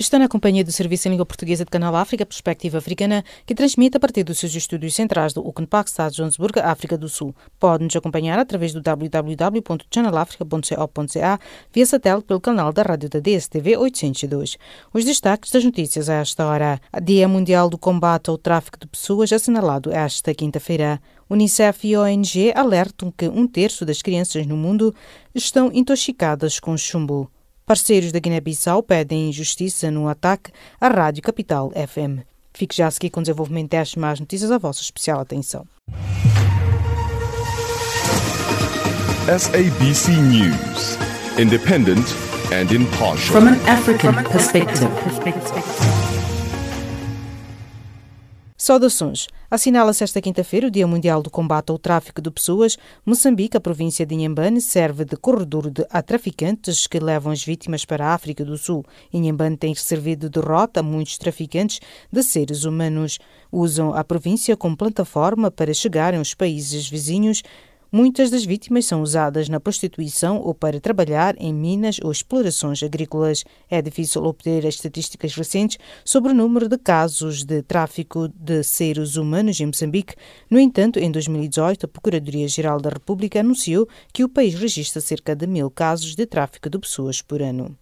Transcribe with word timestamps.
Está 0.00 0.18
na 0.18 0.28
companhia 0.28 0.64
do 0.64 0.72
Serviço 0.72 1.08
em 1.08 1.10
Língua 1.10 1.26
Portuguesa 1.26 1.62
de 1.62 1.70
Canal 1.70 1.94
África, 1.94 2.24
Perspectiva 2.24 2.78
Africana, 2.78 3.22
que 3.44 3.54
transmite 3.54 3.98
a 3.98 4.00
partir 4.00 4.24
dos 4.24 4.38
seus 4.38 4.54
estúdios 4.54 4.94
centrais 4.94 5.34
do 5.34 5.46
Ukenpak, 5.46 5.90
Estado 5.90 6.12
de 6.12 6.16
Johannesburg, 6.16 6.58
África 6.58 6.96
do 6.96 7.06
Sul. 7.06 7.34
Pode 7.58 7.84
nos 7.84 7.94
acompanhar 7.94 8.38
através 8.38 8.72
do 8.72 8.80
www.channelafrica.co.za 8.80 11.38
via 11.70 11.84
satélite 11.84 12.24
pelo 12.24 12.40
canal 12.40 12.72
da 12.72 12.80
rádio 12.80 13.10
da 13.10 13.20
DSTV 13.20 13.76
802. 13.76 14.56
Os 14.90 15.04
destaques 15.04 15.50
das 15.50 15.64
notícias 15.64 16.08
a 16.08 16.14
esta 16.14 16.46
hora. 16.46 16.80
Dia 17.02 17.28
Mundial 17.28 17.68
do 17.68 17.76
Combate 17.76 18.30
ao 18.30 18.38
Tráfico 18.38 18.78
de 18.80 18.86
Pessoas 18.86 19.30
assinalado 19.34 19.92
esta 19.92 20.32
quinta-feira. 20.32 20.98
Unicef 21.28 21.86
e 21.86 21.94
ONG 21.94 22.54
alertam 22.56 23.12
que 23.14 23.28
um 23.28 23.46
terço 23.46 23.84
das 23.84 24.00
crianças 24.00 24.46
no 24.46 24.56
mundo 24.56 24.94
estão 25.34 25.70
intoxicadas 25.70 26.58
com 26.58 26.74
chumbo. 26.74 27.30
Parceiros 27.70 28.10
da 28.10 28.18
Guiné-Bissau 28.18 28.82
pedem 28.82 29.32
justiça 29.32 29.92
no 29.92 30.08
ataque 30.08 30.50
à 30.80 30.88
Rádio 30.88 31.22
Capital 31.22 31.70
FM. 31.70 32.26
Fique 32.52 32.76
já 32.76 32.88
a 32.88 32.90
seguir 32.90 33.10
com 33.10 33.20
o 33.20 33.22
desenvolvimento 33.22 33.70
destas 33.70 33.94
mais 33.94 34.18
notícias. 34.18 34.50
A 34.50 34.58
vossa 34.58 34.82
especial 34.82 35.20
atenção. 35.20 35.64
SABC 39.38 40.10
News. 40.10 40.98
Independent 41.38 42.04
and 42.52 42.74
impartial. 42.74 43.40
From 43.40 43.46
an 43.46 43.60
African 43.68 44.14
perspective. 44.24 44.90
Saudações. 48.60 49.26
Assinala-se 49.50 50.04
esta 50.04 50.20
quinta-feira 50.20 50.66
o 50.66 50.70
Dia 50.70 50.86
Mundial 50.86 51.22
do 51.22 51.30
Combate 51.30 51.70
ao 51.70 51.78
Tráfico 51.78 52.20
de 52.20 52.30
Pessoas. 52.30 52.76
Moçambique, 53.06 53.56
a 53.56 53.60
província 53.60 54.04
de 54.04 54.14
Inhambane, 54.14 54.60
serve 54.60 55.02
de 55.02 55.16
corredor 55.16 55.70
de, 55.70 55.86
a 55.88 56.02
traficantes 56.02 56.86
que 56.86 57.00
levam 57.00 57.32
as 57.32 57.42
vítimas 57.42 57.86
para 57.86 58.08
a 58.08 58.12
África 58.12 58.44
do 58.44 58.58
Sul. 58.58 58.84
Inhambane 59.10 59.56
tem 59.56 59.74
servido 59.74 60.28
de 60.28 60.40
rota 60.40 60.80
a 60.80 60.82
muitos 60.82 61.16
traficantes 61.16 61.80
de 62.12 62.22
seres 62.22 62.64
humanos. 62.64 63.18
Usam 63.50 63.94
a 63.94 64.04
província 64.04 64.54
como 64.58 64.76
plataforma 64.76 65.50
para 65.50 65.72
chegarem 65.72 66.18
aos 66.18 66.34
países 66.34 66.86
vizinhos 66.86 67.42
Muitas 67.92 68.30
das 68.30 68.44
vítimas 68.44 68.86
são 68.86 69.02
usadas 69.02 69.48
na 69.48 69.58
prostituição 69.58 70.40
ou 70.40 70.54
para 70.54 70.80
trabalhar 70.80 71.34
em 71.38 71.52
minas 71.52 71.98
ou 72.04 72.12
explorações 72.12 72.84
agrícolas. 72.84 73.42
É 73.68 73.82
difícil 73.82 74.22
obter 74.22 74.64
as 74.64 74.74
estatísticas 74.74 75.34
recentes 75.34 75.76
sobre 76.04 76.30
o 76.30 76.34
número 76.34 76.68
de 76.68 76.78
casos 76.78 77.42
de 77.42 77.62
tráfico 77.62 78.28
de 78.28 78.62
seres 78.62 79.16
humanos 79.16 79.58
em 79.58 79.66
Moçambique. 79.66 80.14
No 80.48 80.60
entanto, 80.60 81.00
em 81.00 81.10
2018, 81.10 81.86
a 81.86 81.88
Procuradoria-Geral 81.88 82.80
da 82.80 82.90
República 82.90 83.40
anunciou 83.40 83.88
que 84.12 84.22
o 84.22 84.28
país 84.28 84.54
registra 84.54 85.00
cerca 85.00 85.34
de 85.34 85.48
mil 85.48 85.68
casos 85.68 86.14
de 86.14 86.26
tráfico 86.26 86.70
de 86.70 86.78
pessoas 86.78 87.20
por 87.20 87.42
ano. 87.42 87.76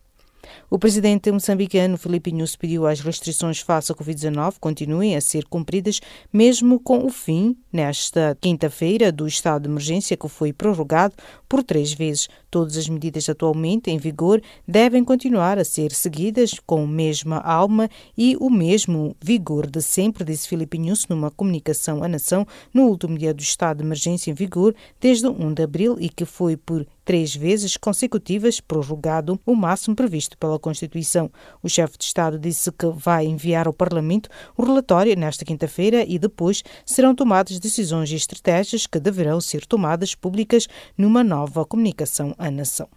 O 0.71 0.79
presidente 0.79 1.31
moçambicano 1.31 1.97
Filipe 1.97 2.33
Nunes 2.33 2.57
pediu 2.57 2.87
às 2.87 3.01
restrições 3.01 3.61
face 3.61 3.91
à 3.93 3.95
Covid-19 3.95 4.55
continuem 4.61 5.17
a 5.17 5.21
ser 5.21 5.45
cumpridas, 5.45 6.01
mesmo 6.33 6.79
com 6.81 7.05
o 7.05 7.11
fim, 7.11 7.57
nesta 7.73 8.37
quinta-feira, 8.41 9.11
do 9.11 9.27
estado 9.27 9.63
de 9.63 9.69
emergência 9.69 10.17
que 10.17 10.29
foi 10.29 10.53
prorrogado 10.53 11.15
por 11.49 11.63
três 11.63 11.93
vezes. 11.93 12.29
Todas 12.51 12.77
as 12.77 12.89
medidas 12.89 13.29
atualmente 13.29 13.91
em 13.91 13.99
vigor 13.99 14.41
devem 14.67 15.05
continuar 15.05 15.59
a 15.59 15.65
ser 15.65 15.93
seguidas 15.93 16.59
com 16.65 16.85
a 16.85 16.87
mesma 16.87 17.39
alma 17.39 17.91
e 18.17 18.37
o 18.41 18.49
mesmo 18.49 19.15
vigor 19.23 19.67
de 19.67 19.83
sempre, 19.83 20.25
disse 20.25 20.49
Filipe 20.49 20.79
Nunes 20.79 21.07
numa 21.09 21.31
comunicação 21.31 22.03
à 22.03 22.09
nação 22.09 22.47
no 22.73 22.85
último 22.85 23.19
dia 23.19 23.35
do 23.35 23.43
estado 23.43 23.79
de 23.79 23.85
emergência 23.85 24.31
em 24.31 24.35
vigor, 24.35 24.75
desde 24.99 25.29
1 25.29 25.53
de 25.53 25.63
abril 25.63 25.97
e 26.01 26.09
que 26.09 26.25
foi 26.25 26.57
por 26.57 26.87
três 27.09 27.35
vezes 27.35 27.75
consecutivas 27.79 28.61
prorrogado 28.61 29.41
o 29.47 29.55
máximo 29.55 29.97
previsto 29.97 30.37
pela 30.37 30.59
Constituição. 30.59 31.31
O 31.62 31.69
chefe 31.69 31.97
de 31.97 32.05
Estado 32.05 32.39
disse 32.39 32.71
que 32.71 32.87
vai 32.87 33.25
enviar 33.25 33.67
ao 33.67 33.73
Parlamento 33.73 34.29
o 34.55 34.62
relatório 34.62 35.17
nesta 35.17 35.43
quinta-feira 35.43 36.05
e 36.07 36.19
depois 36.19 36.62
serão 36.85 37.15
tomadas 37.15 37.59
decisões 37.59 38.11
e 38.11 38.15
estratégias 38.15 38.87
que 38.87 39.01
deverão 39.01 39.41
ser 39.41 39.65
tomadas 39.65 40.15
públicas 40.15 40.69
numa 40.99 41.25
nova 41.25 41.65
comunicação 41.65 42.34
à 42.38 42.50
nação. 42.50 42.88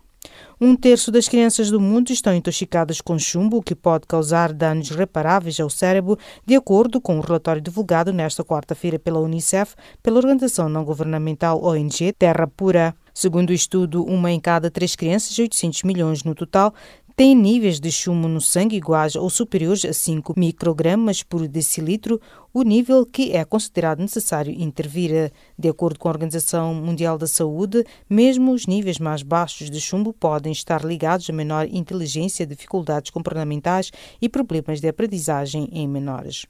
Um 0.59 0.75
terço 0.75 1.11
das 1.11 1.27
crianças 1.27 1.71
do 1.71 1.79
mundo 1.79 2.11
estão 2.11 2.35
intoxicadas 2.35 3.01
com 3.01 3.17
chumbo, 3.17 3.57
o 3.57 3.63
que 3.63 3.73
pode 3.73 4.05
causar 4.05 4.53
danos 4.53 4.91
reparáveis 4.91 5.59
ao 5.59 5.69
cérebro, 5.71 6.19
de 6.45 6.55
acordo 6.55 7.01
com 7.01 7.17
um 7.17 7.19
relatório 7.19 7.61
divulgado 7.61 8.13
nesta 8.13 8.43
quarta-feira 8.43 8.99
pela 8.99 9.19
Unicef, 9.19 9.73
pela 10.03 10.17
organização 10.17 10.69
não 10.69 10.85
governamental 10.85 11.63
ONG 11.63 12.13
Terra 12.13 12.45
Pura. 12.45 12.95
Segundo 13.13 13.49
o 13.49 13.53
estudo, 13.53 14.05
uma 14.05 14.31
em 14.31 14.39
cada 14.39 14.69
três 14.69 14.95
crianças, 14.95 15.37
800 15.37 15.83
milhões 15.83 16.23
no 16.23 16.35
total, 16.35 16.73
têm 17.21 17.35
níveis 17.35 17.79
de 17.79 17.91
chumbo 17.91 18.27
no 18.27 18.41
sangue 18.41 18.77
iguais 18.77 19.15
ou 19.15 19.29
superiores 19.29 19.85
a 19.85 19.93
5 19.93 20.33
microgramas 20.35 21.21
por 21.21 21.47
decilitro, 21.47 22.19
o 22.51 22.63
nível 22.63 23.05
que 23.05 23.31
é 23.31 23.45
considerado 23.45 23.99
necessário 23.99 24.51
intervir. 24.51 25.31
De 25.55 25.69
acordo 25.69 25.99
com 25.99 26.07
a 26.07 26.11
Organização 26.11 26.73
Mundial 26.73 27.19
da 27.19 27.27
Saúde, 27.27 27.85
mesmo 28.09 28.51
os 28.51 28.65
níveis 28.65 28.97
mais 28.97 29.21
baixos 29.21 29.69
de 29.69 29.79
chumbo 29.79 30.11
podem 30.11 30.51
estar 30.51 30.83
ligados 30.83 31.29
a 31.29 31.33
menor 31.33 31.67
inteligência, 31.71 32.43
dificuldades 32.43 33.11
comportamentais 33.11 33.91
e 34.19 34.27
problemas 34.27 34.81
de 34.81 34.87
aprendizagem 34.87 35.69
em 35.71 35.87
menores. 35.87 36.47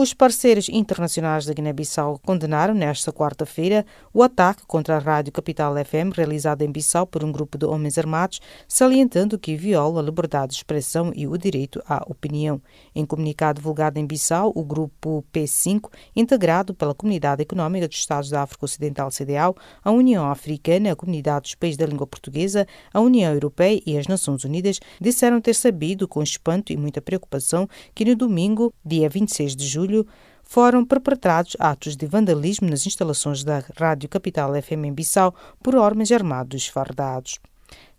Os 0.00 0.14
parceiros 0.14 0.70
internacionais 0.70 1.44
da 1.44 1.52
Guiné-Bissau 1.52 2.18
condenaram 2.24 2.72
nesta 2.72 3.12
quarta-feira 3.12 3.84
o 4.14 4.22
ataque 4.22 4.62
contra 4.66 4.96
a 4.96 4.98
Rádio 4.98 5.30
Capital 5.30 5.74
FM 5.74 6.16
realizado 6.16 6.62
em 6.62 6.72
Bissau 6.72 7.06
por 7.06 7.22
um 7.22 7.30
grupo 7.30 7.58
de 7.58 7.66
homens 7.66 7.98
armados, 7.98 8.40
salientando 8.66 9.38
que 9.38 9.54
viola 9.54 10.00
a 10.00 10.02
liberdade 10.02 10.52
de 10.52 10.56
expressão 10.56 11.12
e 11.14 11.26
o 11.26 11.36
direito 11.36 11.82
à 11.86 12.02
opinião. 12.08 12.62
Em 12.94 13.04
comunicado 13.04 13.58
divulgado 13.58 13.98
em 13.98 14.06
Bissau, 14.06 14.50
o 14.54 14.64
grupo 14.64 15.22
P5, 15.34 15.90
integrado 16.16 16.72
pela 16.72 16.94
Comunidade 16.94 17.42
Económica 17.42 17.86
dos 17.86 17.98
Estados 17.98 18.30
da 18.30 18.40
África 18.40 18.64
Ocidental 18.64 19.10
CDAO, 19.10 19.54
a 19.84 19.90
União 19.90 20.30
Africana, 20.30 20.92
a 20.92 20.96
Comunidade 20.96 21.42
dos 21.42 21.54
Países 21.56 21.76
da 21.76 21.84
Língua 21.84 22.06
Portuguesa, 22.06 22.66
a 22.90 23.02
União 23.02 23.34
Europeia 23.34 23.82
e 23.84 23.98
as 23.98 24.06
Nações 24.06 24.44
Unidas, 24.44 24.80
disseram 24.98 25.42
ter 25.42 25.54
sabido 25.54 26.08
com 26.08 26.22
espanto 26.22 26.72
e 26.72 26.76
muita 26.78 27.02
preocupação 27.02 27.68
que 27.94 28.06
no 28.06 28.16
domingo, 28.16 28.72
dia 28.82 29.06
26 29.06 29.54
de 29.54 29.66
julho, 29.66 29.89
julho, 29.90 30.06
foram 30.42 30.84
perpetrados 30.84 31.56
atos 31.58 31.96
de 31.96 32.06
vandalismo 32.06 32.68
nas 32.68 32.86
instalações 32.86 33.44
da 33.44 33.62
Rádio 33.76 34.08
Capital 34.08 34.52
FM 34.60 34.86
em 34.86 34.92
Bissau 34.92 35.34
por 35.62 35.74
homens 35.74 36.10
armados 36.10 36.66
fardados. 36.66 37.38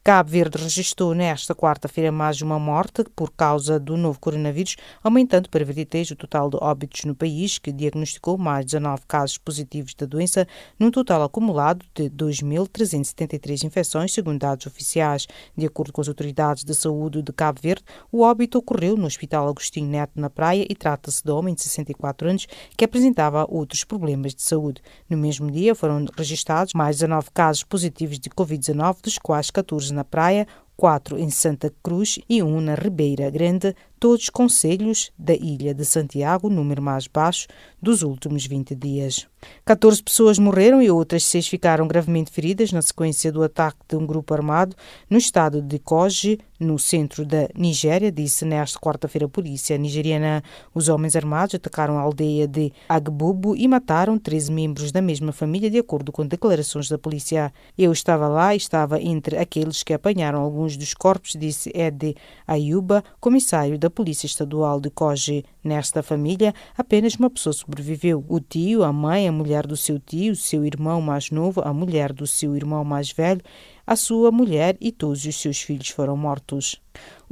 Cabo 0.04 0.32
Verde 0.32 0.58
registrou 0.58 1.14
nesta 1.14 1.54
quarta-feira 1.54 2.12
mais 2.12 2.42
uma 2.42 2.58
morte 2.58 3.04
por 3.16 3.32
causa 3.32 3.80
do 3.80 3.96
novo 3.96 4.20
coronavírus, 4.20 4.76
aumentando 5.04 5.48
para 5.48 5.64
23 5.64 6.10
o 6.10 6.16
total 6.16 6.50
de 6.50 6.58
óbitos 6.60 7.06
no 7.06 7.14
país, 7.14 7.60
que 7.60 7.72
diagnosticou 7.72 8.36
mais 8.36 8.66
19 8.66 9.04
casos 9.08 9.38
positivos 9.38 9.94
da 9.94 10.08
doença, 10.08 10.48
num 10.80 10.90
total 10.90 11.22
acumulado 11.22 11.86
de 11.94 12.10
2.373 12.10 13.64
infecções, 13.64 14.12
segundo 14.12 14.40
dados 14.40 14.66
oficiais. 14.66 15.28
De 15.56 15.68
acordo 15.68 15.94
com 15.94 16.02
as 16.02 16.08
autoridades 16.08 16.64
de 16.64 16.74
saúde 16.74 17.22
de 17.22 17.32
Cabo 17.32 17.60
Verde, 17.62 17.84
o 18.12 18.22
óbito 18.22 18.58
ocorreu 18.58 18.98
no 18.98 19.06
Hospital 19.06 19.48
Agostinho 19.48 19.88
Neto, 19.88 20.20
na 20.20 20.32
Praia, 20.32 20.66
e 20.68 20.74
trata-se 20.74 21.24
de 21.24 21.30
homem 21.30 21.54
de 21.54 21.62
64 21.62 22.28
anos 22.28 22.48
que 22.76 22.86
apresentava 22.86 23.46
outros 23.48 23.84
problemas 23.84 24.34
de 24.34 24.42
saúde. 24.42 24.82
No 25.08 25.16
mesmo 25.16 25.52
dia 25.52 25.76
foram 25.76 26.08
registrados 26.18 26.74
mais 26.74 26.96
19 26.96 27.30
casos 27.32 27.64
positivos 27.64 28.18
de 28.18 28.32
Covid-19, 28.32 28.96
dos 29.04 29.20
quais 29.20 29.52
14 29.52 29.91
na 29.92 30.04
praia, 30.04 30.48
quatro 30.76 31.18
em 31.18 31.30
Santa 31.30 31.72
Cruz 31.84 32.20
e 32.30 32.42
um 32.42 32.60
na 32.60 32.76
Ribeira 32.76 33.30
Grande, 33.30 33.76
todos 34.02 34.32
conselhos 34.32 35.12
da 35.16 35.36
Ilha 35.36 35.76
de 35.76 35.86
Santiago, 35.86 36.50
número 36.50 36.82
mais 36.82 37.06
baixo 37.06 37.48
dos 37.80 38.02
últimos 38.02 38.48
20 38.48 38.74
dias. 38.74 39.28
14 39.64 40.02
pessoas 40.02 40.40
morreram 40.40 40.82
e 40.82 40.90
outras 40.90 41.24
seis 41.24 41.48
ficaram 41.48 41.88
gravemente 41.88 42.32
feridas 42.32 42.72
na 42.72 42.82
sequência 42.82 43.32
do 43.32 43.44
ataque 43.44 43.80
de 43.88 43.96
um 43.96 44.06
grupo 44.06 44.34
armado 44.34 44.76
no 45.10 45.18
estado 45.18 45.62
de 45.62 45.78
Koji, 45.80 46.40
no 46.60 46.78
centro 46.78 47.26
da 47.26 47.50
Nigéria, 47.56 48.12
disse 48.12 48.46
nesta 48.46 48.80
quarta-feira 48.80 49.26
a 49.26 49.30
polícia 49.30 49.78
nigeriana. 49.78 50.44
Os 50.76 50.90
homens 50.90 51.16
armados 51.16 51.56
atacaram 51.56 51.98
a 51.98 52.02
aldeia 52.02 52.48
de 52.48 52.72
Agbubu 52.88 53.56
e 53.56 53.68
mataram 53.68 54.18
13 54.18 54.52
membros 54.52 54.92
da 54.92 55.02
mesma 55.02 55.32
família, 55.32 55.72
de 55.72 55.80
acordo 55.80 56.12
com 56.12 56.26
declarações 56.26 56.88
da 56.88 57.00
polícia. 57.00 57.52
Eu 57.76 57.92
estava 57.92 58.28
lá 58.28 58.54
e 58.54 58.58
estava 58.58 59.02
entre 59.02 59.38
aqueles 59.38 59.82
que 59.82 59.94
apanharam 59.94 60.40
alguns 60.40 60.78
dos 60.78 60.94
corpos, 60.94 61.36
disse 61.36 61.72
Ed 61.74 62.16
Ayuba, 62.46 63.04
comissário 63.20 63.80
da 63.80 63.91
Polícia 63.92 64.26
Estadual 64.26 64.80
de 64.80 64.90
Koji. 64.90 65.46
Nesta 65.64 66.02
família, 66.02 66.54
apenas 66.76 67.16
uma 67.16 67.30
pessoa 67.30 67.54
sobreviveu: 67.54 68.26
o 68.28 68.40
tio, 68.40 68.84
a 68.84 68.92
mãe, 68.92 69.28
a 69.28 69.32
mulher 69.32 69.68
do 69.68 69.78
seu 69.78 70.00
tio, 70.00 70.36
seu 70.36 70.66
irmão 70.66 71.00
mais 71.02 71.30
novo, 71.30 71.62
a 71.62 71.72
mulher 71.74 72.12
do 72.12 72.26
seu 72.26 72.56
irmão 72.56 72.84
mais 72.84 73.12
velho, 73.12 73.42
a 73.86 73.96
sua 73.96 74.32
mulher 74.32 74.78
e 74.82 74.92
todos 74.92 75.26
os 75.26 75.36
seus 75.36 75.62
filhos 75.62 75.90
foram 75.90 76.18
mortos. 76.18 76.82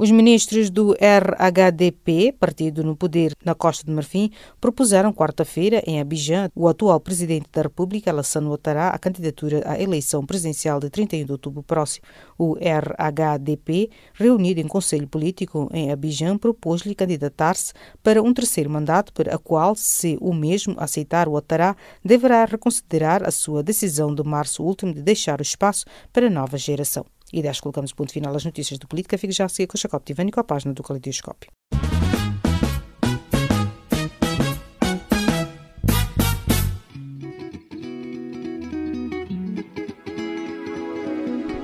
Os 0.02 0.10
ministros 0.10 0.70
do 0.70 0.94
RHDP, 0.94 2.32
partido 2.32 2.82
no 2.82 2.96
poder 2.96 3.34
na 3.44 3.54
Costa 3.54 3.84
de 3.84 3.92
Marfim, 3.92 4.30
propuseram 4.58 5.12
quarta-feira, 5.12 5.82
em 5.86 6.00
Abidjan, 6.00 6.48
o 6.54 6.66
atual 6.68 6.98
presidente 6.98 7.50
da 7.52 7.60
República, 7.60 8.10
Alassane 8.10 8.46
Ouattara, 8.46 8.88
a 8.88 8.98
candidatura 8.98 9.62
à 9.66 9.78
eleição 9.78 10.24
presidencial 10.24 10.80
de 10.80 10.88
31 10.88 11.26
de 11.26 11.32
outubro 11.32 11.62
próximo. 11.62 12.06
O 12.38 12.54
RHDP, 12.54 13.90
reunido 14.14 14.58
em 14.58 14.66
Conselho 14.66 15.06
Político 15.06 15.68
em 15.70 15.92
Abidjan, 15.92 16.38
propôs-lhe 16.38 16.94
candidatar-se 16.94 17.74
para 18.02 18.22
um 18.22 18.32
terceiro 18.32 18.70
mandato, 18.70 19.12
para 19.12 19.34
a 19.34 19.38
qual, 19.38 19.74
se 19.76 20.16
o 20.18 20.32
mesmo 20.32 20.76
aceitar 20.78 21.28
Ouattara, 21.28 21.76
deverá 22.02 22.46
reconsiderar 22.46 23.22
a 23.28 23.30
sua 23.30 23.62
decisão 23.62 24.14
de 24.14 24.22
março 24.22 24.62
último 24.62 24.94
de 24.94 25.02
deixar 25.02 25.40
o 25.40 25.42
espaço 25.42 25.84
para 26.10 26.28
a 26.28 26.30
nova 26.30 26.56
geração. 26.56 27.04
E 27.32 27.42
desta 27.42 27.62
colocamos 27.62 27.92
ponto 27.92 28.12
final 28.12 28.34
às 28.34 28.44
notícias 28.44 28.78
de 28.78 28.86
política. 28.86 29.18
Fique 29.18 29.32
já 29.32 29.44
a 29.44 29.48
seguir 29.48 29.68
com 29.68 29.76
o 29.76 29.80
Jacob 29.80 30.02
Tivani 30.02 30.30
com 30.30 30.40
a 30.40 30.44
página 30.44 30.74
do 30.74 30.82
Caleidoscópio. 30.82 31.50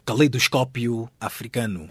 Caleidoscópio 0.04 1.10
africano. 1.20 1.90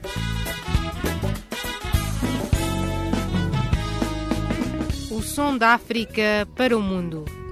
O 5.11 5.21
som 5.21 5.57
da 5.57 5.75
África 5.75 6.47
para 6.55 6.75
o 6.75 6.81
mundo. 6.81 7.44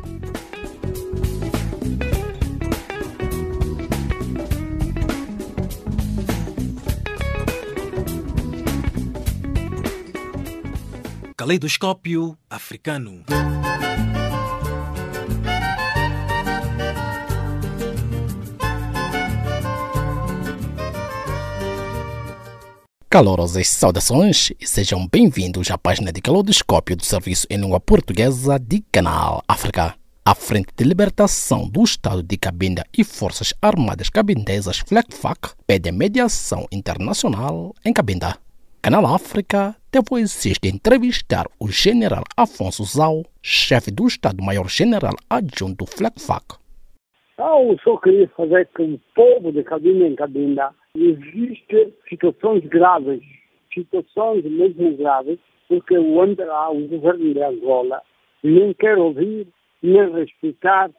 Caleidoscópio 11.44 12.38
africano. 12.50 13.26
Calorosas 23.10 23.68
saudações 23.68 24.54
e 24.58 24.66
sejam 24.66 25.06
bem-vindos 25.06 25.70
à 25.70 25.78
página 25.78 26.14
de 26.14 26.22
Caleidoscópio 26.22 26.96
do 26.96 27.04
Serviço 27.04 27.46
em 27.50 27.58
Língua 27.58 27.82
Portuguesa 27.82 28.58
de 28.58 28.82
Canal 28.90 29.44
África. 29.46 29.96
A 30.24 30.34
Frente 30.34 30.70
de 30.78 30.86
Libertação 30.86 31.68
do 31.68 31.84
Estado 31.84 32.24
de 32.24 32.38
Cabinda 32.38 32.86
e 32.98 33.04
Forças 33.04 33.54
Armadas 33.62 34.08
Cabindesas 34.08 34.80
FLECFAC 34.80 35.50
pede 35.68 35.92
mediação 35.92 36.66
internacional 36.72 37.76
em 37.84 37.92
Cabinda. 37.92 38.42
Canal 38.86 39.06
África 39.16 39.78
teve 39.90 40.06
o 40.12 40.18
de 40.62 40.68
entrevistar 40.68 41.46
o 41.58 41.70
general 41.70 42.26
Afonso 42.36 42.84
Zau, 42.84 43.24
chefe 43.42 43.90
do 43.90 44.06
Estado-Maior-General 44.06 45.14
adjunto 45.30 45.86
do 45.86 45.90
FLECFAC. 45.90 46.60
Eu 47.40 47.80
só 47.82 47.96
queria 47.96 48.28
fazer 48.36 48.68
com 48.76 48.96
o 48.96 49.02
povo 49.16 49.54
de 49.54 49.64
Cabinda 49.64 50.06
em 50.06 50.16
Cabinda 50.16 50.72
existem 50.98 51.94
situações 52.10 52.66
graves, 52.66 53.22
situações 53.74 54.44
mesmo 54.44 54.98
graves, 54.98 55.40
porque 55.70 55.98
o, 55.98 56.22
o 56.22 56.88
governo 56.90 57.34
de 57.34 57.42
Angola 57.42 58.02
nem 58.44 58.74
quer 58.74 58.98
ouvir 58.98 59.48
nem 59.82 60.12
respeitar 60.12 60.92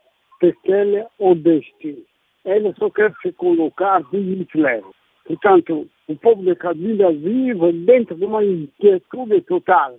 aquele 0.42 1.04
ou 1.18 1.34
deste. 1.34 2.02
Ele 2.46 2.74
só 2.78 2.88
quer 2.88 3.12
se 3.20 3.30
colocar 3.32 4.02
de 4.04 4.16
Hitler. 4.16 4.82
Portanto, 5.26 5.86
o 6.06 6.16
povo 6.16 6.42
de 6.42 6.54
Cabinda 6.54 7.10
vive 7.12 7.72
dentro 7.84 8.14
de 8.14 8.24
uma 8.24 8.44
inquietude 8.44 9.40
total. 9.42 9.96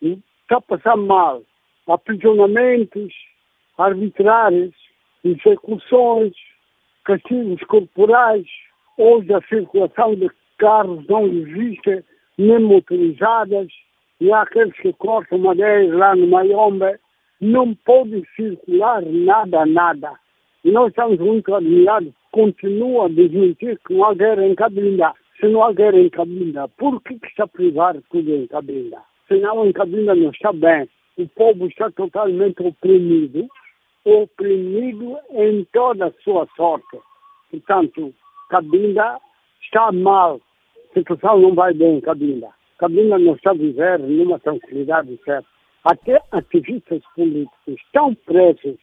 Está 0.00 0.58
a 0.58 0.60
passar 0.60 0.96
mal. 0.96 1.42
Aprisionamentos 1.86 3.12
arbitrários, 3.76 4.74
execuções, 5.24 6.32
castigos 7.04 7.60
corporais. 7.62 8.46
Hoje 8.96 9.32
a 9.32 9.40
circulação 9.42 10.14
de 10.14 10.30
carros 10.58 11.04
não 11.08 11.26
existe, 11.26 12.04
nem 12.36 12.60
motorizadas. 12.60 13.68
E 14.20 14.32
há 14.32 14.42
aqueles 14.42 14.74
que 14.76 14.92
cortam 14.94 15.38
madeira 15.38 15.96
lá 15.96 16.14
no 16.14 16.26
Mayombe. 16.26 16.98
Não 17.40 17.74
pode 17.74 18.24
circular 18.34 19.02
nada, 19.02 19.64
nada. 19.64 20.12
E 20.64 20.70
nós 20.70 20.88
estamos 20.88 21.18
muito 21.18 21.54
admirados. 21.54 22.12
Continua 22.32 23.06
a 23.06 23.08
desmentir 23.08 23.78
que 23.86 23.94
não 23.94 24.04
há 24.04 24.14
guerra 24.14 24.44
em 24.44 24.54
Cabinda. 24.54 25.14
Se 25.40 25.46
não 25.46 25.62
há 25.62 25.72
guerra 25.72 25.98
em 25.98 26.10
Cabinda, 26.10 26.66
por 26.66 27.00
que, 27.02 27.16
que 27.18 27.26
está 27.28 27.44
a 27.44 27.48
privar 27.48 27.96
tudo 28.10 28.34
em 28.34 28.46
Cabinda? 28.48 28.98
Se 29.28 29.38
não 29.38 29.64
em 29.66 29.72
Cabinda 29.72 30.14
não 30.14 30.30
está 30.30 30.52
bem. 30.52 30.88
O 31.16 31.28
povo 31.28 31.66
está 31.66 31.90
totalmente 31.92 32.60
oprimido, 32.60 33.46
oprimido 34.04 35.16
em 35.30 35.64
toda 35.72 36.06
a 36.06 36.12
sua 36.24 36.48
sorte. 36.56 36.98
Portanto, 37.50 38.12
Cabinda 38.50 39.18
está 39.62 39.92
mal. 39.92 40.40
A 40.90 40.94
situação 40.94 41.38
não 41.38 41.54
vai 41.54 41.72
bem 41.72 41.98
em 41.98 42.00
Cabinda. 42.00 42.48
Cabinda 42.78 43.18
não 43.18 43.34
está 43.34 43.52
viver 43.52 44.00
numa 44.00 44.40
tranquilidade 44.40 45.20
certa. 45.24 45.48
Até 45.84 46.20
ativistas 46.32 47.02
políticos 47.14 47.76
estão 47.86 48.12
presos. 48.26 48.78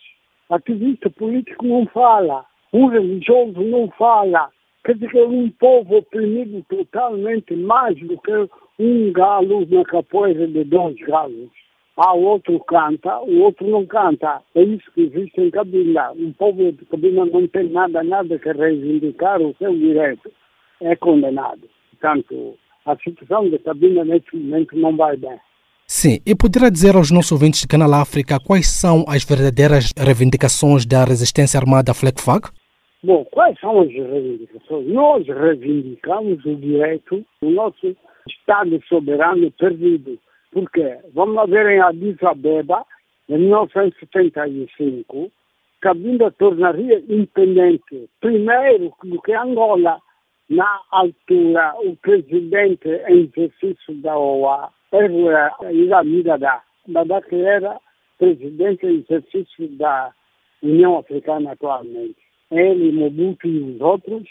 Ativista 0.50 1.10
político 1.10 1.66
não 1.66 1.86
fala. 1.88 2.46
Um 2.72 2.88
religioso 2.88 3.60
não 3.62 3.90
fala. 3.92 4.50
Quer 4.85 4.93
dizer, 4.93 5.17
é 5.17 5.25
um 5.25 5.49
povo 5.49 5.97
oprimido 5.97 6.63
totalmente 6.69 7.55
mais 7.55 7.97
do 7.99 8.17
que 8.19 8.49
um 8.77 9.11
galo 9.11 9.65
na 9.65 9.83
capoeira 9.83 10.47
de 10.47 10.63
dois 10.63 10.95
galos. 10.99 11.49
O 11.97 12.19
outro 12.19 12.59
canta, 12.65 13.17
o 13.21 13.39
outro 13.39 13.67
não 13.67 13.83
canta. 13.87 14.41
É 14.53 14.61
isso 14.61 14.85
que 14.93 15.01
existe 15.01 15.41
em 15.41 15.49
Cabinda. 15.49 16.11
Um 16.11 16.31
povo 16.33 16.71
de 16.71 16.85
Cabinda 16.85 17.25
não 17.25 17.47
tem 17.47 17.69
nada, 17.69 18.03
nada 18.03 18.37
que 18.37 18.51
reivindicar 18.51 19.41
o 19.41 19.55
seu 19.57 19.73
direito. 19.75 20.31
É 20.81 20.95
condenado. 20.95 21.61
Portanto, 21.91 22.55
a 22.85 22.95
situação 22.97 23.49
de 23.49 23.57
Cabinda 23.57 24.05
neste 24.05 24.35
momento 24.37 24.77
não 24.77 24.95
vai 24.95 25.17
bem. 25.17 25.39
Sim, 25.87 26.19
e 26.25 26.35
poderá 26.35 26.69
dizer 26.69 26.95
aos 26.95 27.09
nossos 27.09 27.31
ouvintes 27.31 27.61
de 27.61 27.67
Canal 27.67 27.93
África 27.93 28.39
quais 28.39 28.67
são 28.67 29.03
as 29.07 29.23
verdadeiras 29.23 29.91
reivindicações 29.97 30.85
da 30.85 31.05
resistência 31.05 31.59
armada 31.59 31.93
FLECFAG? 31.93 32.49
Bom, 33.06 33.24
quais 33.25 33.60
são 33.60 33.81
as 33.81 33.90
reivindicações? 33.90 34.88
Nós 34.88 35.28
reivindicamos 35.28 36.44
o 36.44 36.56
direito 36.56 37.24
do 37.40 37.52
nosso 37.52 37.96
Estado 38.28 38.81
soberano 38.88 39.52
perdido. 39.52 40.18
Por 40.52 40.68
quê? 40.72 40.98
Vamos 41.13 41.36
lá 41.36 41.46
ver 41.46 41.68
em 41.68 41.80
Addis 41.80 42.18
Abeba, 42.24 42.84
em 43.30 43.38
1975, 43.38 45.31
Cabinda 45.81 46.31
tornaria 46.31 46.98
independente, 47.07 48.10
primeiro 48.19 48.92
do 49.04 49.22
que 49.22 49.34
Angola. 49.34 50.02
Na 50.50 50.81
altura, 50.90 51.75
o 51.84 51.96
presidente 51.98 52.90
em 53.07 53.25
exercício 53.25 53.94
da 54.02 54.18
OA 54.18 54.72
era 54.92 55.56
Irami 55.72 56.24
Dada. 56.24 56.60
Dada 56.88 57.21
que 57.21 57.35
era 57.35 57.80
presidente 58.18 58.88
em 58.88 59.06
exercício 59.07 59.68
da 59.78 60.12
União 60.64 60.97
Africana 60.97 61.52
atualmente. 61.52 62.24
Ele, 62.52 62.92
Mobutu 62.92 63.47
e 63.47 63.59
os 63.59 63.81
outros 63.81 64.28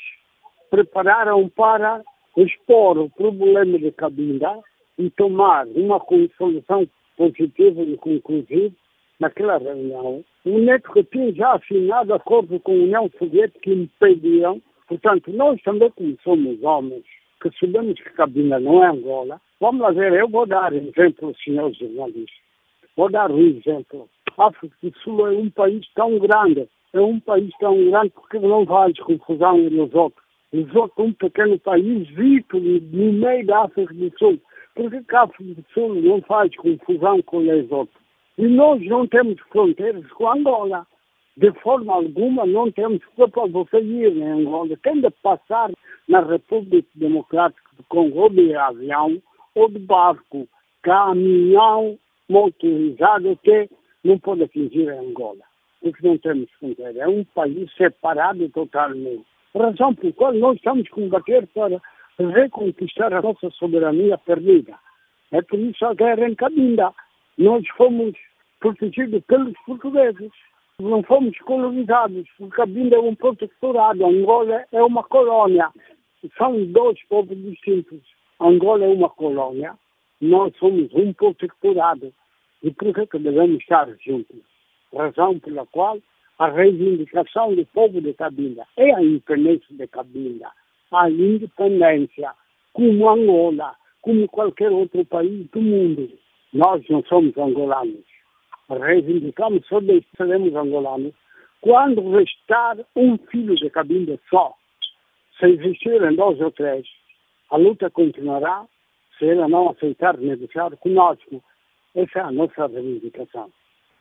prepararam 0.70 1.48
para 1.48 2.02
expor 2.36 2.98
o 2.98 3.10
problema 3.10 3.78
de 3.78 3.90
Cabinda 3.92 4.58
e 4.98 5.10
tomar 5.10 5.66
uma 5.68 6.00
solução 6.36 6.86
positiva 7.16 7.82
e 7.82 7.96
conclusiva 7.96 8.74
naquela 9.20 9.58
reunião. 9.58 10.24
O 10.44 10.58
Neto 10.58 10.92
que 10.92 11.04
tinha 11.04 11.32
já 11.32 11.54
assinado 11.54 12.14
acordo 12.14 12.58
com 12.60 12.72
a 12.72 12.74
União 12.74 13.10
Soviética 13.18 13.60
que 13.60 13.72
impediam, 13.72 14.60
portanto, 14.88 15.32
nós 15.32 15.60
também 15.62 15.90
como 15.90 16.16
somos 16.22 16.62
homens, 16.62 17.04
que 17.40 17.50
sabemos 17.58 17.94
que 18.00 18.10
Cabinda 18.10 18.58
não 18.58 18.84
é 18.84 18.88
Angola, 18.88 19.40
vamos 19.60 19.80
lá 19.80 19.90
ver, 19.92 20.12
eu 20.12 20.28
vou 20.28 20.46
dar 20.46 20.72
exemplo, 20.72 21.34
senhores 21.42 21.76
jornalistas. 21.78 22.44
Vou 22.96 23.10
dar 23.10 23.30
um 23.30 23.40
exemplo. 23.40 24.08
A 24.36 24.46
África 24.46 24.76
do 24.82 24.98
Sul 24.98 25.26
é 25.26 25.30
um 25.30 25.50
país 25.50 25.86
tão 25.94 26.18
grande, 26.18 26.68
é 26.94 27.00
um 27.00 27.18
país 27.18 27.50
tão 27.58 27.90
grande 27.90 28.10
porque 28.10 28.38
não 28.38 28.64
faz 28.64 28.96
confusão 29.00 29.58
nos 29.58 29.92
outros. 29.94 30.24
Os 30.52 30.74
outros, 30.76 31.06
um 31.06 31.12
pequeno 31.12 31.58
país, 31.58 32.08
visto 32.10 32.58
no 32.60 33.12
meio 33.12 33.44
da 33.46 33.64
África 33.64 33.92
do 33.92 34.12
Sul. 34.16 34.40
Por 34.76 34.90
que 34.90 35.16
a 35.16 35.22
África 35.22 35.60
do 35.60 35.64
Sul 35.74 35.94
não 35.96 36.22
faz 36.22 36.54
confusão 36.56 37.20
com 37.22 37.38
os 37.38 37.72
outros? 37.72 37.98
E 38.38 38.46
nós 38.46 38.80
não 38.86 39.06
temos 39.08 39.40
fronteiras 39.50 40.06
com 40.12 40.30
Angola. 40.30 40.86
De 41.36 41.50
forma 41.54 41.92
alguma 41.92 42.46
não 42.46 42.70
temos 42.70 43.00
para 43.16 43.46
você 43.46 43.80
ir 43.80 44.16
em 44.16 44.22
Angola. 44.22 44.76
Tem 44.84 45.00
de 45.00 45.10
passar 45.10 45.72
na 46.08 46.20
República 46.20 46.88
Democrática 46.94 47.70
do 47.76 47.82
Congo 47.88 48.20
ou 48.20 48.30
de 48.30 48.54
avião 48.54 49.20
ou 49.56 49.68
de 49.68 49.80
barco, 49.80 50.48
caminhão 50.82 51.98
motorizado 52.28 53.36
que 53.42 53.68
não 54.04 54.16
pode 54.20 54.44
atingir 54.44 54.88
Angola. 54.90 55.42
Porque 55.84 56.08
não 56.08 56.16
temos 56.16 56.50
fronteira. 56.52 56.98
É 56.98 57.06
um 57.06 57.24
país 57.24 57.70
separado 57.74 58.48
totalmente. 58.48 59.26
Razão 59.54 59.94
por 59.94 60.10
qual 60.14 60.32
nós 60.32 60.56
estamos 60.56 60.88
combater 60.88 61.46
para 61.48 61.78
reconquistar 62.18 63.12
a 63.12 63.20
nossa 63.20 63.50
soberania 63.50 64.16
perdida. 64.16 64.74
É 65.30 65.42
por 65.42 65.58
isso 65.58 65.84
a 65.84 65.92
guerra 65.92 66.26
em 66.26 66.34
Cabinda. 66.34 66.90
Nós 67.36 67.68
fomos 67.76 68.14
protegidos 68.60 69.22
pelos 69.26 69.52
portugueses. 69.66 70.32
Não 70.80 71.02
fomos 71.02 71.36
colonizados, 71.40 72.26
porque 72.38 72.56
Cabinda 72.56 72.96
é 72.96 73.00
um 73.00 73.14
protetorado, 73.14 74.06
Angola 74.06 74.64
é 74.72 74.82
uma 74.82 75.02
colônia. 75.02 75.68
São 76.38 76.64
dois 76.72 76.98
povos 77.10 77.36
distintos. 77.36 78.00
Angola 78.40 78.86
é 78.86 78.88
uma 78.88 79.10
colônia, 79.10 79.74
nós 80.18 80.56
somos 80.56 80.92
um 80.94 81.12
protetorado. 81.12 82.10
E 82.62 82.70
por 82.70 82.94
que, 82.94 83.06
que 83.06 83.18
devemos 83.18 83.60
estar 83.60 83.86
juntos? 84.00 84.53
Razão 84.94 85.38
pela 85.40 85.66
qual 85.66 85.98
a 86.38 86.48
reivindicação 86.48 87.54
do 87.54 87.66
povo 87.66 88.00
de 88.00 88.12
Cabinda 88.14 88.64
é 88.76 88.94
a 88.94 89.02
independência 89.02 89.76
de 89.76 89.86
Cabinda, 89.88 90.50
a 90.92 91.10
independência, 91.10 92.32
como 92.72 93.08
Angola, 93.08 93.74
como 94.02 94.28
qualquer 94.28 94.70
outro 94.70 95.04
país 95.04 95.48
do 95.50 95.60
mundo. 95.60 96.10
Nós 96.52 96.82
não 96.88 97.02
somos 97.04 97.36
angolanos. 97.36 98.04
Reivindicamos 98.68 99.66
só 99.66 99.80
de 99.80 100.04
seremos 100.16 100.54
angolanos 100.54 101.14
quando 101.60 102.16
restar 102.16 102.78
um 102.94 103.16
filho 103.18 103.54
de 103.56 103.70
Cabinda 103.70 104.18
só. 104.30 104.54
Se 105.38 105.46
existirem 105.46 106.14
dois 106.14 106.40
ou 106.40 106.50
três, 106.52 106.86
a 107.50 107.56
luta 107.56 107.90
continuará 107.90 108.64
se 109.18 109.28
ela 109.28 109.48
não 109.48 109.70
aceitar 109.70 110.16
negociar 110.18 110.76
conosco. 110.76 111.42
Essa 111.94 112.18
é 112.18 112.22
a 112.22 112.30
nossa 112.30 112.66
reivindicação. 112.66 113.50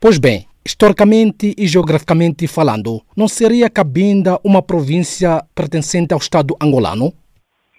Pois 0.03 0.19
bem, 0.19 0.45
historicamente 0.65 1.55
e 1.57 1.65
geograficamente 1.65 2.45
falando, 2.45 2.99
não 3.15 3.25
seria 3.25 3.69
Cabinda 3.69 4.37
uma 4.43 4.61
província 4.61 5.41
pertencente 5.55 6.13
ao 6.13 6.19
Estado 6.19 6.57
angolano? 6.61 7.13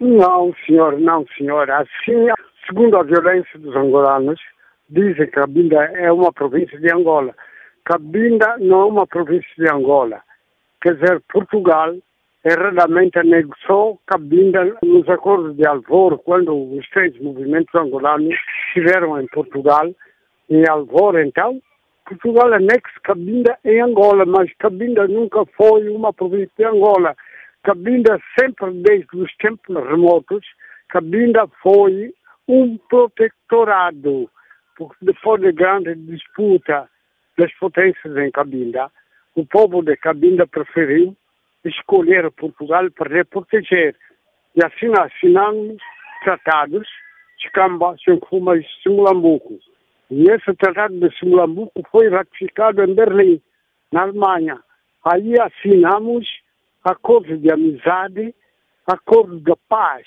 Não, 0.00 0.50
senhor, 0.64 0.98
não, 0.98 1.26
senhor. 1.36 1.70
Assim, 1.70 2.24
segundo 2.66 2.96
a 2.96 3.02
violência 3.02 3.58
dos 3.58 3.76
angolanos, 3.76 4.40
dizem 4.88 5.26
que 5.26 5.32
Cabinda 5.32 5.84
é 5.84 6.10
uma 6.10 6.32
província 6.32 6.80
de 6.80 6.90
Angola. 6.90 7.34
Cabinda 7.84 8.56
não 8.58 8.80
é 8.80 8.86
uma 8.86 9.06
província 9.06 9.54
de 9.58 9.70
Angola. 9.70 10.22
Quer 10.80 10.94
dizer, 10.94 11.22
Portugal 11.30 11.94
erradamente 12.42 13.18
anexou 13.18 14.00
Cabinda 14.06 14.74
nos 14.82 15.06
acordos 15.10 15.54
de 15.58 15.66
Alvor, 15.66 16.16
quando 16.20 16.54
os 16.72 16.88
três 16.88 17.20
movimentos 17.20 17.74
angolanos 17.74 18.34
estiveram 18.68 19.20
em 19.20 19.26
Portugal. 19.26 19.94
Em 20.48 20.66
Alvor, 20.66 21.20
então, 21.20 21.60
Portugal 22.06 22.52
anexa 22.52 23.00
Cabinda 23.02 23.58
em 23.64 23.80
Angola, 23.80 24.26
mas 24.26 24.52
Cabinda 24.58 25.08
nunca 25.08 25.44
foi 25.56 25.88
uma 25.88 26.12
província 26.12 26.50
de 26.58 26.64
Angola. 26.64 27.16
Cabinda 27.62 28.20
sempre, 28.38 28.70
desde 28.82 29.16
os 29.16 29.34
tempos 29.36 29.74
remotos, 29.88 30.44
Cabinda 30.88 31.48
foi 31.62 32.12
um 32.46 32.76
protetorado, 32.90 34.30
porque 34.76 34.96
depois 35.00 35.40
da 35.40 35.50
grande 35.50 35.94
disputa 35.94 36.88
das 37.38 37.52
potências 37.54 38.16
em 38.16 38.30
Cabinda, 38.30 38.90
o 39.34 39.46
povo 39.46 39.82
de 39.82 39.96
Cabinda 39.96 40.46
preferiu 40.46 41.16
escolher 41.64 42.30
Portugal 42.32 42.90
para 42.90 43.24
proteger. 43.24 43.96
E 44.54 44.64
assim 44.64 44.92
assinamos 44.98 45.78
tratados 46.22 46.86
de 47.40 47.50
Camba, 47.50 47.96
Xanfuma 47.98 48.56
e 48.56 48.64
Simulambuco. 48.82 49.58
E 50.10 50.30
esse 50.30 50.54
tratado 50.54 50.98
de 50.98 51.16
Simulambuco 51.18 51.82
foi 51.90 52.08
ratificado 52.08 52.82
em 52.82 52.94
Berlim, 52.94 53.40
na 53.92 54.02
Alemanha. 54.02 54.60
Aí 55.04 55.34
assinamos 55.40 56.26
acordos 56.84 57.40
de 57.40 57.50
amizade, 57.50 58.34
acordos 58.86 59.42
de 59.42 59.52
paz. 59.68 60.06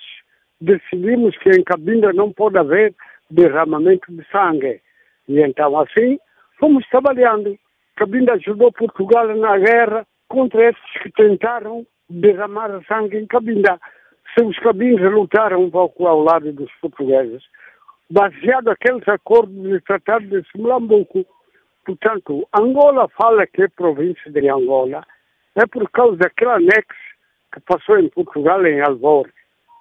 Decidimos 0.62 1.38
que 1.38 1.50
em 1.50 1.64
Cabinda 1.64 2.14
não 2.14 2.32
pode 2.32 2.58
haver 2.58 2.96
derramamento 3.30 4.12
de 4.12 4.26
sangue. 4.32 4.82
E 5.28 5.40
então 5.42 5.80
assim 5.80 6.20
fomos 6.60 6.88
trabalhando. 6.90 7.58
Cabinda 7.96 8.34
ajudou 8.34 8.72
Portugal 8.72 9.28
na 9.36 9.58
guerra 9.58 10.06
contra 10.28 10.70
esses 10.70 11.02
que 11.02 11.12
tentaram 11.12 11.86
derramar 12.10 12.70
sangue 12.88 13.18
em 13.18 13.26
Cabinda. 13.26 13.80
Se 14.34 14.44
os 14.44 14.58
cabinhos 14.60 15.02
lutaram 15.12 15.64
um 15.64 15.70
pouco 15.70 16.06
ao 16.06 16.22
lado 16.22 16.52
dos 16.54 16.72
portugueses, 16.80 17.44
baseado 18.10 18.70
aqueles 18.70 19.08
acordos 19.08 19.56
de 19.56 19.82
tratado 19.82 20.26
de 20.26 20.44
Simulambuco. 20.52 21.26
Portanto, 21.86 22.48
Angola 22.58 23.08
fala 23.10 23.48
que 23.48 23.64
é 23.64 23.68
província 23.68 24.32
de 24.32 24.50
Angola, 24.50 25.06
é 25.56 25.66
por 25.66 25.90
causa 25.92 26.18
daquele 26.18 26.52
anexo 26.52 27.08
que 27.54 27.60
passou 27.62 27.98
em 27.98 28.10
Portugal, 28.10 28.66
em 28.66 28.82
Alvor. 28.82 29.30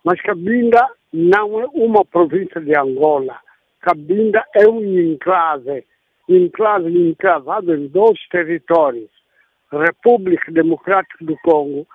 Mas 0.04 0.20
Cabinda 0.22 0.88
não 1.12 1.60
é 1.60 1.66
uma 1.74 2.04
província 2.04 2.60
de 2.60 2.76
Angola. 2.78 3.38
Cabinda 3.80 4.44
é 4.54 4.68
um 4.68 4.82
enclave, 4.82 5.84
enclave 6.28 7.10
encravado 7.10 7.74
em 7.74 7.88
dois 7.88 8.18
territórios. 8.28 9.10
República 9.70 10.50
Democrática 10.52 11.24
do 11.24 11.36
Congo 11.38 11.86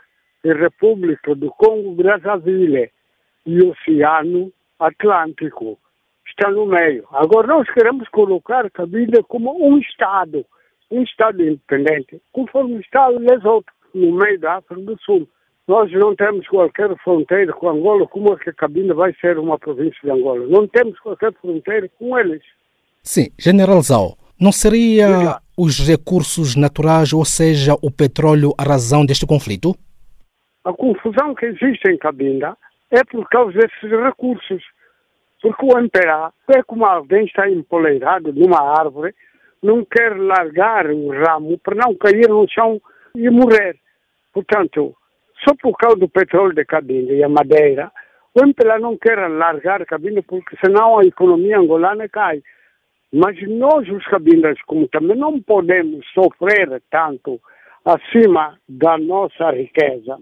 e 0.43 0.53
República 0.53 1.33
do 1.35 1.49
Congo 1.51 1.95
Brazzaville 1.95 2.91
e 3.45 3.63
Oceano 3.63 4.51
Atlântico. 4.77 5.79
Está 6.31 6.49
no 6.49 6.65
meio. 6.65 7.05
Agora 7.11 7.47
nós 7.47 7.69
queremos 7.71 8.07
colocar 8.09 8.69
Cabinda 8.71 9.21
como 9.23 9.53
um 9.63 9.77
Estado, 9.77 10.45
um 10.89 11.03
Estado 11.03 11.43
independente, 11.43 12.21
conforme 12.31 12.79
está 12.79 13.07
Lesoto, 13.07 13.71
no 13.93 14.13
meio 14.13 14.39
da 14.39 14.55
África 14.55 14.81
do 14.81 14.97
Sul. 15.01 15.27
Nós 15.67 15.91
não 15.91 16.15
temos 16.15 16.47
qualquer 16.47 16.95
fronteira 17.03 17.53
com 17.53 17.69
Angola, 17.69 18.07
como 18.07 18.33
é 18.33 18.37
que 18.37 18.53
Cabinda 18.53 18.93
vai 18.93 19.13
ser 19.21 19.37
uma 19.37 19.59
província 19.59 19.99
de 20.03 20.11
Angola? 20.11 20.47
Não 20.47 20.67
temos 20.67 20.97
qualquer 20.99 21.33
fronteira 21.33 21.89
com 21.99 22.17
eles. 22.17 22.41
Sim, 23.03 23.27
General 23.37 23.81
Zau, 23.81 24.17
não 24.39 24.51
seria 24.51 25.39
os 25.57 25.85
recursos 25.87 26.55
naturais, 26.55 27.13
ou 27.13 27.25
seja, 27.25 27.75
o 27.81 27.91
petróleo, 27.91 28.53
a 28.57 28.63
razão 28.63 29.05
deste 29.05 29.27
conflito? 29.27 29.75
A 30.63 30.73
confusão 30.73 31.35
que 31.35 31.45
existe 31.45 31.89
em 31.89 31.97
Cabinda 31.97 32.57
é 32.89 33.03
por 33.03 33.27
causa 33.29 33.51
desses 33.53 33.91
recursos. 34.03 34.63
Porque 35.41 35.65
o 35.65 35.77
MPA 35.77 36.31
é 36.55 36.63
como 36.63 36.85
alguém 36.85 37.25
está 37.25 37.49
empoleirado 37.49 38.31
numa 38.31 38.61
árvore, 38.79 39.15
não 39.61 39.83
quer 39.83 40.15
largar 40.15 40.87
o 40.91 41.09
ramo 41.09 41.57
para 41.59 41.75
não 41.75 41.95
cair 41.95 42.29
no 42.29 42.47
chão 42.49 42.79
e 43.15 43.29
morrer. 43.29 43.75
Portanto, 44.33 44.95
só 45.43 45.55
por 45.61 45.75
causa 45.77 45.97
do 45.97 46.09
petróleo 46.09 46.53
de 46.53 46.63
Cabinda 46.65 47.13
e 47.13 47.23
a 47.23 47.29
madeira, 47.29 47.91
o 48.33 48.43
MPLA 48.43 48.79
não 48.79 48.97
quer 48.97 49.17
largar 49.27 49.85
Cabinda 49.85 50.21
porque 50.23 50.55
senão 50.63 50.99
a 50.99 51.03
economia 51.03 51.59
angolana 51.59 52.07
cai. 52.07 52.41
Mas 53.13 53.35
nós, 53.45 53.89
os 53.89 54.05
cabindas, 54.05 54.57
como 54.61 54.87
também 54.87 55.17
não 55.17 55.41
podemos 55.41 56.05
sofrer 56.13 56.81
tanto 56.89 57.41
acima 57.83 58.57
da 58.69 58.97
nossa 58.97 59.51
riqueza, 59.51 60.17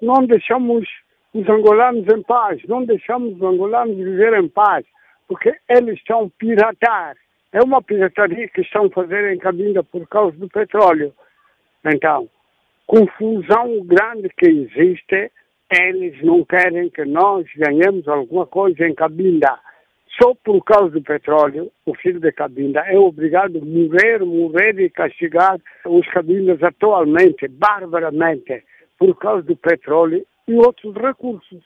não 0.00 0.26
deixamos 0.26 0.88
os 1.34 1.48
angolanos 1.48 2.06
em 2.12 2.22
paz, 2.22 2.60
não 2.68 2.84
deixamos 2.84 3.34
os 3.36 3.42
angolanos 3.42 3.96
viver 3.96 4.34
em 4.34 4.48
paz, 4.48 4.84
porque 5.26 5.54
eles 5.68 5.96
estão 5.98 6.28
piratar. 6.28 7.16
É 7.52 7.62
uma 7.62 7.82
pirataria 7.82 8.48
que 8.48 8.60
estão 8.62 8.90
fazendo 8.90 9.28
em 9.28 9.38
Cabinda 9.38 9.82
por 9.82 10.06
causa 10.08 10.36
do 10.36 10.48
petróleo. 10.48 11.12
Então, 11.84 12.28
confusão 12.86 13.84
grande 13.84 14.28
que 14.36 14.46
existe, 14.48 15.30
eles 15.70 16.22
não 16.22 16.44
querem 16.44 16.90
que 16.90 17.04
nós 17.04 17.46
ganhemos 17.56 18.06
alguma 18.08 18.46
coisa 18.46 18.86
em 18.86 18.94
Cabinda 18.94 19.58
só 20.20 20.34
por 20.44 20.62
causa 20.62 20.90
do 20.90 21.02
petróleo, 21.02 21.70
o 21.86 21.94
filho 21.94 22.20
de 22.20 22.30
Cabinda 22.32 22.80
é 22.80 22.98
obrigado 22.98 23.58
a 23.58 23.64
morrer, 23.64 24.18
morrer 24.24 24.78
e 24.78 24.90
castigar 24.90 25.58
os 25.86 26.06
cabindas 26.08 26.62
atualmente, 26.62 27.48
barbaramente, 27.48 28.62
por 28.98 29.16
causa 29.16 29.42
do 29.42 29.56
petróleo 29.56 30.24
e 30.48 30.54
outros 30.54 30.94
recursos. 30.94 31.62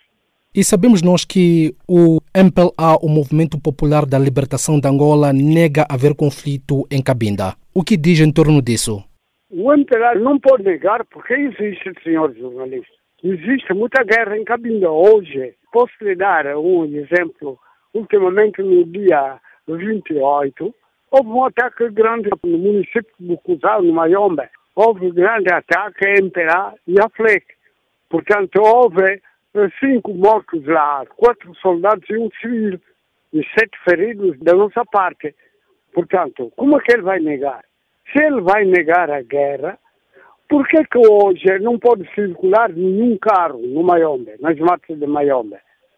E 0.55 0.65
sabemos 0.65 1.03
nós 1.03 1.25
que 1.25 1.75
o 1.87 2.19
MPLA, 2.35 2.97
o 3.03 3.09
Movimento 3.09 3.61
Popular 3.61 4.07
da 4.07 4.19
Libertação 4.19 4.81
de 4.81 4.89
Angola, 4.89 5.33
nega 5.33 5.85
haver 5.89 6.15
conflito 6.15 6.87
em 6.91 7.03
Cabinda. 7.03 7.55
O 7.75 7.83
que 7.83 7.97
diz 7.97 8.21
em 8.21 8.33
torno 8.33 8.63
disso? 8.63 9.05
O 9.51 9.73
MPLA 9.73 10.15
não 10.15 10.41
pode 10.41 10.65
negar 10.65 11.05
porque 11.05 11.35
existe, 11.35 11.93
senhor 12.03 12.35
jornalista. 12.35 12.97
Existe 13.23 13.75
muita 13.75 14.03
guerra 14.03 14.39
em 14.39 14.45
Cabinda 14.45 14.91
hoje. 14.91 15.55
Posso 15.73 15.93
lhe 16.01 16.15
dar 16.15 16.47
um 16.57 16.85
exemplo 16.87 17.59
ultimamente 17.93 18.63
no 18.63 18.85
dia 18.85 19.39
28, 19.69 20.75
houve 21.11 21.29
um 21.29 21.45
ataque 21.45 21.89
grande 21.91 22.31
no 22.45 22.59
município 22.59 23.13
de 23.19 23.37
Cusal, 23.39 23.83
no 23.83 23.93
Mayombe. 23.93 24.49
Houve 24.75 25.07
um 25.07 25.15
grande 25.15 25.53
ataque 25.53 26.07
entre 26.19 26.45
a 26.45 26.75
e 26.87 26.95
a 27.01 27.09
FLEC. 27.11 27.45
Portanto, 28.09 28.61
houve 28.61 29.21
cinco 29.81 30.15
mortos 30.15 30.65
lá, 30.67 31.05
quatro 31.17 31.55
soldados 31.57 32.09
e 32.11 32.17
um 32.17 32.29
civil, 32.41 32.81
e 33.33 33.43
sete 33.59 33.77
feridos 33.85 34.39
da 34.41 34.55
nossa 34.55 34.85
parte. 34.85 35.35
Portanto, 35.93 36.53
como 36.57 36.79
é 36.79 36.83
que 36.83 36.93
ele 36.93 37.03
vai 37.03 37.21
negar? 37.21 37.65
Se 38.13 38.23
ele 38.23 38.41
vai 38.41 38.65
negar 38.65 39.11
a 39.11 39.23
guerra, 39.23 39.79
por 40.49 40.67
que, 40.69 40.85
que 40.85 40.99
hoje 40.99 41.59
não 41.61 41.79
pode 41.79 42.09
circular 42.15 42.71
nenhum 42.71 43.19
carro 43.19 43.59
no 43.59 43.83
Mayombe, 43.83 44.33
nas 44.41 44.57
matas 44.59 44.99
de 44.99 45.07
Mayombe? 45.07 45.57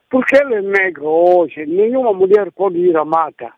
Porque 0.09 0.37
ele 0.37 0.55
é 0.55 0.63
negro 0.63 1.07
hoje, 1.07 1.67
nenhuma 1.67 2.15
mulher 2.15 2.51
pode 2.53 2.79
ir 2.79 2.97
à 2.97 3.05
mata. 3.05 3.53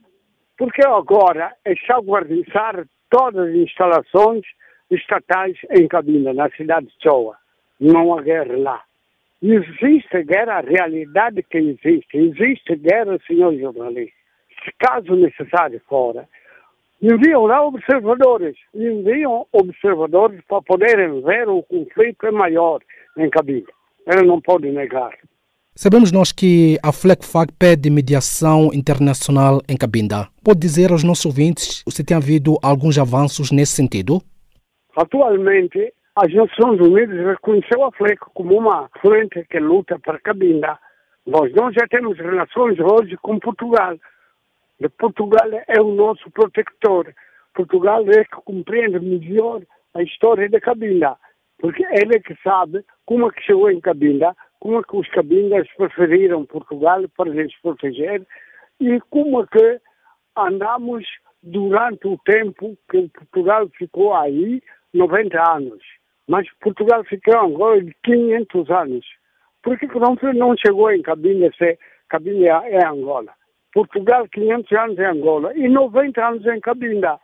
Porque 0.59 0.85
agora 0.85 1.52
está 1.64 1.97
a 1.97 2.00
guardiçar 2.00 2.85
todas 3.09 3.49
as 3.49 3.54
instalações 3.54 4.45
estatais 4.90 5.57
em 5.71 5.87
Cabinda, 5.87 6.35
na 6.35 6.50
cidade 6.50 6.87
de 6.87 6.95
Choa. 7.02 7.37
Não 7.81 8.17
há 8.17 8.23
guerra 8.23 8.57
lá. 8.57 8.83
Existe 9.43 10.23
guerra, 10.25 10.59
a 10.59 10.61
realidade 10.61 11.43
que 11.43 11.57
existe. 11.57 12.17
Existe 12.17 12.77
guerra, 12.77 13.19
senhor 13.27 13.57
jornalista. 13.59 14.15
Se 14.63 14.71
caso 14.79 15.17
necessário 15.17 15.81
fora, 15.89 16.29
enviam 17.01 17.47
lá 17.47 17.65
observadores. 17.65 18.57
Enviam 18.75 19.47
observadores 19.53 20.41
para 20.47 20.61
poderem 20.61 21.23
ver 21.23 21.49
o 21.49 21.63
conflito 21.63 22.27
é 22.27 22.31
maior 22.31 22.81
em 23.17 23.31
Cabinda. 23.31 23.73
Ele 24.07 24.27
não 24.27 24.41
pode 24.41 24.71
negar. 24.71 25.17
Sabemos 25.75 26.13
nós 26.13 26.31
que 26.33 26.77
a 26.83 26.93
FLECFAC 26.93 27.55
pede 27.59 27.89
mediação 27.89 28.71
internacional 28.75 29.63
em 29.67 29.77
Cabinda. 29.77 30.29
Pode 30.45 30.61
dizer 30.61 30.91
aos 30.91 31.03
nossos 31.03 31.25
ouvintes 31.25 31.83
se 31.89 32.05
tem 32.05 32.15
havido 32.15 32.59
alguns 32.63 32.99
avanços 32.99 33.51
nesse 33.51 33.73
sentido? 33.73 34.21
Atualmente, 34.95 35.95
as 36.23 36.35
Nações 36.35 36.79
Unidas 36.79 37.27
reconheceu 37.27 37.83
a 37.83 37.93
FLEC 37.93 38.21
como 38.35 38.59
uma 38.59 38.91
frente 39.00 39.43
que 39.49 39.59
luta 39.59 39.99
para 39.99 40.21
Cabinda. 40.21 40.79
Nós, 41.27 41.50
nós 41.55 41.75
já 41.75 41.87
temos 41.89 42.19
relações 42.19 42.79
hoje 42.79 43.17
com 43.23 43.39
Portugal. 43.39 43.97
Portugal 44.99 45.49
é 45.67 45.81
o 45.81 45.95
nosso 45.95 46.31
protector. 46.31 47.15
Portugal 47.55 48.05
é 48.11 48.25
que 48.25 48.37
compreende 48.45 49.00
melhor 49.00 49.62
a 49.95 50.03
história 50.03 50.47
da 50.50 50.61
Cabinda, 50.61 51.17
porque 51.59 51.83
ele 51.85 52.17
é 52.17 52.21
que 52.21 52.37
sabe 52.43 52.85
como 53.07 53.27
é 53.27 53.33
que 53.33 53.43
chegou 53.43 53.71
em 53.71 53.81
Cabinda, 53.81 54.37
como 54.59 54.79
é 54.79 54.83
que 54.83 54.97
os 54.97 55.09
cabindas 55.09 55.67
preferiram 55.75 56.45
Portugal 56.45 57.03
para 57.17 57.31
lhes 57.31 57.59
proteger 57.62 58.27
e 58.79 59.00
como 59.09 59.43
é 59.43 59.47
que 59.47 59.81
andamos 60.37 61.07
durante 61.43 62.07
o 62.07 62.19
tempo 62.19 62.77
que 62.91 63.09
Portugal 63.09 63.67
ficou 63.71 64.12
aí, 64.12 64.62
90 64.93 65.50
anos. 65.57 66.00
Mas 66.31 66.47
Portugal 66.61 67.03
ficou 67.03 67.37
agora 67.37 67.83
de 67.83 67.93
500 68.05 68.71
anos. 68.71 69.05
Por 69.65 69.77
que 69.77 69.89
não, 70.33 70.57
chegou 70.57 70.93
em 70.93 71.03
Cabinda 71.03 71.51
se 71.59 71.77
Cabinda 72.09 72.63
é 72.69 72.87
Angola? 72.87 73.33
Portugal 73.73 74.29
500 74.29 74.73
anos 74.79 74.99
em 75.01 75.07
Angola 75.07 75.53
e 75.57 75.69
90 75.69 76.25
anos 76.25 76.47
em 76.47 76.61
Cabinda. 76.61 77.19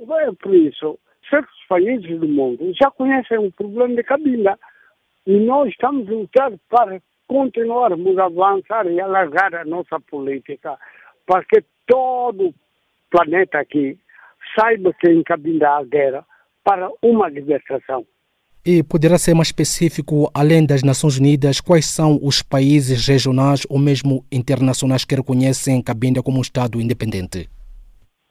É 0.00 0.32
por 0.32 0.52
isso, 0.52 0.98
certos 1.28 1.64
países 1.68 2.18
do 2.18 2.26
mundo 2.26 2.72
já 2.74 2.90
conhecem 2.90 3.38
o 3.38 3.52
problema 3.52 3.94
de 3.94 4.02
Cabinda. 4.02 4.58
E 5.28 5.38
nós 5.38 5.68
estamos 5.68 6.08
lutando 6.08 6.58
para 6.68 7.00
continuarmos 7.28 8.18
a 8.18 8.24
avançar 8.24 8.84
e 8.90 9.00
alargar 9.00 9.54
a 9.54 9.64
nossa 9.64 10.00
política, 10.00 10.76
para 11.24 11.44
que 11.44 11.62
todo 11.86 12.48
o 12.48 12.54
planeta 13.12 13.60
aqui 13.60 13.96
saiba 14.58 14.92
que 14.92 15.08
encabinda 15.08 15.70
a 15.70 15.84
guerra 15.84 16.26
para 16.64 16.90
uma 17.00 17.28
libertação. 17.28 18.04
E 18.64 18.82
poderá 18.82 19.16
ser 19.16 19.34
mais 19.34 19.48
específico, 19.48 20.30
além 20.34 20.66
das 20.66 20.82
Nações 20.82 21.18
Unidas, 21.18 21.60
quais 21.60 21.86
são 21.86 22.18
os 22.22 22.42
países 22.42 23.06
regionais 23.06 23.66
ou 23.70 23.78
mesmo 23.78 24.24
internacionais 24.30 25.04
que 25.04 25.14
reconhecem 25.14 25.82
Cabinda 25.82 26.22
como 26.22 26.38
um 26.38 26.42
Estado 26.42 26.80
independente? 26.80 27.48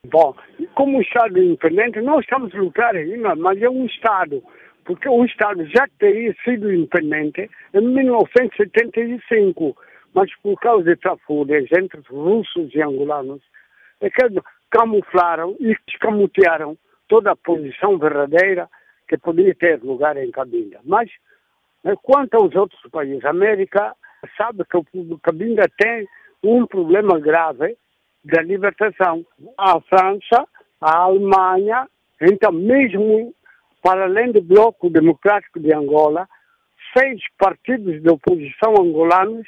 Bom, 0.08 0.36
como 0.76 1.02
Estado 1.02 1.42
independente, 1.42 2.00
nós 2.02 2.22
estamos 2.22 2.54
lutar 2.54 2.96
ainda, 2.96 3.36
mas 3.36 3.62
é 3.62 3.70
um 3.70 3.86
Estado 3.86 4.44
porque 4.90 5.08
o 5.08 5.24
Estado 5.24 5.64
já 5.68 5.88
teria 6.00 6.36
sido 6.44 6.74
independente 6.74 7.48
em 7.76 7.82
1975, 7.82 9.78
mas 10.16 10.34
por 10.42 10.60
causa 10.60 10.84
de 10.84 10.96
trafúrias 10.96 11.68
entre 11.78 12.02
russos 12.10 12.74
e 12.74 12.82
angolanos, 12.82 13.40
é 14.02 14.10
que 14.10 14.42
camuflaram 14.72 15.56
e 15.60 15.76
escamotearam 15.88 16.76
toda 17.08 17.34
a 17.34 17.36
posição 17.36 18.00
verdadeira 18.00 18.68
que 19.10 19.18
poderia 19.18 19.56
ter 19.56 19.84
lugar 19.84 20.16
em 20.16 20.30
Cabinda. 20.30 20.80
Mas, 20.86 21.10
né, 21.84 21.96
quanto 22.02 22.36
aos 22.36 22.56
outros 22.56 22.80
países, 22.92 23.26
a 23.26 23.32
América 23.32 23.96
sabe 24.38 24.64
que 24.64 24.78
o 24.78 25.20
Cabinda 25.20 25.66
tem 25.78 26.08
um 26.44 26.66
problema 26.66 27.20
grave 27.20 27.76
da 28.24 28.42
libertação. 28.42 29.26
A 29.58 29.82
França, 29.82 30.48
a 30.80 30.98
Alemanha, 31.00 31.88
então 32.22 32.52
mesmo 32.52 33.34
para 33.82 34.04
além 34.04 34.32
do 34.32 34.42
Bloco 34.42 34.90
Democrático 34.90 35.60
de 35.60 35.74
Angola, 35.74 36.28
seis 36.98 37.22
partidos 37.38 38.02
de 38.02 38.10
oposição 38.10 38.74
angolanos 38.78 39.48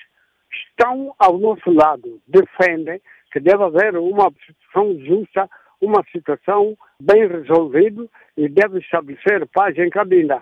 estão 0.52 1.14
ao 1.20 1.38
nosso 1.38 1.70
lado, 1.72 2.20
defendem 2.28 3.02
que 3.32 3.40
deve 3.40 3.64
haver 3.64 3.98
uma 3.98 4.32
situação 4.46 4.98
justa, 5.00 5.50
uma 5.82 6.04
situação 6.12 6.78
bem 7.02 7.28
resolvida 7.28 8.06
e 8.38 8.48
deve 8.48 8.80
estabelecer 8.80 9.48
paz 9.48 9.78
em 9.78 9.90
Cabinda. 9.90 10.42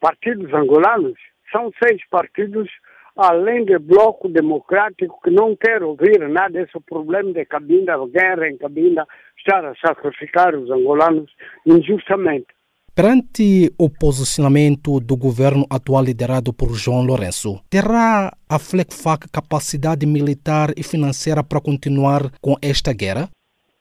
Partidos 0.00 0.52
angolanos 0.54 1.18
são 1.52 1.70
seis 1.82 2.00
partidos, 2.08 2.68
além 3.16 3.64
do 3.64 3.78
Bloco 3.78 4.28
Democrático, 4.28 5.20
que 5.22 5.30
não 5.30 5.54
quer 5.54 5.82
ouvir 5.82 6.26
nada 6.28 6.50
desse 6.50 6.80
problema 6.80 7.32
de 7.32 7.44
Cabinda, 7.44 7.94
guerra 8.06 8.48
em 8.48 8.56
Cabinda, 8.56 9.06
estar 9.36 9.64
a 9.64 9.74
sacrificar 9.76 10.54
os 10.54 10.70
angolanos 10.70 11.30
injustamente. 11.66 12.46
Perante 12.94 13.72
o 13.78 13.88
posicionamento 13.88 14.98
do 15.00 15.16
governo 15.16 15.64
atual 15.70 16.02
liderado 16.02 16.52
por 16.52 16.74
João 16.74 17.02
Lourenço, 17.02 17.60
terá 17.70 18.32
a 18.48 18.58
FLECFAC 18.58 19.28
capacidade 19.30 20.04
militar 20.04 20.70
e 20.76 20.82
financeira 20.82 21.42
para 21.42 21.60
continuar 21.60 22.30
com 22.40 22.56
esta 22.60 22.92
guerra? 22.92 23.28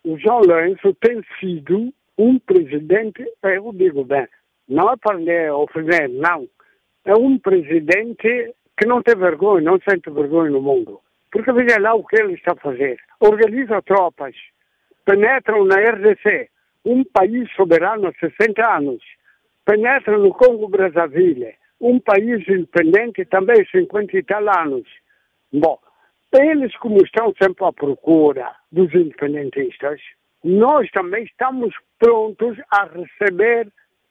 O 0.03 0.17
João 0.17 0.41
Lourenço 0.41 0.93
tem 0.95 1.21
sido 1.39 1.93
um 2.17 2.39
presidente, 2.39 3.25
eu 3.43 3.71
digo 3.73 4.03
bem, 4.05 4.27
não 4.67 4.89
é 4.91 4.95
para 4.97 5.17
lhe 5.17 5.49
ofender, 5.51 6.09
não. 6.09 6.47
É 7.03 7.13
um 7.15 7.37
presidente 7.37 8.53
que 8.77 8.85
não 8.85 9.01
tem 9.01 9.15
vergonha, 9.15 9.61
não 9.61 9.79
sente 9.79 10.09
vergonha 10.09 10.51
no 10.51 10.61
mundo. 10.61 11.01
Porque 11.31 11.51
veja 11.51 11.79
lá 11.79 11.93
o 11.93 12.03
que 12.03 12.21
ele 12.21 12.33
está 12.33 12.53
a 12.53 12.55
fazer. 12.55 12.99
Organiza 13.19 13.81
tropas, 13.81 14.35
penetram 15.05 15.65
na 15.65 15.75
RDC, 15.75 16.49
um 16.85 17.03
país 17.03 17.51
soberano 17.55 18.07
há 18.07 18.13
60 18.13 18.77
anos, 18.77 19.03
penetra 19.65 20.17
no 20.17 20.33
Congo-Brazzaville, 20.33 21.55
um 21.79 21.99
país 21.99 22.47
independente 22.47 23.25
também 23.25 23.61
há 23.61 23.65
50 23.65 24.17
e 24.17 24.23
tal 24.23 24.47
anos. 24.59 24.87
Bom, 25.51 25.77
eles 26.33 26.75
como 26.77 26.97
estão 27.03 27.33
sempre 27.41 27.65
à 27.65 27.73
procura 27.73 28.55
dos 28.71 28.93
independentistas, 28.93 29.99
nós 30.43 30.89
também 30.91 31.23
estamos 31.23 31.73
prontos 31.97 32.57
a 32.71 32.85
receber 32.85 33.67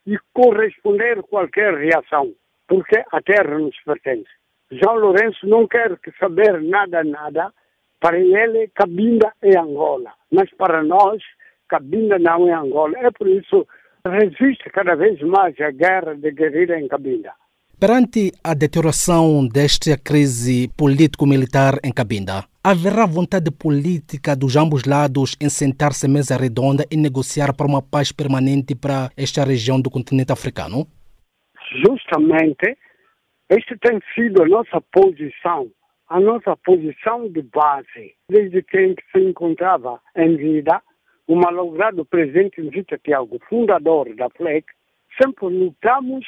e 0.07 0.19
corresponder 0.33 1.23
qualquer 1.23 1.75
reação, 1.75 2.33
porque 2.67 3.03
a 3.13 3.21
terra 3.21 3.59
nos 3.59 3.77
pertence. 3.85 4.29
João 4.71 4.97
Lourenço 4.97 5.47
não 5.47 5.67
quer 5.67 5.99
saber 6.19 6.61
nada, 6.63 7.03
nada. 7.05 7.53
Para 8.01 8.19
ele, 8.19 8.69
Cabinda 8.75 9.33
é 9.43 9.59
Angola. 9.59 10.13
Mas 10.31 10.51
para 10.55 10.83
nós, 10.83 11.23
Cabinda 11.69 12.19
não 12.19 12.49
é 12.49 12.53
Angola. 12.53 12.99
É 12.99 13.11
por 13.11 13.27
isso 13.27 13.67
resiste 14.07 14.71
cada 14.71 14.95
vez 14.95 15.21
mais 15.21 15.59
a 15.61 15.71
guerra 15.71 16.15
de 16.15 16.31
guerrilha 16.31 16.79
em 16.79 16.89
Cabinda. 16.89 17.33
Perante 17.81 18.33
a 18.43 18.55
deterioração 18.55 19.47
desta 19.47 19.97
crise 19.97 20.67
político-militar 20.77 21.75
em 21.85 21.93
Cabinda, 21.93 22.43
haverá 22.61 23.07
vontade 23.07 23.53
política 23.53 24.35
dos 24.35 24.57
ambos 24.57 24.83
lados 24.83 25.37
em 25.41 25.49
sentar-se 25.49 26.07
à 26.07 26.09
mesa 26.09 26.37
redonda 26.37 26.83
e 26.91 26.97
negociar 26.97 27.55
para 27.55 27.69
uma 27.69 27.81
paz 27.81 28.11
permanente 28.11 28.75
para 28.75 29.11
esta 29.17 29.45
região 29.45 29.81
do 29.81 29.89
continente 29.89 30.33
africano? 30.33 30.89
Justamente, 31.87 32.77
esta 33.49 33.79
tem 33.79 34.01
sido 34.13 34.43
a 34.43 34.49
nossa 34.49 34.81
posição, 34.81 35.71
a 36.09 36.19
nossa 36.19 36.57
posição 36.57 37.31
de 37.31 37.43
base, 37.43 38.17
desde 38.29 38.61
que 38.61 38.97
se 39.13 39.21
encontrava 39.21 40.01
em 40.17 40.37
vida 40.37 40.83
o 41.29 41.37
malogrado 41.37 42.05
presidente 42.05 42.61
Vita 42.61 42.99
Tiago, 42.99 43.39
fundador 43.49 44.13
da 44.17 44.29
FLEC, 44.31 44.67
sempre 45.23 45.47
lutamos 45.47 46.25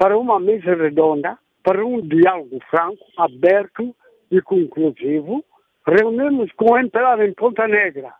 para 0.00 0.16
uma 0.16 0.40
mesa 0.40 0.74
redonda, 0.74 1.36
para 1.62 1.84
um 1.84 2.00
diálogo 2.00 2.58
franco, 2.70 3.04
aberto 3.18 3.94
e 4.30 4.40
conclusivo. 4.40 5.44
Reunimos 5.86 6.50
com 6.52 6.72
o 6.72 6.78
imperador 6.78 7.28
em 7.28 7.34
Ponta 7.34 7.68
Negra. 7.68 8.10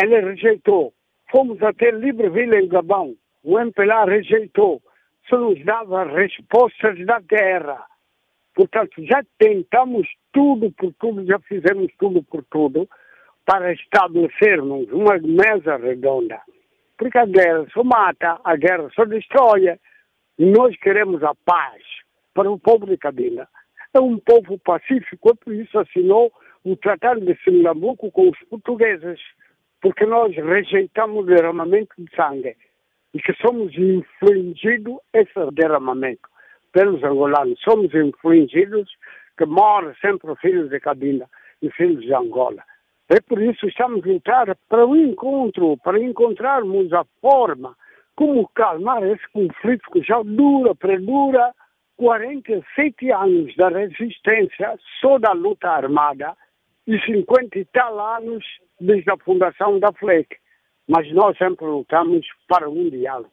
Ele 0.00 0.20
rejeitou. 0.20 0.92
Fomos 1.28 1.60
até 1.64 1.90
Libreville, 1.90 2.58
em 2.58 2.68
Gabão. 2.68 3.16
O 3.42 3.60
imperador 3.60 4.14
rejeitou. 4.14 4.80
Só 5.28 5.36
nos 5.36 5.64
dava 5.64 6.04
respostas 6.04 7.04
da 7.04 7.18
guerra. 7.18 7.84
Portanto, 8.54 8.92
já 8.98 9.20
tentamos 9.36 10.06
tudo 10.32 10.70
por 10.78 10.94
tudo, 11.00 11.26
já 11.26 11.40
fizemos 11.40 11.90
tudo 11.98 12.22
por 12.22 12.44
tudo 12.44 12.88
para 13.44 13.72
estabelecermos 13.72 14.92
uma 14.92 15.18
mesa 15.18 15.76
redonda. 15.76 16.40
Porque 16.96 17.18
a 17.18 17.26
guerra 17.26 17.66
só 17.72 17.82
mata, 17.82 18.38
a 18.44 18.54
guerra 18.54 18.88
só 18.94 19.04
destrói. 19.04 19.76
Nós 20.38 20.76
queremos 20.76 21.22
a 21.22 21.34
paz 21.46 21.82
para 22.34 22.50
o 22.50 22.58
povo 22.58 22.86
de 22.86 22.98
Cabinda. 22.98 23.48
é 23.94 24.00
um 24.00 24.18
povo 24.18 24.58
pacífico, 24.58 25.34
por 25.36 25.54
isso 25.54 25.78
assinou 25.78 26.30
o 26.62 26.76
Tratado 26.76 27.20
de 27.22 27.34
Singambuco 27.42 28.10
com 28.10 28.28
os 28.28 28.38
portugueses, 28.50 29.18
porque 29.80 30.04
nós 30.04 30.34
rejeitamos 30.36 31.24
o 31.24 31.26
derramamento 31.26 31.94
de 31.96 32.14
sangue 32.14 32.54
e 33.14 33.18
que 33.18 33.32
somos 33.34 33.72
infligidos 33.78 34.98
esse 35.14 35.32
derramamento 35.52 36.28
pelos 36.70 37.02
angolanos. 37.02 37.58
Somos 37.62 37.94
infligidos 37.94 38.90
que 39.38 39.46
morre 39.46 39.94
sempre 40.02 40.36
filhos 40.36 40.68
de 40.68 40.78
Cabinda 40.80 41.26
e 41.62 41.70
filhos 41.70 42.02
de 42.02 42.12
Angola. 42.12 42.62
É 43.08 43.20
por 43.20 43.40
isso 43.40 43.60
que 43.60 43.68
estamos 43.68 44.04
a 44.04 44.08
lutar 44.08 44.54
para 44.68 44.84
o 44.84 44.94
encontro, 44.94 45.78
para 45.78 45.98
encontrarmos 45.98 46.92
a 46.92 47.06
forma 47.22 47.74
como 48.16 48.48
calmar 48.48 49.02
esse 49.04 49.28
conflito 49.28 49.90
que 49.92 50.02
já 50.02 50.20
dura, 50.22 50.74
perdura 50.74 51.54
47 51.96 53.12
anos 53.12 53.54
da 53.56 53.68
resistência 53.68 54.76
só 55.00 55.18
da 55.18 55.32
luta 55.32 55.68
armada 55.68 56.34
e 56.86 56.98
50 56.98 57.58
e 57.58 57.64
tal 57.66 58.00
anos 58.16 58.44
desde 58.80 59.10
a 59.10 59.16
fundação 59.18 59.78
da 59.78 59.92
FLEC. 59.92 60.36
Mas 60.88 61.10
nós 61.12 61.36
sempre 61.36 61.66
lutamos 61.66 62.26
para 62.48 62.68
um 62.68 62.88
diálogo. 62.88 63.32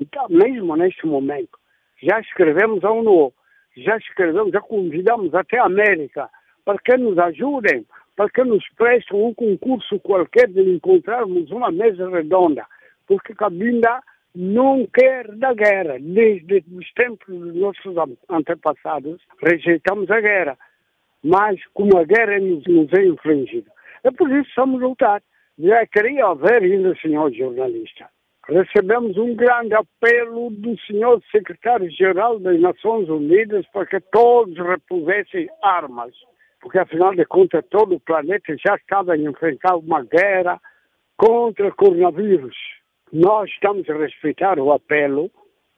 Então, 0.00 0.26
mesmo 0.30 0.76
neste 0.76 1.06
momento, 1.06 1.58
já 2.02 2.18
escrevemos 2.20 2.82
a 2.84 2.90
ONU, 2.90 3.32
já 3.76 3.96
escrevemos, 3.96 4.52
já 4.52 4.60
convidamos 4.60 5.34
até 5.34 5.58
a 5.58 5.66
América 5.66 6.30
para 6.64 6.78
que 6.78 6.96
nos 6.96 7.18
ajudem, 7.18 7.86
para 8.16 8.30
que 8.30 8.44
nos 8.44 8.64
prestem 8.76 9.20
um 9.20 9.34
concurso 9.34 9.98
qualquer 10.00 10.48
de 10.48 10.60
encontrarmos 10.62 11.50
uma 11.50 11.70
mesa 11.70 12.08
redonda, 12.08 12.64
porque 13.06 13.34
Cabinda 13.34 14.02
não 14.34 14.86
quer 14.86 15.28
da 15.36 15.52
guerra. 15.54 15.98
Desde 16.00 16.64
os 16.72 16.92
tempos 16.94 17.26
dos 17.28 17.54
nossos 17.54 17.94
antepassados, 18.28 19.20
rejeitamos 19.40 20.10
a 20.10 20.20
guerra. 20.20 20.58
Mas 21.22 21.60
como 21.74 21.98
a 21.98 22.04
guerra 22.04 22.38
nos, 22.40 22.64
nos 22.66 22.92
é 22.92 23.04
infligida. 23.04 23.70
É 24.04 24.10
por 24.10 24.28
isso 24.30 24.44
que 24.44 24.48
estamos 24.48 24.80
lutar. 24.80 25.22
Já 25.58 25.86
queria 25.86 26.34
ver 26.34 26.62
ainda, 26.62 26.94
senhor 26.96 27.32
jornalista. 27.32 28.08
Recebemos 28.48 29.16
um 29.16 29.36
grande 29.36 29.74
apelo 29.74 30.50
do 30.50 30.76
senhor 30.80 31.22
secretário-geral 31.30 32.40
das 32.40 32.58
Nações 32.60 33.08
Unidas 33.08 33.64
para 33.72 33.86
que 33.86 34.00
todos 34.00 34.56
repusessem 34.58 35.48
armas. 35.62 36.12
Porque, 36.60 36.78
afinal 36.78 37.14
de 37.14 37.24
contas, 37.24 37.64
todo 37.70 37.94
o 37.94 38.00
planeta 38.00 38.56
já 38.66 38.74
estava 38.74 39.12
a 39.12 39.18
enfrentar 39.18 39.76
uma 39.76 40.02
guerra 40.04 40.60
contra 41.16 41.68
o 41.68 41.74
coronavírus. 41.74 42.56
Nós 43.12 43.50
estamos 43.50 43.86
a 43.90 43.94
respeitar 43.94 44.58
o 44.58 44.72
apelo 44.72 45.30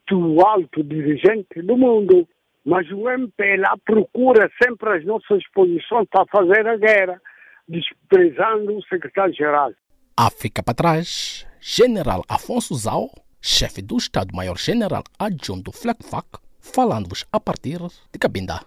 do 0.09 0.40
alto 0.40 0.85
dirigente 0.85 1.61
do 1.62 1.77
mundo, 1.77 2.29
mas 2.64 2.88
o 2.92 3.11
MPLA 3.11 3.77
procura 3.85 4.49
sempre 4.62 4.99
as 4.99 5.05
nossas 5.05 5.42
posições 5.53 6.07
para 6.09 6.25
fazer 6.27 6.64
a 6.64 6.77
guerra, 6.77 7.20
desprezando 7.68 8.77
o 8.77 8.83
secretário-geral. 8.85 9.73
África 10.16 10.62
para 10.62 10.75
trás, 10.75 11.44
General 11.61 12.23
Afonso 12.29 12.73
Zau, 12.77 13.11
chefe 13.42 13.83
do 13.83 13.97
Estado-Maior 13.97 14.57
General 14.57 15.03
Adjunto 15.18 15.73
FLECFAC, 15.73 16.38
falando-vos 16.61 17.27
a 17.33 17.40
partir 17.40 17.79
de 18.12 18.18
Cabinda. 18.20 18.61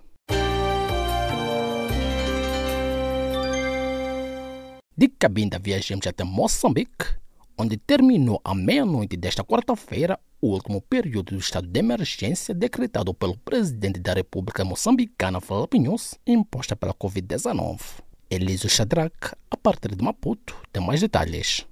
De 4.97 5.08
Cabinda 5.08 5.58
viajamos 5.58 6.06
até 6.06 6.25
Moçambique, 6.25 7.15
onde 7.58 7.78
terminou 7.78 8.39
à 8.43 8.54
meia-noite 8.54 9.17
desta 9.17 9.43
quarta-feira 9.43 10.20
o 10.39 10.50
último 10.50 10.80
período 10.80 11.34
do 11.34 11.39
estado 11.39 11.67
de 11.67 11.80
emergência 11.80 12.54
decretado 12.54 13.13
pelo 13.13 13.36
presidente 13.38 14.00
da 14.00 14.13
República 14.13 14.63
Moçambicana, 14.63 15.41
Filipe 15.41 15.80
Nunes, 15.80 16.15
imposta 16.28 16.76
pela 16.76 16.93
Covid-19. 16.93 17.80
Elísio 18.30 18.70
Shadrach, 18.70 19.34
a 19.50 19.58
partir 19.58 19.96
de 19.96 20.04
Maputo, 20.04 20.56
tem 20.72 20.86
mais 20.86 21.02
detalhes. 21.02 21.65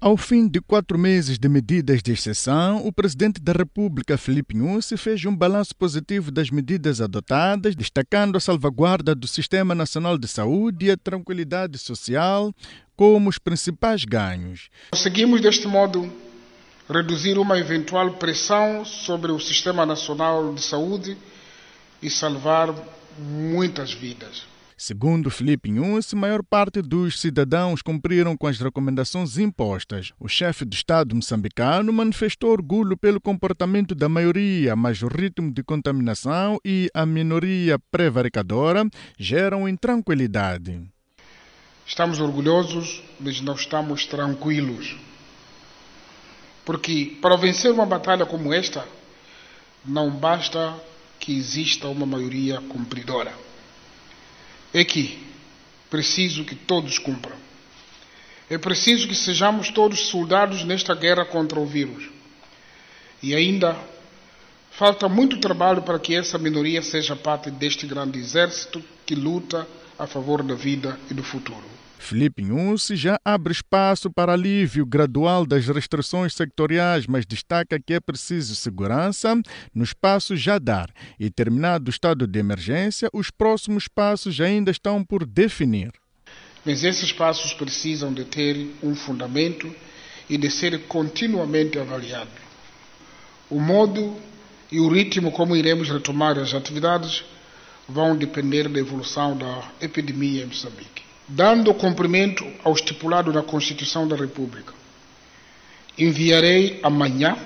Ao 0.00 0.16
fim 0.16 0.46
de 0.46 0.60
quatro 0.60 0.96
meses 0.96 1.40
de 1.40 1.48
medidas 1.48 2.00
de 2.00 2.12
exceção, 2.12 2.86
o 2.86 2.92
presidente 2.92 3.40
da 3.40 3.52
República, 3.52 4.16
Felipe 4.16 4.56
Nussi, 4.56 4.96
fez 4.96 5.24
um 5.24 5.34
balanço 5.34 5.74
positivo 5.74 6.30
das 6.30 6.50
medidas 6.50 7.00
adotadas, 7.00 7.74
destacando 7.74 8.36
a 8.36 8.40
salvaguarda 8.40 9.12
do 9.12 9.26
Sistema 9.26 9.74
Nacional 9.74 10.16
de 10.16 10.28
Saúde 10.28 10.86
e 10.86 10.90
a 10.92 10.96
tranquilidade 10.96 11.78
social 11.78 12.54
como 12.98 13.30
os 13.30 13.38
principais 13.38 14.04
ganhos. 14.04 14.70
Conseguimos, 14.90 15.40
deste 15.40 15.68
modo, 15.68 16.12
reduzir 16.90 17.38
uma 17.38 17.56
eventual 17.56 18.14
pressão 18.14 18.84
sobre 18.84 19.30
o 19.30 19.38
Sistema 19.38 19.86
Nacional 19.86 20.52
de 20.52 20.60
Saúde 20.60 21.16
e 22.02 22.10
salvar 22.10 22.74
muitas 23.16 23.92
vidas. 23.92 24.42
Segundo 24.76 25.30
Felipe 25.30 25.70
Nunes, 25.70 26.12
maior 26.12 26.42
parte 26.42 26.82
dos 26.82 27.20
cidadãos 27.20 27.82
cumpriram 27.82 28.36
com 28.36 28.48
as 28.48 28.58
recomendações 28.58 29.38
impostas. 29.38 30.12
O 30.18 30.28
chefe 30.28 30.64
do 30.64 30.74
Estado 30.74 31.14
moçambicano 31.14 31.92
manifestou 31.92 32.50
orgulho 32.50 32.96
pelo 32.96 33.20
comportamento 33.20 33.94
da 33.94 34.08
maioria, 34.08 34.74
mas 34.74 35.02
o 35.02 35.08
ritmo 35.08 35.52
de 35.52 35.62
contaminação 35.62 36.58
e 36.64 36.88
a 36.92 37.06
minoria 37.06 37.78
prevaricadora 37.92 38.88
geram 39.16 39.68
intranquilidade. 39.68 40.80
Estamos 41.88 42.20
orgulhosos, 42.20 43.02
mas 43.18 43.40
não 43.40 43.54
estamos 43.54 44.06
tranquilos. 44.06 44.94
Porque 46.64 47.16
para 47.20 47.36
vencer 47.36 47.72
uma 47.72 47.86
batalha 47.86 48.24
como 48.24 48.54
esta, 48.54 48.86
não 49.84 50.10
basta 50.10 50.80
que 51.18 51.36
exista 51.36 51.88
uma 51.88 52.06
maioria 52.06 52.60
cumpridora 52.60 53.48
é 54.72 54.84
que 54.84 55.18
preciso 55.90 56.44
que 56.44 56.54
todos 56.54 56.98
cumpram. 56.98 57.36
É 58.50 58.56
preciso 58.56 59.06
que 59.06 59.14
sejamos 59.14 59.70
todos 59.70 60.08
soldados 60.08 60.64
nesta 60.64 60.94
guerra 60.94 61.24
contra 61.24 61.58
o 61.58 61.66
vírus. 61.66 62.08
E 63.22 63.34
ainda 63.34 63.76
falta 64.70 65.08
muito 65.08 65.38
trabalho 65.38 65.82
para 65.82 65.98
que 65.98 66.14
essa 66.14 66.38
minoria 66.38 66.82
seja 66.82 67.16
parte 67.16 67.50
deste 67.50 67.86
grande 67.86 68.18
exército 68.18 68.82
que 69.04 69.14
luta 69.14 69.66
a 69.98 70.06
favor 70.06 70.42
da 70.42 70.54
vida 70.54 70.98
e 71.10 71.14
do 71.14 71.22
futuro. 71.22 71.77
Felipe 71.98 72.42
Nussi 72.42 72.96
já 72.96 73.20
abre 73.24 73.52
espaço 73.52 74.10
para 74.10 74.32
alívio 74.32 74.86
gradual 74.86 75.44
das 75.44 75.66
restrições 75.66 76.32
sectoriais, 76.32 77.06
mas 77.06 77.26
destaca 77.26 77.78
que 77.78 77.92
é 77.92 78.00
preciso 78.00 78.54
segurança 78.54 79.34
no 79.74 79.84
espaço 79.84 80.36
já 80.36 80.58
dar. 80.58 80.90
E 81.18 81.28
terminado 81.28 81.88
o 81.88 81.90
estado 81.90 82.26
de 82.26 82.38
emergência, 82.38 83.10
os 83.12 83.30
próximos 83.30 83.88
passos 83.88 84.40
ainda 84.40 84.70
estão 84.70 85.04
por 85.04 85.26
definir. 85.26 85.90
Mas 86.64 86.84
esses 86.84 87.12
passos 87.12 87.52
precisam 87.52 88.12
de 88.12 88.24
ter 88.24 88.70
um 88.82 88.94
fundamento 88.94 89.70
e 90.30 90.38
de 90.38 90.50
ser 90.50 90.86
continuamente 90.86 91.78
avaliado. 91.78 92.30
O 93.50 93.60
modo 93.60 94.16
e 94.70 94.78
o 94.78 94.88
ritmo 94.88 95.32
como 95.32 95.56
iremos 95.56 95.88
retomar 95.88 96.38
as 96.38 96.54
atividades 96.54 97.24
vão 97.88 98.16
depender 98.16 98.68
da 98.68 98.78
evolução 98.78 99.36
da 99.36 99.72
epidemia 99.80 100.44
em 100.44 100.46
Moçambique 100.46 101.07
dando 101.28 101.74
cumprimento 101.74 102.44
ao 102.64 102.72
estipulado 102.72 103.32
na 103.32 103.42
Constituição 103.42 104.08
da 104.08 104.16
República. 104.16 104.72
Enviarei 105.98 106.80
amanhã 106.82 107.36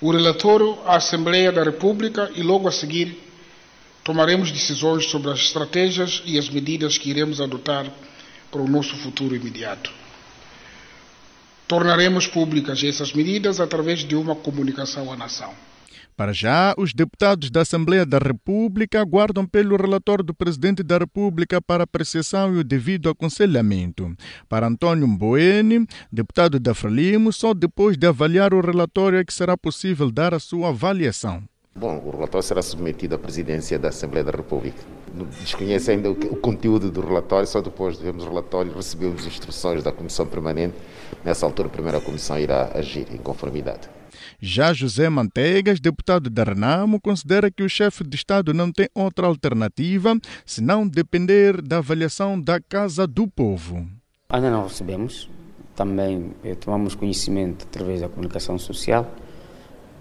o 0.00 0.10
relatório 0.10 0.78
à 0.86 0.96
Assembleia 0.96 1.52
da 1.52 1.62
República 1.62 2.30
e 2.34 2.42
logo 2.42 2.66
a 2.66 2.72
seguir 2.72 3.18
tomaremos 4.02 4.50
decisões 4.50 5.10
sobre 5.10 5.30
as 5.30 5.40
estratégias 5.40 6.22
e 6.24 6.38
as 6.38 6.48
medidas 6.48 6.96
que 6.96 7.10
iremos 7.10 7.40
adotar 7.40 7.86
para 8.50 8.62
o 8.62 8.68
nosso 8.68 8.96
futuro 8.96 9.36
imediato. 9.36 9.92
Tornaremos 11.68 12.26
públicas 12.26 12.82
essas 12.82 13.12
medidas 13.12 13.60
através 13.60 14.00
de 14.00 14.16
uma 14.16 14.34
comunicação 14.34 15.12
à 15.12 15.16
nação. 15.16 15.54
Para 16.20 16.34
já, 16.34 16.74
os 16.76 16.92
deputados 16.92 17.50
da 17.50 17.62
Assembleia 17.62 18.04
da 18.04 18.18
República 18.18 19.00
aguardam 19.00 19.46
pelo 19.46 19.74
relatório 19.74 20.22
do 20.22 20.34
Presidente 20.34 20.82
da 20.82 20.98
República 20.98 21.62
para 21.62 21.84
apreciação 21.84 22.54
e 22.54 22.58
o 22.58 22.62
devido 22.62 23.08
aconselhamento. 23.08 24.14
Para 24.46 24.66
Antônio 24.66 25.08
Mboene, 25.08 25.86
deputado 26.12 26.60
da 26.60 26.74
Frelimo, 26.74 27.32
só 27.32 27.54
depois 27.54 27.96
de 27.96 28.06
avaliar 28.06 28.52
o 28.52 28.60
relatório 28.60 29.18
é 29.18 29.24
que 29.24 29.32
será 29.32 29.56
possível 29.56 30.10
dar 30.10 30.34
a 30.34 30.38
sua 30.38 30.68
avaliação. 30.68 31.42
Bom, 31.74 32.02
o 32.04 32.10
relatório 32.10 32.46
será 32.46 32.60
submetido 32.60 33.14
à 33.14 33.18
presidência 33.18 33.78
da 33.78 33.88
Assembleia 33.88 34.24
da 34.24 34.32
República. 34.32 34.76
Desconhece 35.40 35.90
ainda 35.90 36.10
o 36.10 36.36
conteúdo 36.36 36.90
do 36.90 37.00
relatório, 37.00 37.46
só 37.46 37.62
depois 37.62 37.96
de 37.96 38.04
vermos 38.04 38.24
o 38.24 38.28
relatório 38.28 38.74
recebemos 38.74 39.26
instruções 39.26 39.82
da 39.82 39.90
Comissão 39.90 40.26
Permanente. 40.26 40.74
Nessa 41.24 41.46
altura, 41.46 41.68
a 41.68 41.72
primeira 41.72 41.98
comissão 41.98 42.38
irá 42.38 42.72
agir 42.74 43.06
em 43.10 43.16
conformidade. 43.16 43.88
Já 44.42 44.72
José 44.72 45.10
Manteigas, 45.10 45.80
deputado 45.80 46.30
da 46.30 46.42
Renamo, 46.42 46.98
considera 46.98 47.50
que 47.50 47.62
o 47.62 47.68
chefe 47.68 48.02
de 48.02 48.16
Estado 48.16 48.54
não 48.54 48.72
tem 48.72 48.88
outra 48.94 49.26
alternativa 49.26 50.18
senão 50.46 50.88
depender 50.88 51.60
da 51.60 51.78
avaliação 51.78 52.40
da 52.40 52.58
Casa 52.58 53.06
do 53.06 53.28
Povo. 53.28 53.86
Ainda 54.30 54.50
não 54.50 54.62
recebemos. 54.62 55.28
Também 55.76 56.32
eh, 56.42 56.54
tomamos 56.54 56.94
conhecimento 56.94 57.66
através 57.68 58.00
da 58.00 58.08
comunicação 58.08 58.58
social 58.58 59.14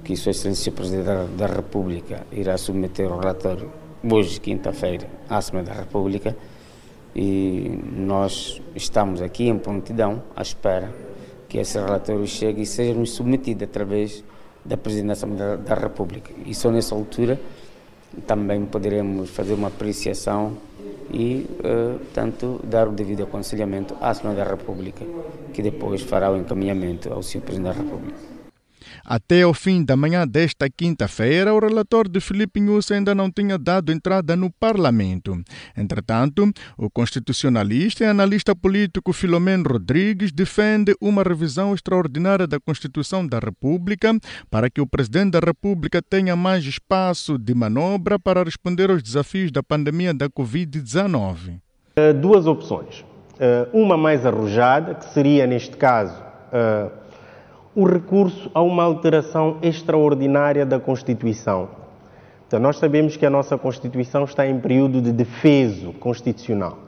que 0.05 0.15
Sua 0.15 0.31
Excelência 0.31 0.71
Presidente 0.71 1.31
da 1.37 1.45
República 1.45 2.25
irá 2.31 2.57
submeter 2.57 3.11
o 3.11 3.19
relatório 3.19 3.69
hoje, 4.09 4.39
quinta-feira, 4.39 5.05
à 5.29 5.37
Assembleia 5.37 5.67
da 5.67 5.73
República 5.73 6.35
e 7.13 7.77
nós 7.93 8.61
estamos 8.73 9.21
aqui 9.21 9.49
em 9.49 9.57
prontidão 9.57 10.23
à 10.33 10.41
espera 10.41 11.08
que 11.49 11.57
esse 11.57 11.77
relatório 11.77 12.25
chegue 12.27 12.61
e 12.61 12.65
seja 12.65 13.05
submetido 13.05 13.65
através 13.65 14.23
da 14.63 14.77
Presidência 14.77 15.27
da 15.27 15.73
República. 15.73 16.31
E 16.45 16.53
só 16.53 16.69
nessa 16.69 16.93
altura 16.93 17.39
também 18.25 18.65
poderemos 18.65 19.29
fazer 19.31 19.53
uma 19.53 19.67
apreciação 19.67 20.57
e, 21.11 21.47
uh, 21.59 21.97
portanto, 21.99 22.59
dar 22.63 22.87
o 22.87 22.91
devido 22.91 23.23
aconselhamento 23.23 23.95
à 23.99 24.09
Assembleia 24.09 24.45
da 24.45 24.51
República, 24.51 25.03
que 25.51 25.61
depois 25.61 26.01
fará 26.03 26.31
o 26.31 26.37
encaminhamento 26.37 27.11
ao 27.11 27.23
Sr. 27.23 27.41
Presidente 27.41 27.75
da 27.75 27.83
República. 27.83 28.28
Até 29.05 29.43
ao 29.43 29.53
fim 29.53 29.83
da 29.83 29.95
manhã 29.95 30.27
desta 30.27 30.69
quinta-feira, 30.69 31.53
o 31.53 31.59
relator 31.59 32.07
de 32.07 32.19
Felipe 32.19 32.59
Nunes 32.59 32.91
ainda 32.91 33.15
não 33.15 33.31
tinha 33.31 33.57
dado 33.57 33.91
entrada 33.91 34.35
no 34.35 34.51
Parlamento. 34.51 35.41
Entretanto, 35.75 36.51
o 36.77 36.89
constitucionalista 36.89 38.03
e 38.03 38.07
analista 38.07 38.55
político 38.55 39.13
Filomeno 39.13 39.69
Rodrigues 39.69 40.31
defende 40.31 40.95
uma 41.01 41.23
revisão 41.23 41.73
extraordinária 41.73 42.47
da 42.47 42.59
Constituição 42.59 43.25
da 43.25 43.39
República 43.39 44.17
para 44.49 44.69
que 44.69 44.81
o 44.81 44.87
Presidente 44.87 45.31
da 45.31 45.39
República 45.39 46.01
tenha 46.01 46.35
mais 46.35 46.63
espaço 46.65 47.37
de 47.37 47.53
manobra 47.53 48.19
para 48.19 48.43
responder 48.43 48.89
aos 48.89 49.03
desafios 49.03 49.51
da 49.51 49.63
pandemia 49.63 50.13
da 50.13 50.29
Covid-19. 50.29 51.59
Uh, 51.97 52.13
duas 52.13 52.45
opções. 52.45 53.01
Uh, 53.35 53.69
uma 53.73 53.97
mais 53.97 54.25
arrojada, 54.25 54.95
que 54.95 55.05
seria, 55.13 55.47
neste 55.47 55.77
caso, 55.77 56.13
uh, 56.13 56.91
o 57.75 57.85
recurso 57.85 58.49
a 58.53 58.61
uma 58.61 58.83
alteração 58.83 59.57
extraordinária 59.61 60.65
da 60.65 60.79
Constituição. 60.79 61.69
Então, 62.47 62.59
nós 62.59 62.77
sabemos 62.77 63.15
que 63.15 63.25
a 63.25 63.29
nossa 63.29 63.57
Constituição 63.57 64.23
está 64.23 64.47
em 64.47 64.59
período 64.59 65.01
de 65.01 65.11
defeso 65.11 65.93
constitucional. 65.93 66.79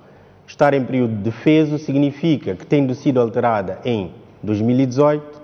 Estar 0.48 0.74
em 0.74 0.84
período 0.84 1.16
de 1.16 1.22
defeso 1.22 1.78
significa 1.78 2.56
que, 2.56 2.66
tendo 2.66 2.96
sido 2.96 3.22
alterada 3.22 3.80
em 3.86 4.12
2018, 4.42 5.40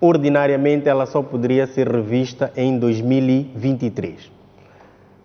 ordinariamente 0.00 0.88
ela 0.88 1.06
só 1.06 1.22
poderia 1.22 1.66
ser 1.68 1.88
revista 1.88 2.52
em 2.56 2.78
2023. 2.78 4.30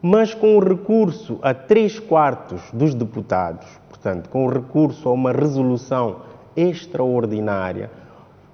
Mas 0.01 0.36
com 0.36 0.56
o 0.56 0.60
recurso 0.60 1.39
a 1.41 1.54
três 1.54 1.99
quartos 1.99 2.62
dos 2.71 2.93
deputados, 2.93 3.65
portanto, 3.89 4.30
com 4.30 4.45
o 4.45 4.49
recurso 4.49 5.10
a 5.10 5.12
uma 5.12 5.32
resolução 5.32 6.17
extraordinária, 6.56 7.89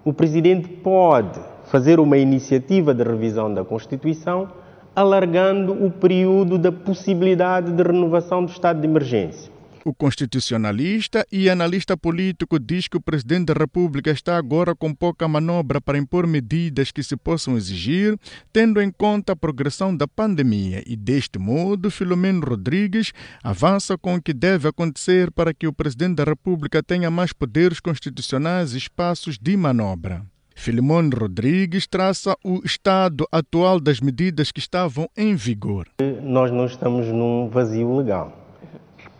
o 0.03 0.11
Presidente 0.11 0.67
pode 0.67 1.39
fazer 1.65 1.99
uma 1.99 2.17
iniciativa 2.17 2.93
de 2.93 3.03
revisão 3.03 3.53
da 3.53 3.63
Constituição, 3.63 4.49
alargando 4.95 5.73
o 5.73 5.91
período 5.91 6.57
da 6.57 6.71
possibilidade 6.71 7.71
de 7.71 7.83
renovação 7.83 8.43
do 8.43 8.51
estado 8.51 8.81
de 8.81 8.87
emergência. 8.87 9.50
O 9.83 9.93
constitucionalista 9.95 11.25
e 11.31 11.49
analista 11.49 11.97
político 11.97 12.59
diz 12.59 12.87
que 12.87 12.97
o 12.97 13.01
presidente 13.01 13.47
da 13.47 13.53
República 13.53 14.11
está 14.11 14.37
agora 14.37 14.75
com 14.75 14.93
pouca 14.93 15.27
manobra 15.27 15.81
para 15.81 15.97
impor 15.97 16.27
medidas 16.27 16.91
que 16.91 17.01
se 17.01 17.17
possam 17.17 17.57
exigir, 17.57 18.15
tendo 18.53 18.79
em 18.79 18.91
conta 18.91 19.33
a 19.33 19.35
progressão 19.35 19.95
da 19.95 20.07
pandemia. 20.07 20.83
E 20.85 20.95
deste 20.95 21.39
modo, 21.39 21.89
Filomeno 21.89 22.45
Rodrigues 22.45 23.11
avança 23.43 23.97
com 23.97 24.15
o 24.15 24.21
que 24.21 24.33
deve 24.33 24.67
acontecer 24.67 25.31
para 25.31 25.51
que 25.51 25.65
o 25.65 25.73
presidente 25.73 26.17
da 26.17 26.25
República 26.25 26.83
tenha 26.83 27.09
mais 27.09 27.33
poderes 27.33 27.79
constitucionais 27.79 28.73
e 28.75 28.77
espaços 28.77 29.39
de 29.39 29.57
manobra. 29.57 30.23
Filimone 30.53 31.09
Rodrigues 31.09 31.87
traça 31.87 32.37
o 32.43 32.61
estado 32.63 33.25
atual 33.31 33.79
das 33.79 33.99
medidas 33.99 34.51
que 34.51 34.59
estavam 34.59 35.09
em 35.17 35.33
vigor. 35.33 35.87
Nós 36.21 36.51
não 36.51 36.67
estamos 36.67 37.07
num 37.07 37.49
vazio 37.49 37.97
legal 37.97 38.40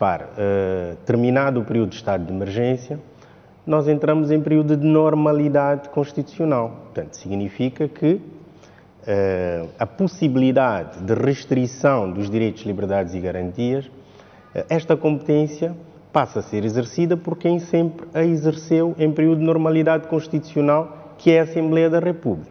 Repare, 0.02 0.24
uh, 0.24 0.96
terminado 1.06 1.60
o 1.60 1.64
período 1.64 1.90
de 1.90 1.98
estado 1.98 2.26
de 2.26 2.34
emergência, 2.34 3.00
nós 3.68 3.88
entramos 3.88 4.32
em 4.32 4.42
período 4.42 4.76
de 4.76 4.84
normalidade 4.84 5.90
constitucional. 5.90 6.70
Portanto, 6.86 7.14
significa 7.14 7.88
que 7.88 8.14
uh, 8.14 9.70
a 9.78 9.86
possibilidade 9.86 11.04
de 11.04 11.14
restrição 11.14 12.12
dos 12.12 12.32
direitos, 12.32 12.64
liberdades 12.64 13.14
e 13.14 13.20
garantias, 13.20 13.86
uh, 13.86 14.66
esta 14.68 14.98
competência 14.98 15.76
passa 16.12 16.40
a 16.40 16.42
ser 16.42 16.66
exercida 16.66 17.16
por 17.16 17.38
quem 17.38 17.60
sempre 17.60 18.08
a 18.12 18.24
exerceu 18.24 18.96
em 18.98 19.12
período 19.12 19.38
de 19.38 19.46
normalidade 19.46 20.08
constitucional, 20.08 21.14
que 21.20 21.30
é 21.30 21.42
a 21.42 21.44
Assembleia 21.44 21.92
da 21.92 22.00
República. 22.00 22.50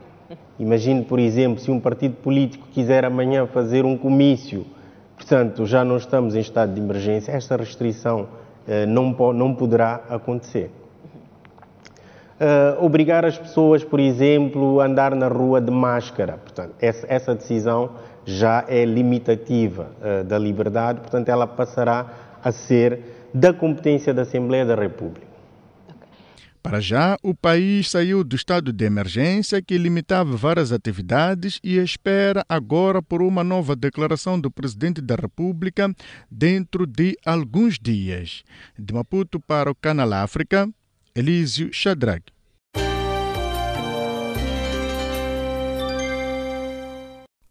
Imagine, 0.57 1.03
por 1.03 1.19
exemplo, 1.19 1.59
se 1.59 1.69
um 1.69 1.81
partido 1.81 2.15
político 2.15 2.69
quiser 2.73 3.05
amanhã 3.05 3.45
fazer 3.49 3.85
um 3.85 3.99
comício 3.99 4.65
Portanto, 5.31 5.65
já 5.65 5.85
não 5.85 5.97
estamos 5.97 6.35
em 6.35 6.41
estado 6.41 6.75
de 6.75 6.81
emergência, 6.81 7.31
esta 7.31 7.57
restrição 7.57 8.27
eh, 8.67 8.85
não, 8.85 9.13
não 9.33 9.55
poderá 9.55 10.01
acontecer. 10.11 10.73
Uh, 12.41 12.85
obrigar 12.85 13.25
as 13.25 13.39
pessoas, 13.39 13.85
por 13.85 14.01
exemplo, 14.01 14.81
a 14.81 14.87
andar 14.87 15.15
na 15.15 15.29
rua 15.29 15.61
de 15.61 15.71
máscara. 15.71 16.37
Portanto, 16.37 16.75
essa, 16.81 17.07
essa 17.09 17.33
decisão 17.33 17.91
já 18.25 18.65
é 18.67 18.85
limitativa 18.85 19.93
uh, 20.01 20.25
da 20.25 20.37
liberdade, 20.37 20.99
portanto, 20.99 21.29
ela 21.29 21.47
passará 21.47 22.07
a 22.43 22.51
ser 22.51 23.29
da 23.33 23.53
competência 23.53 24.13
da 24.13 24.23
Assembleia 24.23 24.67
da 24.67 24.75
República. 24.75 25.30
Para 26.63 26.79
já, 26.79 27.17
o 27.23 27.35
país 27.35 27.89
saiu 27.89 28.23
do 28.23 28.37
estado 28.37 28.71
de 28.71 28.85
emergência 28.85 29.63
que 29.63 29.79
limitava 29.79 30.37
várias 30.37 30.73
atividades 30.73 31.59
e 31.65 31.79
espera 31.79 32.45
agora 32.47 33.01
por 33.01 33.23
uma 33.23 33.43
nova 33.43 33.75
declaração 33.75 34.39
do 34.39 34.51
presidente 34.51 35.01
da 35.01 35.15
República 35.15 35.95
dentro 36.31 36.87
de 36.87 37.17
alguns 37.25 37.79
dias. 37.79 38.45
De 38.79 38.93
Maputo 38.93 39.41
para 39.41 39.71
o 39.71 39.75
Canal 39.75 40.13
África, 40.13 40.69
Elísio 41.15 41.73
Shadrag. 41.73 42.23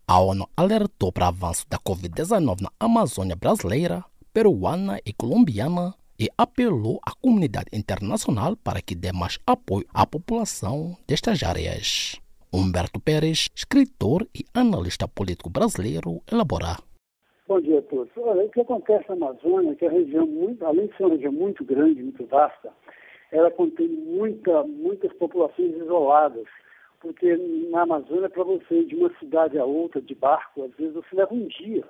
A 0.07 0.19
ONU 0.19 0.47
alertou 0.55 1.11
para 1.11 1.25
o 1.25 1.27
avanço 1.29 1.65
da 1.67 1.79
Covid-19 1.79 2.61
na 2.61 2.71
Amazônia 2.79 3.35
brasileira, 3.35 4.03
peruana 4.31 4.99
e 5.03 5.13
colombiana 5.13 5.95
e 6.19 6.27
apelou 6.37 6.99
à 7.05 7.11
comunidade 7.21 7.69
internacional 7.73 8.57
para 8.57 8.81
que 8.81 8.93
dê 8.93 9.11
mais 9.13 9.39
apoio 9.47 9.85
à 9.93 10.05
população 10.05 10.97
destas 11.07 11.41
áreas. 11.41 12.19
Humberto 12.51 12.99
Pérez, 12.99 13.47
escritor 13.55 14.27
e 14.35 14.43
analista 14.53 15.07
político 15.07 15.49
brasileiro, 15.49 16.21
elabora. 16.31 16.77
Bom 17.47 17.61
dia 17.61 17.79
a 17.79 17.81
todos. 17.83 18.11
Olha, 18.17 18.43
o 18.43 18.49
que 18.49 18.59
acontece 18.59 19.07
na 19.09 19.15
Amazônia 19.15 19.71
é 19.71 19.75
que 19.75 19.85
a 19.85 19.91
região, 19.91 20.27
muito, 20.27 20.65
além 20.65 20.87
de 20.87 20.97
ser 20.97 21.03
uma 21.03 21.15
região 21.15 21.31
muito 21.31 21.63
grande, 21.63 22.03
muito 22.03 22.25
vasta, 22.25 22.69
ela 23.31 23.49
contém 23.51 23.87
muita, 23.87 24.63
muitas 24.63 25.13
populações 25.13 25.75
isoladas, 25.75 26.45
porque 26.99 27.37
na 27.71 27.83
Amazônia, 27.83 28.29
para 28.29 28.43
você 28.43 28.81
ir 28.81 28.85
de 28.85 28.95
uma 28.95 29.11
cidade 29.19 29.57
a 29.57 29.65
outra 29.65 30.01
de 30.01 30.13
barco, 30.15 30.63
às 30.63 30.75
vezes 30.75 30.93
você 30.93 31.15
leva 31.15 31.33
um 31.33 31.47
dia. 31.47 31.85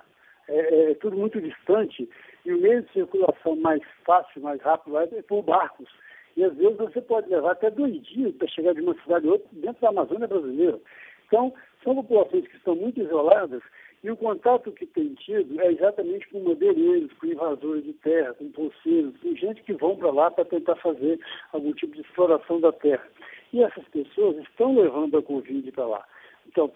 É, 0.50 0.58
é, 0.58 0.90
é 0.90 0.94
tudo 0.94 1.16
muito 1.16 1.40
distante 1.40 2.08
e 2.44 2.52
o 2.52 2.60
meio 2.60 2.82
de 2.82 2.92
circulação 2.92 3.56
mais 3.56 3.82
fácil, 4.04 4.42
mais 4.42 4.60
rápido 4.60 4.98
é 4.98 5.22
por 5.22 5.42
barcos. 5.42 5.88
E 6.36 6.44
às 6.44 6.54
vezes 6.56 6.76
você 6.76 7.00
pode 7.00 7.28
levar 7.28 7.52
até 7.52 7.70
dois 7.70 8.02
dias 8.02 8.34
para 8.34 8.48
chegar 8.48 8.74
de 8.74 8.80
uma 8.80 8.94
cidade 9.02 9.28
a 9.28 9.32
outra 9.32 9.48
dentro 9.52 9.80
da 9.80 9.88
Amazônia 9.88 10.26
brasileira. 10.26 10.80
Então, 11.26 11.54
são 11.84 11.94
populações 11.94 12.46
que 12.48 12.56
estão 12.56 12.74
muito 12.74 13.00
isoladas 13.00 13.62
e 14.02 14.10
o 14.10 14.16
contato 14.16 14.72
que 14.72 14.86
tem 14.86 15.14
tido 15.14 15.60
é 15.60 15.72
exatamente 15.72 16.26
com 16.28 16.40
madeireiros, 16.40 17.12
com 17.14 17.26
invasores 17.26 17.84
de 17.84 17.92
terra, 17.92 18.32
com 18.34 18.50
poceiros, 18.50 19.16
com 19.18 19.36
gente 19.36 19.62
que 19.62 19.74
vão 19.74 19.96
para 19.96 20.10
lá 20.10 20.30
para 20.30 20.44
tentar 20.44 20.76
fazer 20.76 21.20
algum 21.52 21.72
tipo 21.72 21.94
de 21.94 22.00
exploração 22.00 22.60
da 22.60 22.72
terra. 22.72 23.06
E 23.52 23.62
essas 23.62 23.86
pessoas 23.88 24.38
estão 24.38 24.74
levando 24.74 25.18
a 25.18 25.22
Covid 25.22 25.70
para 25.72 25.86
lá. 25.86 26.04
Então, 26.48 26.72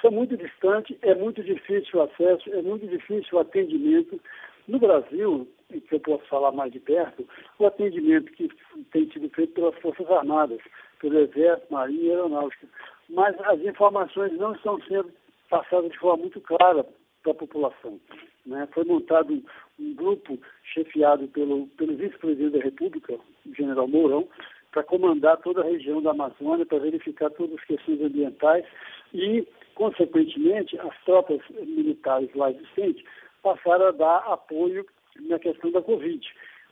são 0.00 0.10
muito 0.10 0.36
distantes, 0.36 0.96
é 1.02 1.14
muito 1.14 1.42
difícil 1.42 1.98
o 1.98 2.02
acesso, 2.02 2.50
é 2.52 2.62
muito 2.62 2.86
difícil 2.86 3.38
o 3.38 3.40
atendimento. 3.40 4.20
No 4.66 4.78
Brasil, 4.78 5.46
que 5.68 5.94
eu 5.94 6.00
posso 6.00 6.24
falar 6.26 6.52
mais 6.52 6.72
de 6.72 6.80
perto, 6.80 7.26
o 7.58 7.66
atendimento 7.66 8.32
que 8.32 8.48
tem 8.92 9.10
sido 9.10 9.28
feito 9.30 9.52
pelas 9.54 9.76
Forças 9.78 10.10
Armadas, 10.10 10.60
pelo 11.00 11.18
Exército, 11.18 11.72
Marinha 11.72 12.02
e 12.02 12.10
Aeronáutica. 12.10 12.66
Mas 13.08 13.38
as 13.40 13.60
informações 13.60 14.32
não 14.38 14.54
estão 14.54 14.80
sendo 14.82 15.10
passadas 15.50 15.90
de 15.90 15.98
forma 15.98 16.22
muito 16.22 16.40
clara 16.40 16.86
para 17.22 17.32
a 17.32 17.34
população. 17.34 18.00
Né? 18.46 18.68
Foi 18.72 18.84
montado 18.84 19.32
um, 19.32 19.42
um 19.78 19.94
grupo 19.94 20.38
chefiado 20.72 21.28
pelo, 21.28 21.66
pelo 21.68 21.96
vice-presidente 21.96 22.58
da 22.58 22.64
República, 22.64 23.14
o 23.14 23.54
general 23.54 23.88
Mourão, 23.88 24.28
para 24.70 24.82
comandar 24.82 25.36
toda 25.38 25.62
a 25.62 25.64
região 25.64 26.02
da 26.02 26.10
Amazônia, 26.10 26.66
para 26.66 26.78
verificar 26.78 27.30
todas 27.30 27.56
as 27.58 27.64
questões 27.64 28.00
ambientais 28.00 28.64
e, 29.12 29.46
consequentemente, 29.74 30.78
as 30.78 30.96
tropas 31.04 31.40
militares 31.50 32.30
lá 32.34 32.50
existentes 32.50 33.04
passaram 33.42 33.88
a 33.88 33.92
dar 33.92 34.18
apoio 34.18 34.86
na 35.20 35.38
questão 35.38 35.70
da 35.70 35.82
Covid. 35.82 36.26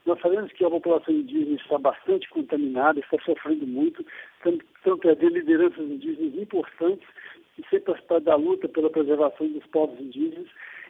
Nós 0.05 0.19
sabemos 0.19 0.51
que 0.51 0.65
a 0.65 0.69
população 0.69 1.13
indígena 1.13 1.55
está 1.55 1.77
bastante 1.77 2.29
contaminada, 2.29 2.99
está 2.99 3.17
sofrendo 3.23 3.65
muito, 3.65 4.05
estão, 4.75 4.97
perdendo 4.97 5.35
lideranças 5.35 5.79
indígenas 5.79 6.35
importantes 6.35 7.07
e 7.57 7.65
ser 7.69 7.81
participar 7.81 8.19
da 8.19 8.35
luta 8.35 8.67
pela 8.67 8.89
preservação 8.89 9.47
dos 9.47 9.65
povos 9.67 9.97
indígenas. 9.99 10.49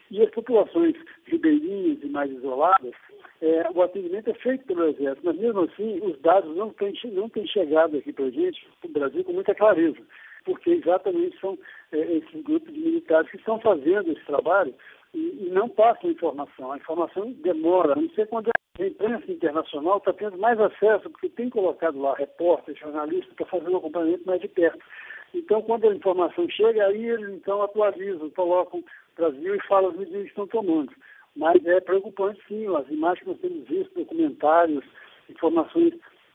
E 0.10 0.22
as 0.22 0.30
populações 0.32 0.96
ribeirinhas 1.26 2.00
e 2.02 2.08
mais 2.08 2.32
isoladas, 2.32 2.94
é, 3.42 3.70
o 3.74 3.82
atendimento 3.82 4.30
é 4.30 4.34
feito 4.36 4.66
pelo 4.66 4.88
Exército, 4.88 5.26
mas 5.26 5.38
mesmo 5.38 5.62
assim 5.62 6.00
os 6.02 6.20
dados 6.22 6.56
não 6.56 6.72
têm, 6.72 6.94
não 7.12 7.30
têm 7.30 7.46
chegado 7.48 7.98
aqui 7.98 8.12
para 8.14 8.26
a 8.26 8.30
gente, 8.30 8.66
para 8.80 8.90
o 8.90 8.94
Brasil, 8.94 9.24
com 9.24 9.34
muita 9.34 9.54
clareza, 9.54 9.98
porque 10.44 10.72
exatamente 10.72 11.40
são 11.40 11.58
é, 11.92 12.00
esses 12.18 12.44
grupos 12.44 12.74
de 12.74 12.80
militares 12.80 13.30
que 13.30 13.38
estão 13.38 13.60
fazendo 13.60 14.12
esse 14.12 14.26
trabalho 14.26 14.74
e, 15.14 15.48
e 15.48 15.50
não 15.50 15.70
passam 15.70 16.12
informação. 16.12 16.72
A 16.72 16.78
informação 16.78 17.32
demora, 17.44 17.96
não 17.96 18.10
ser 18.12 18.28
quando 18.28 18.50
a 18.50 18.84
imprensa 18.86 19.32
internacional 19.32 19.98
está 19.98 20.14
tendo 20.14 20.38
mais 20.38 20.60
acesso, 20.60 21.10
porque 21.10 21.30
tem 21.30 21.50
colocado 21.50 22.00
lá 22.00 22.16
repórteres, 22.16 22.80
jornalistas, 22.80 23.34
para 23.36 23.46
fazer 23.46 23.70
um 23.70 23.78
acompanhamento 23.78 24.26
mais 24.26 24.42
de 24.42 24.48
perto. 24.48 24.80
Então, 25.34 25.62
quando 25.62 25.90
a 25.90 25.96
informação 25.96 26.48
chega, 26.50 26.86
aí 26.86 27.06
eles 27.06 27.30
então 27.30 27.62
atualizam, 27.62 28.30
colocam 28.32 28.84
Brasil 29.16 29.56
e 29.56 29.68
falam 29.68 29.92
as 29.92 29.98
medidas 29.98 30.24
que 30.24 30.30
estão 30.30 30.48
tomando. 30.48 30.92
Mas 31.36 31.66
é 31.66 31.80
preocupante, 31.82 32.40
sim, 32.48 32.68
as 32.76 32.88
imagens 32.90 33.20
que 33.24 33.30
nós 33.30 33.40
temos 33.40 33.68
visto, 33.68 33.94
documentários, 33.96 34.84
informações 35.30 35.94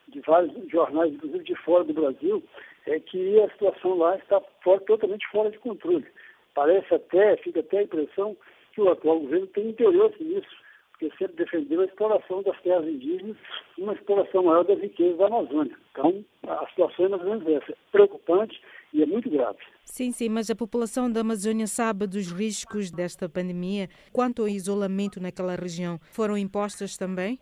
de 0.09 0.21
vários 0.21 0.53
jornais, 0.71 1.13
inclusive 1.13 1.45
de 1.45 1.55
fora 1.57 1.85
do 1.85 1.93
Brasil, 1.93 2.43
é 2.89 3.01
que 3.01 3.41
a 3.41 3.51
situação 3.51 3.97
lá 3.99 4.17
está 4.17 4.41
fora, 4.63 4.81
totalmente 4.81 5.27
fora 5.31 5.51
de 5.51 5.59
controle. 5.59 6.07
Parece 6.55 6.95
até, 6.95 7.37
fica 7.37 7.61
até 7.61 7.79
a 7.79 7.83
impressão 7.83 8.37
que 8.73 8.81
o 8.81 8.91
atual 8.91 9.21
governo 9.21 9.47
tem 9.49 9.71
interesse 9.71 10.23
nisso, 10.23 10.49
porque 10.91 11.11
sempre 11.17 11.45
defendeu 11.45 11.81
a 11.81 11.85
exploração 11.85 12.43
das 12.43 12.61
terras 12.63 12.87
indígenas 12.87 13.37
e 13.77 13.83
uma 13.83 13.93
exploração 13.93 14.43
maior 14.43 14.65
das 14.65 14.81
riquezas 14.81 15.19
da 15.19 15.27
Amazônia. 15.27 15.77
Então, 15.93 16.25
a 16.47 16.67
situação 16.69 17.07
é 17.07 17.09
mais 17.09 17.23
ou 17.23 17.29
menos 17.29 17.47
essa. 17.47 17.73
É 17.73 17.77
preocupante 17.93 18.61
e 18.93 19.03
é 19.03 19.07
muito 19.07 19.31
grave. 19.31 19.59
Sim, 19.85 20.11
sim, 20.11 20.29
mas 20.29 20.51
a 20.51 20.57
população 20.57 21.11
da 21.11 21.21
Amazônia 21.21 21.67
sabe 21.67 22.07
dos 22.07 22.33
riscos 22.33 22.91
desta 22.91 23.29
pandemia. 23.29 23.89
Quanto 24.13 24.43
ao 24.43 24.49
isolamento 24.49 25.21
naquela 25.21 25.55
região, 25.55 25.99
foram 26.13 26.37
impostas 26.37 26.97
também? 26.97 27.39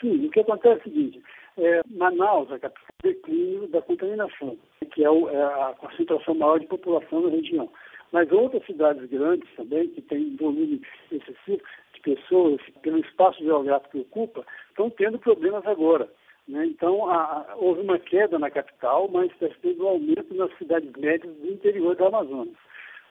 Sim, 0.00 0.26
o 0.26 0.30
que 0.30 0.40
acontece 0.40 0.74
é 0.74 0.80
o 0.80 0.82
seguinte, 0.82 1.22
é, 1.60 1.82
Manaus, 1.90 2.50
a 2.50 2.58
capital 2.58 2.86
declínio 3.02 3.68
da 3.68 3.82
contaminação, 3.82 4.58
que 4.92 5.04
é, 5.04 5.10
o, 5.10 5.28
é 5.28 5.42
a 5.42 5.74
concentração 5.78 6.34
maior 6.34 6.58
de 6.58 6.66
população 6.66 7.22
na 7.22 7.30
região. 7.30 7.70
Mas 8.12 8.30
outras 8.32 8.64
cidades 8.66 9.08
grandes 9.08 9.48
também, 9.54 9.88
que 9.88 10.02
têm 10.02 10.36
volume 10.36 10.82
excessivo 11.12 11.62
de 11.94 12.00
pessoas, 12.00 12.60
pelo 12.82 12.98
espaço 12.98 13.38
geográfico 13.42 13.90
que 13.92 14.00
ocupa, 14.00 14.44
estão 14.68 14.90
tendo 14.90 15.18
problemas 15.18 15.64
agora. 15.66 16.08
Né? 16.48 16.66
Então, 16.66 17.08
a, 17.08 17.54
houve 17.56 17.82
uma 17.82 17.98
queda 17.98 18.38
na 18.38 18.50
capital, 18.50 19.08
mas 19.08 19.30
está 19.32 19.48
tendo 19.62 19.84
um 19.84 19.88
aumento 19.88 20.34
nas 20.34 20.56
cidades 20.58 20.90
médias 20.96 21.32
do 21.36 21.52
interior 21.52 21.94
da 21.94 22.08
Amazonas. 22.08 22.56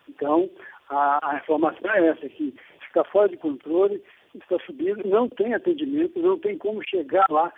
Então, 0.09 0.49
a, 0.89 1.35
a 1.35 1.37
informação 1.37 1.89
é 1.91 2.07
essa, 2.07 2.27
que 2.27 2.53
está 2.85 3.03
fora 3.05 3.29
de 3.29 3.37
controle, 3.37 4.03
está 4.35 4.59
subindo, 4.65 5.07
não 5.07 5.29
tem 5.29 5.53
atendimento, 5.53 6.19
não 6.19 6.37
tem 6.37 6.57
como 6.57 6.83
chegar 6.83 7.25
lá 7.29 7.53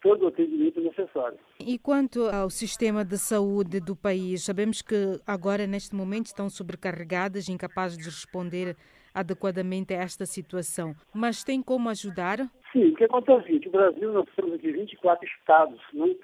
todo 0.00 0.24
o 0.24 0.28
atendimento 0.28 0.80
necessário. 0.80 1.38
E 1.60 1.78
quanto 1.78 2.22
ao 2.28 2.50
sistema 2.50 3.04
de 3.04 3.18
saúde 3.18 3.80
do 3.80 3.96
país, 3.96 4.44
sabemos 4.44 4.82
que 4.82 5.20
agora, 5.26 5.66
neste 5.66 5.94
momento, 5.94 6.26
estão 6.26 6.48
sobrecarregadas, 6.48 7.48
incapazes 7.48 7.98
de 7.98 8.04
responder 8.04 8.76
adequadamente 9.14 9.94
a 9.94 9.98
esta 9.98 10.26
situação. 10.26 10.94
Mas 11.14 11.42
tem 11.42 11.62
como 11.62 11.88
ajudar? 11.88 12.38
Sim, 12.72 12.90
o 12.90 12.94
que 12.94 13.04
acontece 13.04 13.56
é 13.56 13.58
que 13.58 13.66
no 13.66 13.72
Brasil 13.72 14.12
nós 14.12 14.26
temos 14.36 14.54
aqui 14.54 14.70
24 14.70 15.26
estados, 15.26 15.80
né? 15.92 16.14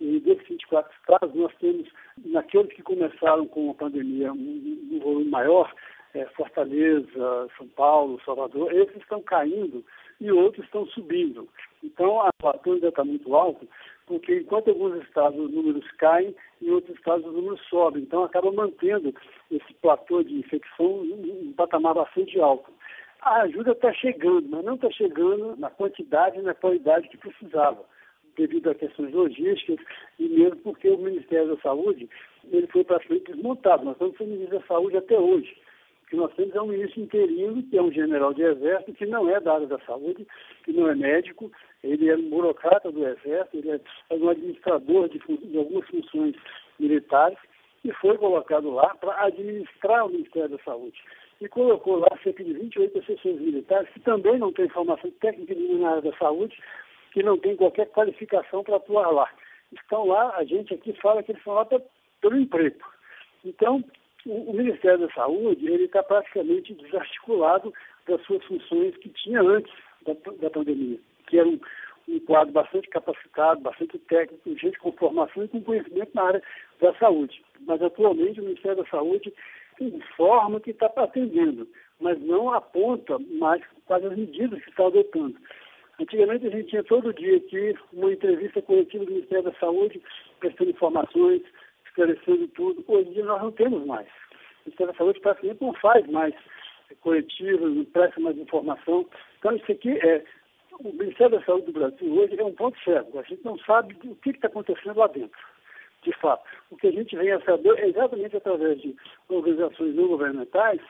e 0.00 0.18
desses 0.20 0.46
24 0.48 0.92
estados 1.00 1.34
nós 1.34 1.54
temos, 1.60 1.88
naqueles 2.24 2.72
que 2.72 2.82
começaram 2.82 3.46
com 3.46 3.70
a 3.70 3.74
pandemia, 3.74 4.32
um, 4.32 4.88
um 4.92 4.98
volume 4.98 5.30
maior, 5.30 5.72
é, 6.14 6.26
Fortaleza, 6.36 7.48
São 7.56 7.68
Paulo, 7.68 8.20
Salvador, 8.24 8.72
esses 8.72 8.96
estão 8.96 9.22
caindo 9.22 9.84
e 10.22 10.30
outros 10.30 10.64
estão 10.64 10.86
subindo. 10.86 11.48
Então, 11.82 12.20
a 12.20 12.32
platô 12.32 12.72
ainda 12.72 12.88
está 12.88 13.04
muito 13.04 13.34
alto, 13.34 13.66
porque 14.06 14.38
enquanto 14.38 14.68
alguns 14.68 15.02
estados 15.02 15.38
os 15.38 15.50
números 15.50 15.84
caem, 15.98 16.34
em 16.62 16.70
outros 16.70 16.96
estados 16.96 17.26
os 17.26 17.34
números 17.34 17.60
sobem. 17.68 18.04
Então, 18.04 18.22
acaba 18.22 18.52
mantendo 18.52 19.12
esse 19.50 19.74
platô 19.82 20.22
de 20.22 20.38
infecção 20.38 21.04
em 21.04 21.48
um 21.48 21.52
patamar 21.54 21.94
bastante 21.94 22.38
alto. 22.40 22.70
A 23.20 23.42
ajuda 23.42 23.72
está 23.72 23.92
chegando, 23.92 24.48
mas 24.48 24.64
não 24.64 24.76
está 24.76 24.90
chegando 24.92 25.56
na 25.56 25.70
quantidade 25.70 26.38
e 26.38 26.42
na 26.42 26.54
qualidade 26.54 27.08
que 27.08 27.16
precisava, 27.16 27.84
devido 28.36 28.70
a 28.70 28.74
questões 28.74 29.12
logísticas 29.12 29.84
e 30.18 30.28
mesmo 30.28 30.56
porque 30.58 30.88
o 30.88 30.98
Ministério 30.98 31.54
da 31.54 31.62
Saúde 31.62 32.08
ele 32.50 32.66
foi 32.68 32.84
praticamente 32.84 33.32
desmontado. 33.32 33.84
Nós 33.84 33.94
estamos 33.94 34.16
sem 34.16 34.28
ministro 34.28 34.58
da 34.60 34.66
Saúde 34.66 34.96
até 34.96 35.18
hoje 35.18 35.56
que 36.12 36.16
nós 36.16 36.30
temos 36.34 36.54
é 36.54 36.60
um 36.60 36.66
ministro 36.66 37.00
interino, 37.00 37.62
que 37.62 37.78
é 37.78 37.80
um 37.80 37.90
general 37.90 38.34
de 38.34 38.42
exército, 38.42 38.92
que 38.92 39.06
não 39.06 39.30
é 39.30 39.40
da 39.40 39.54
área 39.54 39.66
da 39.66 39.78
saúde, 39.78 40.26
que 40.62 40.70
não 40.70 40.86
é 40.86 40.94
médico, 40.94 41.50
ele 41.82 42.06
é 42.10 42.14
um 42.14 42.28
burocrata 42.28 42.92
do 42.92 43.08
exército, 43.08 43.56
ele 43.56 43.70
é, 43.70 43.80
um 44.10 44.28
administrador 44.28 45.08
de, 45.08 45.18
de 45.18 45.56
algumas 45.56 45.88
funções 45.88 46.36
militares, 46.78 47.38
e 47.82 47.90
foi 47.94 48.18
colocado 48.18 48.68
lá 48.68 48.94
para 48.96 49.24
administrar 49.24 50.04
o 50.04 50.10
Ministério 50.10 50.50
da 50.50 50.58
Saúde. 50.62 51.02
E 51.40 51.48
colocou 51.48 51.96
lá 51.96 52.08
cerca 52.22 52.44
de 52.44 52.52
28 52.52 52.98
assessores 52.98 53.40
militares, 53.40 53.88
que 53.94 54.00
também 54.00 54.38
não 54.38 54.52
têm 54.52 54.68
formação 54.68 55.10
técnica 55.12 55.54
na 55.54 55.92
área 55.92 56.02
da 56.02 56.16
saúde, 56.18 56.54
que 57.12 57.22
não 57.22 57.38
têm 57.38 57.56
qualquer 57.56 57.86
qualificação 57.86 58.62
para 58.62 58.76
atuar 58.76 59.10
lá. 59.10 59.30
Estão 59.72 60.08
lá, 60.08 60.36
a 60.36 60.44
gente 60.44 60.74
aqui 60.74 60.92
fala 61.00 61.22
que 61.22 61.32
eles 61.32 61.40
estão 61.40 61.54
lá 61.54 61.66
pelo 62.20 62.36
emprego. 62.36 62.84
Então, 63.46 63.82
o, 64.26 64.52
Ministério 64.52 65.00
da 65.06 65.12
Saúde 65.12 65.66
ele 65.66 65.84
está 65.84 66.02
praticamente 66.02 66.74
desarticulado 66.74 67.72
das 68.06 68.20
suas 68.22 68.44
funções 68.44 68.96
que 68.96 69.08
tinha 69.10 69.40
antes 69.40 69.72
da, 70.06 70.14
da 70.40 70.50
pandemia, 70.50 70.98
que 71.28 71.38
era 71.38 71.48
um, 71.48 71.60
um, 72.08 72.20
quadro 72.20 72.52
bastante 72.52 72.88
capacitado, 72.88 73.60
bastante 73.60 73.98
técnico, 73.98 74.58
gente 74.58 74.78
com 74.78 74.92
formação 74.92 75.44
e 75.44 75.48
com 75.48 75.62
conhecimento 75.62 76.10
na 76.14 76.22
área 76.22 76.42
da 76.80 76.94
saúde. 76.94 77.42
Mas 77.60 77.82
atualmente 77.82 78.40
o 78.40 78.44
Ministério 78.44 78.82
da 78.82 78.90
Saúde 78.90 79.32
informa 79.80 80.60
que 80.60 80.70
está 80.70 80.86
atendendo, 80.96 81.66
mas 82.00 82.20
não 82.20 82.52
aponta 82.52 83.18
mais 83.18 83.62
quais 83.86 84.04
as 84.04 84.16
medidas 84.16 84.62
que 84.62 84.70
está 84.70 84.86
adotando. 84.86 85.36
Antigamente 86.00 86.46
a 86.46 86.50
gente 86.50 86.70
tinha 86.70 86.84
todo 86.84 87.12
dia 87.14 87.36
aqui 87.36 87.74
uma 87.92 88.12
entrevista 88.12 88.60
coletiva 88.62 89.04
do 89.04 89.12
Ministério 89.12 89.44
da 89.44 89.58
Saúde, 89.58 90.02
prestando 90.40 90.70
informações, 90.70 91.42
esclarecendo 91.92 92.48
tudo. 92.48 92.84
Hoje 92.88 93.10
em 93.10 93.12
dia 93.12 93.24
nós 93.24 93.42
não 93.42 93.52
temos 93.52 93.86
mais. 93.86 94.06
O 94.06 94.64
Ministério 94.66 94.92
da 94.92 94.98
Saúde 94.98 95.20
praticamente 95.20 95.62
não 95.62 95.74
faz 95.74 96.06
mais 96.08 96.34
coletivos, 97.00 97.74
não 97.74 97.84
presta 97.84 98.20
mais 98.20 98.36
informação. 98.38 99.06
Então 99.38 99.54
isso 99.54 99.70
aqui 99.70 99.90
é. 99.90 100.24
O 100.80 100.92
Ministério 100.92 101.38
da 101.38 101.44
Saúde 101.44 101.66
do 101.66 101.72
Brasil 101.72 102.12
hoje 102.14 102.40
é 102.40 102.44
um 102.44 102.54
ponto 102.54 102.78
cego. 102.82 103.18
A 103.18 103.22
gente 103.22 103.44
não 103.44 103.58
sabe 103.58 103.94
o 104.04 104.16
que 104.16 104.30
está 104.30 104.48
acontecendo 104.48 104.98
lá 104.98 105.06
dentro, 105.06 105.38
de 106.02 106.12
fato. 106.12 106.48
O 106.70 106.76
que 106.76 106.86
a 106.86 106.92
gente 106.92 107.14
vem 107.14 107.30
a 107.30 107.40
saber 107.42 107.78
é 107.78 107.88
exatamente 107.88 108.36
através 108.36 108.80
de 108.80 108.96
organizações 109.28 109.94
não 109.94 110.08
governamentais, 110.08 110.80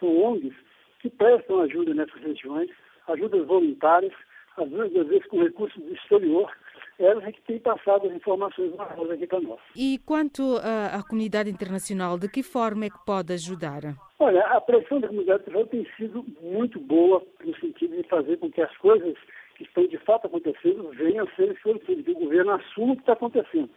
são 0.00 0.08
ONGs, 0.08 0.54
que 0.98 1.08
prestam 1.08 1.60
ajuda 1.60 1.94
nessas 1.94 2.20
regiões, 2.20 2.68
ajudas 3.06 3.46
voluntárias, 3.46 4.12
vezes, 4.56 4.96
às 4.96 5.06
vezes 5.06 5.26
com 5.26 5.40
recursos 5.40 5.80
do 5.80 5.94
exterior, 5.94 6.50
elas 6.98 7.24
é 7.24 7.32
que 7.32 7.40
têm 7.42 7.58
passado 7.58 8.08
as 8.08 8.14
informações 8.14 8.74
maiores 8.74 9.12
aqui 9.12 9.26
para 9.26 9.40
nós. 9.40 9.60
E 9.76 10.00
quanto 10.04 10.56
à, 10.58 11.02
comunidade 11.08 11.48
internacional, 11.48 12.18
de 12.18 12.28
que 12.28 12.42
forma 12.42 12.86
é 12.86 12.90
que 12.90 12.98
pode 13.06 13.32
ajudar? 13.32 13.82
Olha, 14.18 14.44
a 14.46 14.60
pressão 14.60 15.00
da 15.00 15.08
comunidade 15.08 15.42
internacional 15.42 15.66
tem 15.68 15.86
sido 15.96 16.24
muito 16.42 16.80
boa 16.80 17.22
no 17.44 17.54
sentido 17.56 17.96
de 17.96 18.02
fazer 18.08 18.36
com 18.38 18.50
que 18.50 18.60
as 18.60 18.76
coisas 18.78 19.16
que 19.56 19.64
estão 19.64 19.86
de 19.86 19.98
fato 19.98 20.26
acontecendo 20.26 20.90
venham 20.90 21.26
a 21.26 21.36
ser 21.36 21.52
esclarecidas, 21.52 22.04
que 22.04 22.10
o 22.10 22.18
governo 22.18 22.52
assuma 22.52 22.92
o 22.92 22.96
que 22.96 23.02
está 23.02 23.12
acontecendo. 23.12 23.70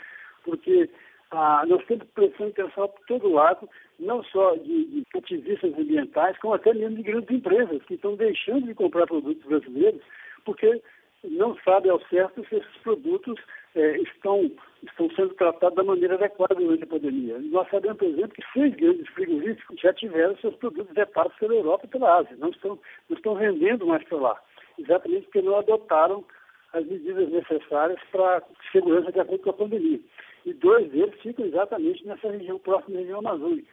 Porque 0.43 0.89
ah, 1.29 1.63
nós 1.67 1.85
temos 1.85 2.07
pressão 2.15 2.47
internacional 2.47 2.89
por 2.89 3.05
todo 3.05 3.31
lado, 3.31 3.69
não 3.99 4.23
só 4.23 4.55
de, 4.55 4.85
de 4.85 5.05
ativistas 5.15 5.73
ambientais, 5.77 6.37
como 6.39 6.55
até 6.55 6.73
mesmo 6.73 6.97
de 6.97 7.03
grandes 7.03 7.29
empresas 7.29 7.83
que 7.83 7.93
estão 7.93 8.15
deixando 8.15 8.65
de 8.65 8.73
comprar 8.73 9.05
produtos 9.05 9.43
brasileiros 9.43 10.01
porque 10.45 10.81
não 11.23 11.55
sabe 11.63 11.89
ao 11.89 11.99
certo 12.07 12.45
se 12.47 12.55
esses 12.55 12.77
produtos 12.77 13.39
é, 13.75 13.97
estão, 13.99 14.51
estão 14.83 15.09
sendo 15.11 15.33
tratados 15.35 15.75
da 15.75 15.83
maneira 15.83 16.15
adequada 16.15 16.55
durante 16.55 16.83
a 16.83 16.87
pandemia. 16.87 17.37
Nós 17.39 17.69
sabemos, 17.69 17.97
por 17.97 18.07
exemplo, 18.07 18.31
que 18.31 18.43
seis 18.53 18.75
grandes 18.75 19.07
frigoríficos 19.09 19.79
já 19.79 19.93
tiveram 19.93 20.35
seus 20.37 20.55
produtos 20.55 20.93
vetados 20.93 21.33
pela 21.37 21.53
Europa 21.53 21.85
e 21.85 21.89
pela 21.89 22.17
Ásia, 22.17 22.35
não 22.37 22.49
estão, 22.49 22.79
não 23.09 23.17
estão 23.17 23.35
vendendo 23.35 23.85
mais 23.85 24.03
para 24.05 24.17
lá, 24.17 24.41
exatamente 24.79 25.25
porque 25.25 25.41
não 25.41 25.57
adotaram 25.57 26.25
as 26.73 26.85
medidas 26.85 27.29
necessárias 27.29 27.99
para 28.11 28.41
segurança 28.71 29.11
de 29.11 29.19
acordo 29.19 29.43
com 29.43 29.49
a 29.49 29.53
pandemia. 29.53 29.99
E 30.45 30.53
dois 30.53 30.89
deles 30.89 31.13
ficam 31.21 31.45
exatamente 31.45 32.05
nessa 32.05 32.31
região, 32.31 32.57
próxima 32.57 32.97
região 32.97 33.19
amazônica. 33.19 33.67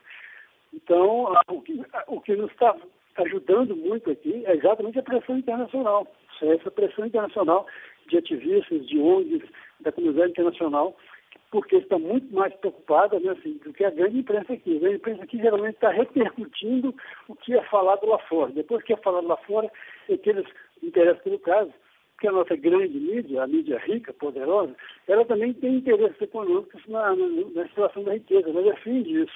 Então, 0.75 1.33
o 1.49 1.63
que, 1.63 1.81
o 2.09 2.21
que 2.21 2.37
nos 2.37 2.51
está 2.51 2.77
ajudando 3.17 3.75
muito 3.75 4.11
aqui 4.11 4.45
é 4.45 4.55
exatamente 4.55 4.99
a 4.99 5.03
pressão 5.03 5.39
internacional 5.39 6.07
essa 6.43 6.71
pressão 6.71 7.07
internacional 7.07 7.67
de 8.09 8.19
ativistas, 8.19 8.87
de 8.87 8.99
ONGs, 8.99 9.43
da 9.81 9.93
comunidade 9.93 10.31
internacional, 10.31 10.97
que 11.31 11.39
porque 11.51 11.77
está 11.77 11.99
muito 11.99 12.33
mais 12.35 12.55
preocupada 12.55 13.19
né, 13.21 13.31
assim, 13.31 13.55
do 13.65 13.73
que 13.73 13.85
a 13.85 13.91
grande 13.91 14.19
imprensa 14.19 14.53
aqui. 14.53 14.77
A 14.77 14.81
grande 14.81 14.97
imprensa 14.97 15.23
aqui 15.25 15.39
geralmente 15.39 15.75
está 15.75 15.91
repercutindo 15.91 16.95
o 17.27 17.35
que 17.35 17.55
é 17.55 17.63
falado 17.65 18.07
lá 18.07 18.19
fora. 18.21 18.53
Depois 18.53 18.83
que 18.85 18.93
é 18.93 18.97
falado 18.97 19.27
lá 19.27 19.37
fora, 19.39 19.71
é 20.09 20.17
que 20.17 20.31
eles 20.31 20.47
interessam 20.83 21.23
pelo 21.23 21.39
caso, 21.39 21.73
porque 22.13 22.29
a 22.29 22.33
nossa 22.33 22.57
grande 22.57 22.99
mídia, 22.99 23.43
a 23.43 23.47
mídia 23.47 23.79
rica, 23.79 24.13
poderosa, 24.13 24.75
ela 25.07 25.25
também 25.25 25.55
tem 25.55 25.77
interesses 25.77 26.21
econômicos 26.21 26.83
na, 26.87 27.15
na, 27.15 27.27
na 27.55 27.69
situação 27.69 28.03
da 28.05 28.15
riqueza, 28.15 28.49
ela 28.51 28.63
defende 28.63 29.23
isso, 29.23 29.33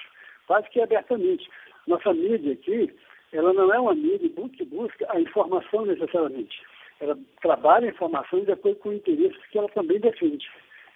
quase 0.46 0.68
que 0.70 0.80
abertamente. 0.80 1.48
Nossa 1.86 2.12
mídia 2.12 2.52
aqui, 2.52 2.92
ela 3.32 3.52
não 3.52 3.72
é 3.72 3.80
uma 3.80 3.94
mídia 3.94 4.30
que 4.54 4.64
busca 4.64 5.06
a 5.08 5.20
informação 5.20 5.86
necessariamente. 5.86 6.60
Ela 7.02 7.18
trabalha 7.40 7.88
a 7.88 7.90
informação 7.90 8.44
de 8.44 8.52
acordo 8.52 8.78
com 8.78 8.90
o 8.90 8.94
interesse 8.94 9.36
que 9.50 9.58
ela 9.58 9.68
também 9.70 9.98
defende. 9.98 10.46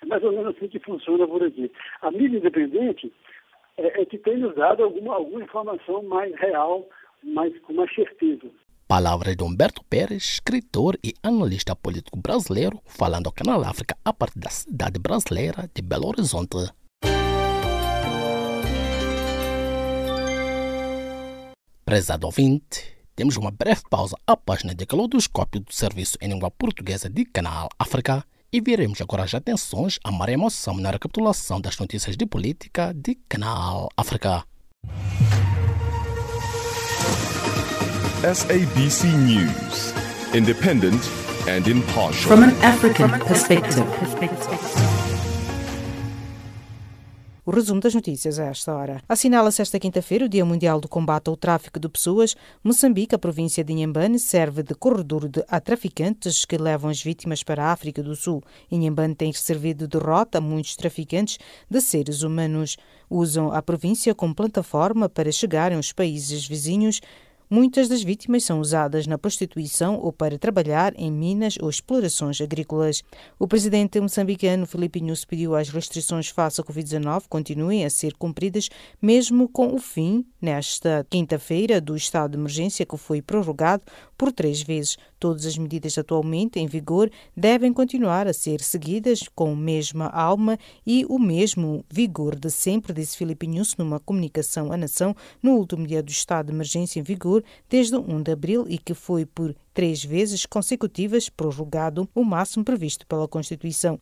É 0.00 0.06
mais 0.06 0.22
ou 0.22 0.30
menos 0.30 0.54
assim 0.56 0.68
que 0.68 0.78
funciona 0.78 1.26
por 1.26 1.42
aqui. 1.42 1.70
A 2.00 2.12
mídia 2.12 2.38
independente 2.38 3.12
é, 3.76 4.02
é 4.02 4.06
que 4.06 4.16
tem 4.16 4.38
nos 4.38 4.54
dado 4.54 4.84
alguma, 4.84 5.16
alguma 5.16 5.42
informação 5.42 6.04
mais 6.04 6.32
real, 6.36 6.88
mais, 7.24 7.58
com 7.62 7.72
mais 7.72 7.92
certeza. 7.92 8.48
Palavras 8.86 9.36
de 9.36 9.42
Humberto 9.42 9.82
Pérez, 9.90 10.22
escritor 10.22 10.96
e 11.02 11.12
analista 11.24 11.74
político 11.74 12.16
brasileiro, 12.16 12.78
falando 12.86 13.26
ao 13.26 13.32
Canal 13.32 13.60
África 13.62 13.96
a 14.04 14.12
partir 14.12 14.38
da 14.38 14.48
cidade 14.48 15.00
brasileira 15.00 15.68
de 15.74 15.82
Belo 15.82 16.06
Horizonte. 16.06 16.70
Prezado 21.84 22.26
ouvinte, 22.26 22.95
temos 23.16 23.36
uma 23.38 23.50
breve 23.50 23.80
pausa 23.88 24.14
à 24.26 24.36
página 24.36 24.74
de 24.74 24.84
Calodoscópio 24.84 25.60
do 25.60 25.72
Serviço 25.72 26.18
em 26.20 26.28
Língua 26.28 26.50
Portuguesa 26.50 27.08
de 27.08 27.24
Canal 27.24 27.70
África 27.78 28.22
e 28.52 28.60
viremos 28.60 29.00
agora 29.00 29.24
as 29.24 29.34
atenções 29.34 29.98
a 30.04 30.12
Maria 30.12 30.36
Moção 30.36 30.76
na 30.76 30.90
recapitulação 30.90 31.58
das 31.58 31.78
notícias 31.78 32.14
de 32.14 32.26
política 32.26 32.92
de 32.94 33.16
Canal 33.26 33.88
África. 33.96 34.44
SABC 38.22 39.06
News, 39.08 39.94
independent 40.34 41.02
and 41.48 41.68
impartial. 41.68 42.28
From 42.28 42.44
an 42.44 42.54
African 42.62 43.18
perspective. 43.20 43.84
O 47.48 47.52
resumo 47.52 47.80
das 47.80 47.94
notícias 47.94 48.40
a 48.40 48.46
esta 48.46 48.74
hora. 48.74 49.00
Assinala-se 49.08 49.62
esta 49.62 49.78
quinta-feira 49.78 50.24
o 50.24 50.28
Dia 50.28 50.44
Mundial 50.44 50.80
do 50.80 50.88
Combate 50.88 51.28
ao 51.28 51.36
Tráfico 51.36 51.78
de 51.78 51.88
Pessoas. 51.88 52.34
Moçambique, 52.60 53.14
a 53.14 53.18
província 53.20 53.62
de 53.62 53.72
Inhambane, 53.72 54.18
serve 54.18 54.64
de 54.64 54.74
corredor 54.74 55.28
de, 55.28 55.44
a 55.46 55.60
traficantes 55.60 56.44
que 56.44 56.58
levam 56.58 56.90
as 56.90 57.00
vítimas 57.00 57.44
para 57.44 57.66
a 57.66 57.70
África 57.70 58.02
do 58.02 58.16
Sul. 58.16 58.42
Inhambane 58.68 59.14
tem 59.14 59.32
servido 59.32 59.86
de 59.86 59.96
rota 59.96 60.38
a 60.38 60.40
muitos 60.40 60.74
traficantes 60.74 61.38
de 61.70 61.80
seres 61.80 62.22
humanos. 62.22 62.76
Usam 63.08 63.52
a 63.52 63.62
província 63.62 64.12
como 64.12 64.34
plataforma 64.34 65.08
para 65.08 65.30
chegarem 65.30 65.76
aos 65.76 65.92
países 65.92 66.48
vizinhos 66.48 67.00
Muitas 67.48 67.88
das 67.88 68.02
vítimas 68.02 68.42
são 68.42 68.58
usadas 68.58 69.06
na 69.06 69.16
prostituição 69.16 70.00
ou 70.00 70.12
para 70.12 70.36
trabalhar 70.36 70.92
em 70.96 71.12
minas 71.12 71.56
ou 71.62 71.70
explorações 71.70 72.40
agrícolas. 72.40 73.04
O 73.38 73.46
presidente 73.46 74.00
moçambicano 74.00 74.66
Filipe 74.66 75.00
Nunes 75.00 75.24
pediu 75.24 75.54
às 75.54 75.68
restrições 75.68 76.28
face 76.28 76.60
à 76.60 76.64
Covid-19 76.64 77.28
continuem 77.28 77.84
a 77.84 77.90
ser 77.90 78.14
cumpridas, 78.14 78.68
mesmo 79.00 79.48
com 79.48 79.72
o 79.72 79.78
fim, 79.78 80.26
nesta 80.42 81.06
quinta-feira, 81.08 81.80
do 81.80 81.94
estado 81.94 82.32
de 82.32 82.36
emergência 82.36 82.84
que 82.84 82.96
foi 82.96 83.22
prorrogado 83.22 83.84
por 84.18 84.32
três 84.32 84.60
vezes. 84.60 84.96
Todas 85.20 85.46
as 85.46 85.56
medidas 85.56 85.96
atualmente 85.96 86.58
em 86.58 86.66
vigor 86.66 87.08
devem 87.36 87.72
continuar 87.72 88.26
a 88.26 88.32
ser 88.32 88.60
seguidas 88.60 89.28
com 89.34 89.52
a 89.52 89.56
mesma 89.56 90.08
alma 90.08 90.58
e 90.84 91.06
o 91.08 91.16
mesmo 91.16 91.84
vigor 91.88 92.34
de 92.34 92.50
sempre, 92.50 92.92
disse 92.92 93.16
Filipe 93.16 93.46
Nunes 93.46 93.76
numa 93.76 94.00
comunicação 94.00 94.72
à 94.72 94.76
nação 94.76 95.14
no 95.40 95.52
último 95.52 95.86
dia 95.86 96.02
do 96.02 96.10
estado 96.10 96.46
de 96.46 96.52
emergência 96.52 96.98
em 96.98 97.04
vigor 97.04 97.35
vigor 97.36 97.44
desde 97.68 97.96
1 97.96 98.22
de 98.22 98.32
abril 98.32 98.66
e 98.68 98.78
que 98.78 98.94
foi 98.94 99.26
por 99.26 99.54
três 99.74 100.02
vezes 100.02 100.46
consecutivas 100.46 101.28
prorrogado 101.28 102.08
o 102.14 102.24
máximo 102.24 102.64
previsto 102.64 103.06
pela 103.06 103.28
Constituição. 103.28 104.00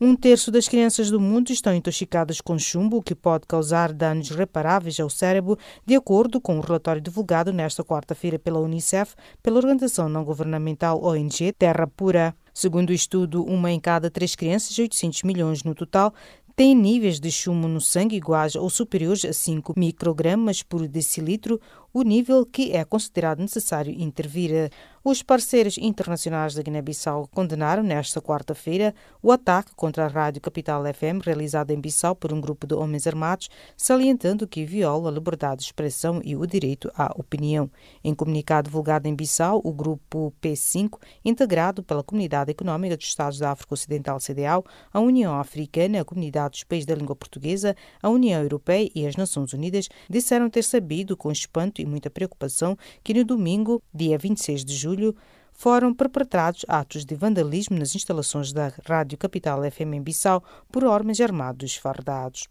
Um 0.00 0.14
terço 0.14 0.50
das 0.50 0.68
crianças 0.68 1.10
do 1.10 1.18
mundo 1.18 1.50
estão 1.50 1.74
intoxicadas 1.74 2.40
com 2.40 2.58
chumbo, 2.58 2.98
o 2.98 3.02
que 3.02 3.14
pode 3.14 3.46
causar 3.46 3.92
danos 3.92 4.30
reparáveis 4.30 5.00
ao 5.00 5.10
cérebro, 5.10 5.58
de 5.84 5.96
acordo 5.96 6.40
com 6.40 6.54
o 6.54 6.58
um 6.58 6.60
relatório 6.60 7.02
divulgado 7.02 7.52
nesta 7.52 7.84
quarta-feira 7.84 8.38
pela 8.38 8.60
Unicef, 8.60 9.14
pela 9.42 9.56
organização 9.56 10.08
não-governamental 10.08 11.02
ONG 11.02 11.52
Terra 11.52 11.86
Pura. 11.86 12.34
Segundo 12.54 12.90
o 12.90 12.94
estudo, 12.94 13.44
uma 13.44 13.70
em 13.70 13.80
cada 13.80 14.10
três 14.10 14.34
crianças, 14.34 14.78
800 14.78 15.24
milhões 15.24 15.62
no 15.62 15.74
total, 15.74 16.14
tem 16.56 16.74
níveis 16.74 17.20
de 17.20 17.30
chumbo 17.30 17.68
no 17.68 17.82
sangue 17.82 18.16
iguais 18.16 18.56
ou 18.56 18.70
superiores 18.70 19.26
a 19.26 19.32
5 19.34 19.74
microgramas 19.76 20.62
por 20.62 20.88
decilitro, 20.88 21.60
o 21.96 22.02
nível 22.02 22.44
que 22.44 22.72
é 22.72 22.84
considerado 22.84 23.38
necessário 23.38 23.90
intervir. 23.90 24.70
Os 25.02 25.22
parceiros 25.22 25.78
internacionais 25.78 26.52
da 26.52 26.60
Guiné-Bissau 26.60 27.28
condenaram 27.28 27.82
nesta 27.82 28.20
quarta-feira 28.20 28.92
o 29.22 29.30
ataque 29.30 29.72
contra 29.74 30.04
a 30.04 30.08
Rádio 30.08 30.42
Capital 30.42 30.82
FM 30.82 31.24
realizado 31.24 31.70
em 31.70 31.80
Bissau 31.80 32.14
por 32.14 32.32
um 32.32 32.40
grupo 32.40 32.66
de 32.66 32.74
homens 32.74 33.06
armados, 33.06 33.48
salientando 33.76 34.48
que 34.48 34.64
viola 34.64 35.08
a 35.08 35.12
liberdade 35.12 35.60
de 35.60 35.66
expressão 35.66 36.20
e 36.24 36.34
o 36.34 36.44
direito 36.44 36.90
à 36.96 37.14
opinião. 37.16 37.70
Em 38.02 38.12
comunicado 38.12 38.68
divulgado 38.68 39.06
em 39.06 39.14
Bissau, 39.14 39.62
o 39.64 39.72
grupo 39.72 40.34
P5, 40.42 40.98
integrado 41.24 41.84
pela 41.84 42.02
Comunidade 42.02 42.50
Económica 42.50 42.96
dos 42.96 43.06
Estados 43.06 43.38
da 43.38 43.52
África 43.52 43.74
Ocidental 43.74 44.18
CDAO, 44.18 44.64
a 44.92 44.98
União 44.98 45.38
Africana, 45.38 46.00
a 46.00 46.04
Comunidade 46.04 46.50
dos 46.50 46.64
Países 46.64 46.84
da 46.84 46.96
Língua 46.96 47.14
Portuguesa, 47.14 47.76
a 48.02 48.10
União 48.10 48.42
Europeia 48.42 48.90
e 48.92 49.06
as 49.06 49.14
Nações 49.14 49.52
Unidas, 49.52 49.88
disseram 50.10 50.50
ter 50.50 50.64
sabido 50.64 51.16
com 51.16 51.30
espanto 51.30 51.80
e 51.80 51.85
muita 51.86 52.10
preocupação 52.10 52.76
que 53.04 53.14
no 53.14 53.24
domingo, 53.24 53.82
dia 53.94 54.18
26 54.18 54.64
de 54.64 54.74
julho, 54.74 54.96
julho, 54.96 55.16
foram 55.52 55.94
perpetrados 55.94 56.64
atos 56.68 57.04
de 57.04 57.14
vandalismo 57.14 57.78
nas 57.78 57.94
instalações 57.94 58.52
da 58.52 58.70
Rádio 58.86 59.16
Capital 59.16 59.60
FM 59.70 59.94
em 59.94 60.02
Bissau 60.02 60.42
por 60.70 60.84
homens 60.84 61.20
armados 61.20 61.76
fardados. 61.76 62.46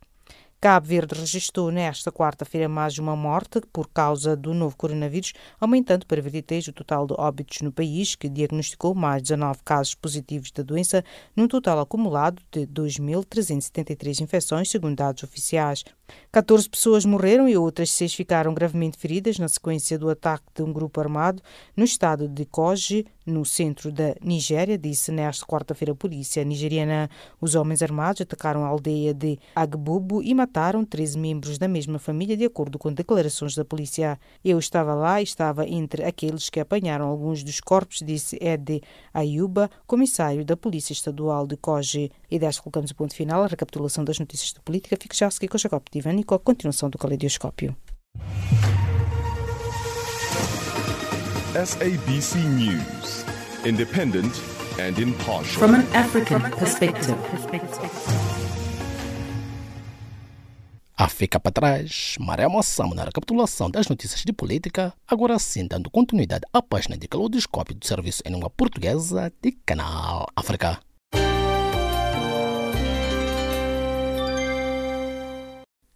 Cabo 0.65 0.87
Verde 0.87 1.13
registrou 1.13 1.69
nesta 1.69 2.11
quarta-feira 2.11 2.67
mais 2.67 2.97
uma 2.97 3.15
morte 3.15 3.61
por 3.71 3.87
causa 3.87 4.35
do 4.35 4.51
novo 4.51 4.75
coronavírus, 4.75 5.31
aumentando 5.59 6.07
para 6.07 6.19
23 6.19 6.69
o 6.69 6.73
total 6.73 7.05
de 7.05 7.13
óbitos 7.15 7.61
no 7.61 7.71
país, 7.71 8.15
que 8.15 8.27
diagnosticou 8.27 8.95
mais 8.95 9.21
de 9.21 9.27
19 9.35 9.59
casos 9.63 9.93
positivos 9.93 10.49
da 10.49 10.63
doença, 10.63 11.05
num 11.35 11.47
total 11.47 11.79
acumulado 11.79 12.41
de 12.51 12.61
2.373 12.65 14.21
infecções, 14.21 14.71
segundo 14.71 14.95
dados 14.95 15.21
oficiais. 15.21 15.83
14 16.31 16.69
pessoas 16.69 17.05
morreram 17.05 17.47
e 17.47 17.55
outras 17.55 17.91
seis 17.91 18.13
ficaram 18.13 18.53
gravemente 18.53 18.97
feridas 18.97 19.39
na 19.39 19.47
sequência 19.47 19.97
do 19.97 20.09
ataque 20.09 20.45
de 20.53 20.63
um 20.63 20.71
grupo 20.71 20.99
armado 20.99 21.41
no 21.75 21.83
estado 21.83 22.27
de 22.27 22.45
Koji, 22.45 23.05
no 23.25 23.43
centro 23.43 23.91
da 23.91 24.15
Nigéria, 24.21 24.77
disse 24.77 25.11
nesta 25.11 25.45
quarta-feira 25.45 25.93
a 25.93 25.95
polícia 25.95 26.43
nigeriana. 26.43 27.09
Os 27.41 27.55
homens 27.55 27.81
armados 27.81 28.21
atacaram 28.21 28.63
a 28.63 28.67
aldeia 28.67 29.15
de 29.15 29.39
Agbubu 29.55 30.21
e 30.21 30.33
mataram 30.35 30.54
13 30.85 31.17
membros 31.17 31.57
da 31.57 31.67
mesma 31.67 31.99
família, 31.99 32.37
de 32.37 32.45
acordo 32.45 32.79
com 32.79 32.91
declarações 32.91 33.55
da 33.55 33.65
polícia. 33.65 34.17
Eu 34.43 34.57
estava 34.57 34.93
lá 34.93 35.19
e 35.19 35.23
estava 35.23 35.67
entre 35.67 36.03
aqueles 36.03 36.49
que 36.49 36.59
apanharam 36.59 37.07
alguns 37.07 37.43
dos 37.43 37.59
corpos, 37.59 37.99
disse 38.01 38.37
Ed 38.41 38.81
Ayuba, 39.13 39.69
comissário 39.85 40.45
da 40.45 40.55
Polícia 40.55 40.93
Estadual 40.93 41.45
de 41.45 41.57
Koji. 41.57 42.09
E 42.31 42.39
desta 42.39 42.61
colocamos 42.61 42.91
o 42.91 42.95
ponto 42.95 43.13
final, 43.13 43.43
a 43.43 43.47
recapitulação 43.47 44.05
das 44.05 44.17
notícias 44.17 44.53
de 44.53 44.61
política. 44.61 44.97
Fique 44.99 45.17
já 45.17 45.27
a 45.27 45.31
seguir 45.31 45.49
com 45.49 45.57
o 45.57 45.59
Jacob 45.59 45.83
Divan 45.91 46.15
e 46.15 46.23
com 46.23 46.35
a 46.35 46.39
continuação 46.39 46.89
do 46.89 46.97
Caleidoscópio. 46.97 47.75
SABC 51.53 52.37
News, 52.37 53.25
independent 53.65 54.33
and 54.79 54.97
impartial. 54.99 55.59
From 55.59 55.75
an 55.75 55.85
African 55.93 56.41
perspective. 56.51 57.15
A 60.97 61.09
fica 61.09 61.37
para 61.37 61.51
trás, 61.51 62.15
Maré 62.21 62.47
Moçamo 62.47 62.95
na 62.95 63.03
recapitulação 63.03 63.69
das 63.69 63.89
notícias 63.89 64.21
de 64.21 64.31
política, 64.31 64.93
agora 65.05 65.37
sim 65.37 65.67
dando 65.67 65.89
continuidade 65.89 66.45
à 66.53 66.61
página 66.61 66.97
de 66.97 67.05
calodoscópio 67.05 67.75
do 67.75 67.85
Serviço 67.85 68.23
em 68.25 68.31
Língua 68.31 68.49
Portuguesa 68.49 69.29
de 69.41 69.51
Canal 69.65 70.25
África. 70.33 70.79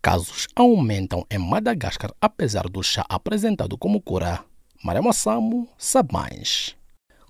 Casos 0.01 0.47
aumentam 0.53 1.25
em 1.31 1.37
Madagascar 1.37 2.11
apesar 2.19 2.63
do 2.63 2.83
chá 2.83 3.05
apresentado 3.07 3.77
como 3.77 4.01
cura. 4.01 4.43
Maria 4.83 5.01
Moçamo 5.01 5.69
sabe 5.77 6.11
mais. 6.11 6.75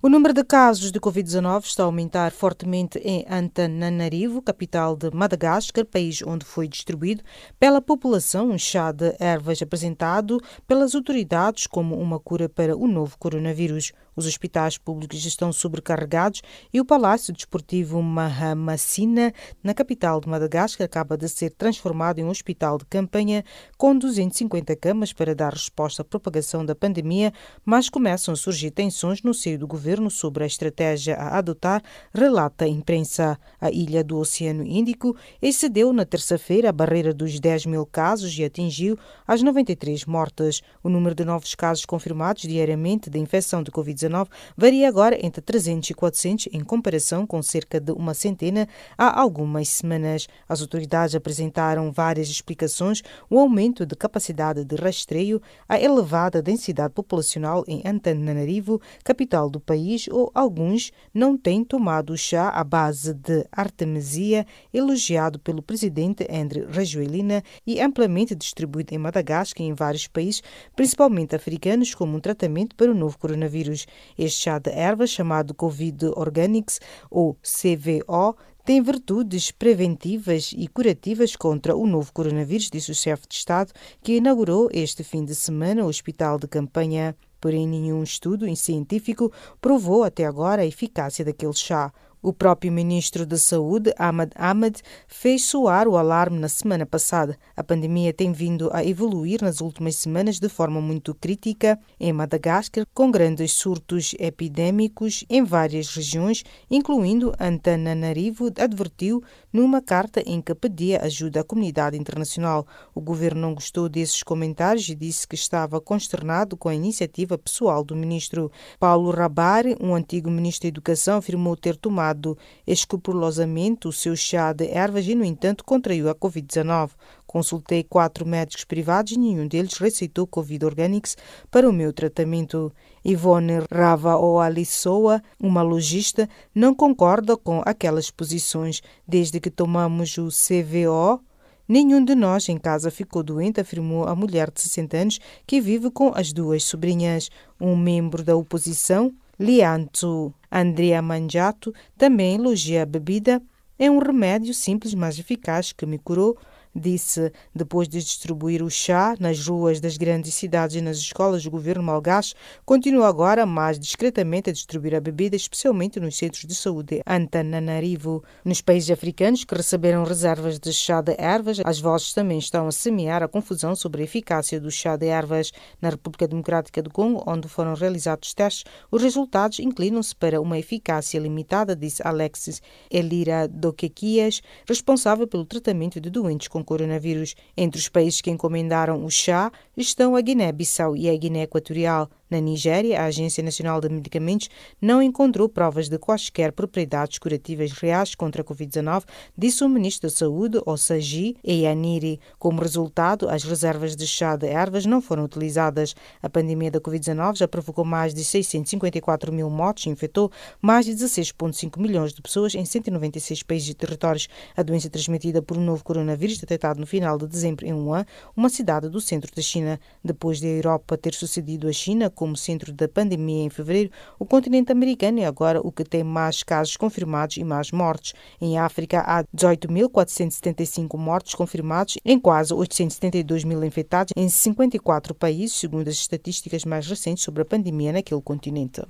O 0.02 0.08
número 0.08 0.32
de 0.32 0.42
casos 0.42 0.90
de 0.90 0.98
Covid-19 0.98 1.66
está 1.66 1.82
a 1.82 1.84
aumentar 1.84 2.32
fortemente 2.32 2.98
em 3.00 3.22
Antananarivo, 3.28 4.40
capital 4.40 4.96
de 4.96 5.10
Madagascar, 5.10 5.84
país 5.84 6.22
onde 6.26 6.46
foi 6.46 6.66
distribuído 6.66 7.22
pela 7.58 7.82
população 7.82 8.48
um 8.48 8.56
chá 8.56 8.92
de 8.92 9.14
ervas 9.20 9.60
apresentado 9.60 10.40
pelas 10.66 10.94
autoridades 10.94 11.66
como 11.66 12.00
uma 12.00 12.18
cura 12.18 12.48
para 12.48 12.74
o 12.74 12.88
novo 12.88 13.18
coronavírus. 13.18 13.92
Os 14.20 14.26
hospitais 14.26 14.76
públicos 14.76 15.24
estão 15.24 15.50
sobrecarregados 15.50 16.42
e 16.74 16.78
o 16.78 16.84
Palácio 16.84 17.32
Desportivo 17.32 18.02
Mahamacina, 18.02 19.32
na 19.64 19.72
capital 19.72 20.20
de 20.20 20.28
Madagascar, 20.28 20.84
acaba 20.84 21.16
de 21.16 21.26
ser 21.26 21.48
transformado 21.52 22.18
em 22.18 22.24
um 22.24 22.28
hospital 22.28 22.76
de 22.76 22.84
campanha 22.84 23.42
com 23.78 23.96
250 23.96 24.76
camas 24.76 25.14
para 25.14 25.34
dar 25.34 25.54
resposta 25.54 26.02
à 26.02 26.04
propagação 26.04 26.66
da 26.66 26.74
pandemia, 26.74 27.32
mas 27.64 27.88
começam 27.88 28.34
a 28.34 28.36
surgir 28.36 28.70
tensões 28.72 29.22
no 29.22 29.32
seio 29.32 29.58
do 29.58 29.66
governo 29.66 30.10
sobre 30.10 30.44
a 30.44 30.46
estratégia 30.46 31.16
a 31.16 31.38
adotar, 31.38 31.82
relata 32.12 32.66
a 32.66 32.68
imprensa. 32.68 33.38
A 33.58 33.70
ilha 33.70 34.04
do 34.04 34.18
Oceano 34.18 34.66
Índico 34.66 35.16
excedeu 35.40 35.94
na 35.94 36.04
terça-feira 36.04 36.68
a 36.68 36.72
barreira 36.72 37.14
dos 37.14 37.40
10 37.40 37.64
mil 37.64 37.86
casos 37.86 38.38
e 38.38 38.44
atingiu 38.44 38.98
as 39.26 39.42
93 39.42 40.04
mortes. 40.04 40.60
O 40.82 40.90
número 40.90 41.14
de 41.14 41.24
novos 41.24 41.54
casos 41.54 41.86
confirmados 41.86 42.42
diariamente 42.42 43.08
de 43.08 43.18
infecção 43.18 43.62
de 43.62 43.70
Covid-19 43.70 44.09
varia 44.56 44.88
agora 44.88 45.18
entre 45.24 45.40
300 45.40 45.90
e 45.90 45.94
400 45.94 46.48
em 46.52 46.64
comparação 46.64 47.26
com 47.26 47.42
cerca 47.42 47.80
de 47.80 47.92
uma 47.92 48.14
centena 48.14 48.68
há 48.96 49.20
algumas 49.20 49.68
semanas. 49.68 50.26
As 50.48 50.60
autoridades 50.60 51.14
apresentaram 51.14 51.90
várias 51.92 52.28
explicações: 52.28 53.02
o 53.28 53.38
aumento 53.38 53.86
de 53.86 53.96
capacidade 53.96 54.64
de 54.64 54.76
rastreio, 54.76 55.40
a 55.68 55.80
elevada 55.80 56.42
densidade 56.42 56.92
populacional 56.94 57.64
em 57.66 57.82
Antananarivo, 57.84 58.80
capital 59.04 59.48
do 59.48 59.60
país, 59.60 60.08
ou 60.08 60.30
alguns 60.34 60.92
não 61.14 61.36
têm 61.36 61.64
tomado 61.64 62.16
chá 62.16 62.48
à 62.48 62.64
base 62.64 63.14
de 63.14 63.46
artemisia, 63.52 64.46
elogiado 64.72 65.38
pelo 65.38 65.62
presidente 65.62 66.26
André 66.30 66.66
Rajoelina 66.70 67.42
e 67.66 67.80
amplamente 67.80 68.34
distribuído 68.34 68.94
em 68.94 68.98
Madagascar 68.98 69.62
e 69.62 69.68
em 69.68 69.74
vários 69.74 70.06
países, 70.06 70.42
principalmente 70.74 71.34
africanos, 71.34 71.94
como 71.94 72.16
um 72.16 72.20
tratamento 72.20 72.74
para 72.76 72.90
o 72.90 72.94
novo 72.94 73.18
coronavírus. 73.18 73.86
Este 74.18 74.42
chá 74.42 74.58
de 74.58 74.70
erva, 74.70 75.06
chamado 75.06 75.54
Covid 75.54 76.06
Organics 76.16 76.80
ou 77.10 77.36
CVO, 77.42 78.36
tem 78.64 78.82
virtudes 78.82 79.50
preventivas 79.50 80.52
e 80.56 80.68
curativas 80.68 81.34
contra 81.34 81.74
o 81.74 81.86
novo 81.86 82.12
coronavírus, 82.12 82.70
disse 82.70 82.90
o 82.90 82.94
chefe 82.94 83.26
de 83.26 83.34
Estado, 83.34 83.72
que 84.02 84.16
inaugurou 84.16 84.68
este 84.72 85.02
fim 85.02 85.24
de 85.24 85.34
semana 85.34 85.84
o 85.84 85.88
hospital 85.88 86.38
de 86.38 86.46
campanha. 86.46 87.16
Porém, 87.40 87.66
nenhum 87.66 88.02
estudo 88.02 88.44
científico 88.54 89.32
provou 89.60 90.04
até 90.04 90.26
agora 90.26 90.62
a 90.62 90.66
eficácia 90.66 91.24
daquele 91.24 91.54
chá. 91.54 91.90
O 92.22 92.34
próprio 92.34 92.70
ministro 92.70 93.24
da 93.24 93.38
Saúde, 93.38 93.94
Ahmad 93.96 94.30
Ahmed, 94.34 94.82
fez 95.08 95.44
soar 95.44 95.88
o 95.88 95.96
alarme 95.96 96.38
na 96.38 96.48
semana 96.48 96.84
passada. 96.84 97.38
A 97.56 97.64
pandemia 97.64 98.12
tem 98.12 98.30
vindo 98.30 98.68
a 98.74 98.84
evoluir 98.84 99.42
nas 99.42 99.62
últimas 99.62 99.96
semanas 99.96 100.38
de 100.38 100.48
forma 100.48 100.82
muito 100.82 101.14
crítica 101.14 101.80
em 101.98 102.12
Madagascar, 102.12 102.84
com 102.92 103.10
grandes 103.10 103.52
surtos 103.52 104.14
epidêmicos 104.18 105.24
em 105.30 105.42
várias 105.42 105.94
regiões, 105.94 106.44
incluindo 106.70 107.32
Antananarivo, 107.40 108.52
advertiu 108.58 109.22
numa 109.52 109.80
carta 109.82 110.22
em 110.26 110.40
que 110.40 110.54
pedia 110.54 111.02
ajuda 111.02 111.40
à 111.40 111.44
comunidade 111.44 111.96
internacional. 111.96 112.66
O 112.94 113.00
governo 113.00 113.40
não 113.40 113.54
gostou 113.54 113.88
desses 113.88 114.22
comentários 114.22 114.88
e 114.88 114.94
disse 114.94 115.26
que 115.26 115.34
estava 115.34 115.80
consternado 115.80 116.56
com 116.56 116.68
a 116.68 116.74
iniciativa 116.74 117.38
pessoal 117.38 117.84
do 117.84 117.96
ministro. 117.96 118.50
Paulo 118.78 119.10
Rabari, 119.10 119.76
um 119.80 119.94
antigo 119.94 120.30
ministro 120.30 120.62
da 120.62 120.68
Educação, 120.68 121.18
afirmou 121.18 121.56
ter 121.56 121.76
tomado 121.76 122.36
escrupulosamente 122.66 123.88
o 123.88 123.92
seu 123.92 124.16
chá 124.16 124.52
de 124.52 124.66
ervas 124.68 125.06
e, 125.06 125.14
no 125.14 125.24
entanto, 125.24 125.64
contraiu 125.64 126.08
a 126.08 126.14
Covid-19. 126.14 126.90
Consultei 127.30 127.84
quatro 127.84 128.26
médicos 128.26 128.64
privados 128.64 129.12
e 129.12 129.16
nenhum 129.16 129.46
deles 129.46 129.74
receitou 129.74 130.26
Covid 130.26 130.64
Organics 130.64 131.16
para 131.48 131.70
o 131.70 131.72
meu 131.72 131.92
tratamento. 131.92 132.72
Ivone 133.04 133.60
Rava 133.70 134.16
Oalissoa, 134.16 135.22
uma 135.38 135.62
logista, 135.62 136.28
não 136.52 136.74
concorda 136.74 137.36
com 137.36 137.62
aquelas 137.64 138.10
posições. 138.10 138.82
Desde 139.06 139.38
que 139.38 139.48
tomamos 139.48 140.18
o 140.18 140.26
CVO, 140.26 141.22
Nenhum 141.68 142.04
de 142.04 142.16
nós 142.16 142.48
em 142.48 142.58
casa 142.58 142.90
ficou 142.90 143.22
doente, 143.22 143.60
afirmou 143.60 144.08
a 144.08 144.16
mulher 144.16 144.50
de 144.50 144.60
60 144.62 144.96
anos 144.96 145.20
que 145.46 145.60
vive 145.60 145.88
com 145.88 146.10
as 146.12 146.32
duas 146.32 146.64
sobrinhas. 146.64 147.30
Um 147.60 147.76
membro 147.76 148.24
da 148.24 148.34
oposição, 148.34 149.14
Lianto 149.38 150.34
Andrea 150.50 151.00
Mangiato, 151.00 151.72
também 151.96 152.34
elogia 152.34 152.82
a 152.82 152.86
bebida. 152.86 153.40
É 153.78 153.88
um 153.88 154.00
remédio 154.00 154.52
simples, 154.52 154.94
mas 154.94 155.16
eficaz 155.16 155.70
que 155.70 155.86
me 155.86 155.96
curou 155.96 156.36
disse 156.74 157.32
depois 157.54 157.88
de 157.88 157.98
distribuir 157.98 158.62
o 158.62 158.70
chá 158.70 159.14
nas 159.18 159.46
ruas 159.46 159.80
das 159.80 159.96
grandes 159.96 160.34
cidades 160.34 160.76
e 160.76 160.80
nas 160.80 160.98
escolas 160.98 161.42
do 161.42 161.50
governo 161.50 161.82
malgache, 161.82 162.34
continua 162.64 163.08
agora 163.08 163.44
mais 163.44 163.78
discretamente 163.78 164.50
a 164.50 164.52
distribuir 164.52 164.94
a 164.94 165.00
bebida, 165.00 165.36
especialmente 165.36 165.98
nos 165.98 166.16
centros 166.16 166.44
de 166.44 166.54
saúde 166.54 167.02
Antananarivo. 167.06 168.22
Nos 168.44 168.60
países 168.60 168.90
africanos 168.90 169.44
que 169.44 169.54
receberam 169.54 170.04
reservas 170.04 170.58
de 170.58 170.72
chá 170.72 171.00
de 171.00 171.14
ervas, 171.18 171.60
as 171.64 171.80
vozes 171.80 172.12
também 172.12 172.38
estão 172.38 172.66
a 172.66 172.72
semear 172.72 173.22
a 173.22 173.28
confusão 173.28 173.74
sobre 173.74 174.02
a 174.02 174.04
eficácia 174.04 174.60
do 174.60 174.70
chá 174.70 174.96
de 174.96 175.06
ervas. 175.06 175.52
Na 175.80 175.90
República 175.90 176.28
Democrática 176.28 176.82
do 176.82 176.90
Congo, 176.90 177.22
onde 177.26 177.48
foram 177.48 177.74
realizados 177.74 178.32
testes, 178.32 178.64
os 178.90 179.02
resultados 179.02 179.58
inclinam-se 179.58 180.14
para 180.14 180.40
uma 180.40 180.58
eficácia 180.58 181.18
limitada, 181.18 181.74
disse 181.74 182.02
Alexis 182.06 182.62
Elira 182.90 183.48
Doquequias, 183.48 184.42
responsável 184.66 185.26
pelo 185.26 185.44
tratamento 185.44 186.00
de 186.00 186.10
doentes 186.10 186.48
com 186.48 186.59
com 186.60 186.64
coronavírus. 186.64 187.34
Entre 187.56 187.80
os 187.80 187.88
países 187.88 188.20
que 188.20 188.30
encomendaram 188.30 189.04
o 189.04 189.10
chá 189.10 189.50
estão 189.76 190.14
a 190.14 190.20
Guiné-Bissau 190.20 190.96
e 190.96 191.08
a 191.08 191.16
Guiné 191.16 191.42
Equatorial. 191.42 192.08
Na 192.30 192.38
Nigéria, 192.38 193.00
a 193.00 193.06
Agência 193.06 193.42
Nacional 193.42 193.80
de 193.80 193.88
Medicamentos 193.88 194.48
não 194.80 195.02
encontrou 195.02 195.48
provas 195.48 195.88
de 195.88 195.98
quaisquer 195.98 196.52
propriedades 196.52 197.18
curativas 197.18 197.72
reais 197.72 198.14
contra 198.14 198.42
a 198.42 198.44
Covid-19, 198.44 199.02
disse 199.36 199.64
o 199.64 199.68
ministro 199.68 200.08
da 200.08 200.14
Saúde, 200.14 200.60
Osaji 200.64 201.36
Eyaniri. 201.42 202.20
Como 202.38 202.62
resultado, 202.62 203.28
as 203.28 203.42
reservas 203.42 203.96
de 203.96 204.06
chá 204.06 204.36
de 204.36 204.46
ervas 204.46 204.86
não 204.86 205.02
foram 205.02 205.24
utilizadas. 205.24 205.96
A 206.22 206.30
pandemia 206.30 206.70
da 206.70 206.80
Covid-19 206.80 207.38
já 207.38 207.48
provocou 207.48 207.84
mais 207.84 208.14
de 208.14 208.22
654 208.22 209.32
mil 209.32 209.50
mortes 209.50 209.86
e 209.86 209.90
infectou 209.90 210.30
mais 210.62 210.86
de 210.86 210.92
16,5 210.92 211.80
milhões 211.80 212.12
de 212.12 212.22
pessoas 212.22 212.54
em 212.54 212.64
196 212.64 213.42
países 213.42 213.70
e 213.70 213.74
territórios. 213.74 214.28
A 214.56 214.62
doença 214.62 214.88
transmitida 214.88 215.42
por 215.42 215.56
um 215.56 215.64
novo 215.64 215.82
coronavírus, 215.82 216.38
detectado 216.38 216.78
no 216.78 216.86
final 216.86 217.18
de 217.18 217.26
dezembro 217.26 217.66
em 217.66 217.72
Wuhan, 217.72 218.06
uma 218.36 218.48
cidade 218.48 218.88
do 218.88 219.00
centro 219.00 219.34
da 219.34 219.42
China. 219.42 219.80
Depois 220.04 220.40
da 220.40 220.46
Europa 220.46 220.96
ter 220.96 221.14
sucedido 221.14 221.66
a 221.66 221.72
China 221.72 222.08
como 222.20 222.36
centro 222.36 222.70
da 222.70 222.86
pandemia 222.86 223.44
em 223.44 223.48
fevereiro, 223.48 223.90
o 224.18 224.26
continente 224.26 224.70
americano 224.70 225.20
é 225.20 225.24
agora 225.24 225.58
o 225.58 225.72
que 225.72 225.82
tem 225.82 226.04
mais 226.04 226.42
casos 226.42 226.76
confirmados 226.76 227.38
e 227.38 227.44
mais 227.44 227.72
mortes. 227.72 228.12
Em 228.38 228.58
África, 228.58 229.00
há 229.00 229.24
18.475 229.34 230.98
mortes 230.98 231.34
confirmados, 231.34 231.96
em 232.04 232.20
quase 232.20 232.52
872 232.52 233.44
mil 233.44 233.64
infectados 233.64 234.12
em 234.14 234.28
54 234.28 235.14
países, 235.14 235.56
segundo 235.56 235.88
as 235.88 235.94
estatísticas 235.94 236.66
mais 236.66 236.86
recentes 236.86 237.24
sobre 237.24 237.40
a 237.40 237.46
pandemia 237.46 237.90
naquele 237.90 238.20
continente. 238.20 238.82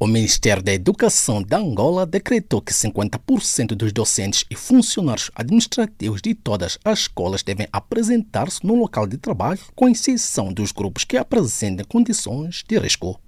O 0.00 0.06
Ministério 0.06 0.62
da 0.62 0.72
Educação 0.72 1.42
de 1.42 1.56
Angola 1.56 2.06
decretou 2.06 2.62
que 2.62 2.72
50% 2.72 3.74
dos 3.74 3.92
docentes 3.92 4.44
e 4.48 4.54
funcionários 4.54 5.28
administrativos 5.34 6.22
de 6.22 6.36
todas 6.36 6.78
as 6.84 7.00
escolas 7.00 7.42
devem 7.42 7.66
apresentar-se 7.72 8.64
no 8.64 8.76
local 8.76 9.08
de 9.08 9.18
trabalho, 9.18 9.58
com 9.74 9.88
exceção 9.88 10.52
dos 10.52 10.70
grupos 10.70 11.02
que 11.02 11.16
apresentem 11.16 11.84
condições 11.84 12.62
de 12.68 12.78
risco. 12.78 13.20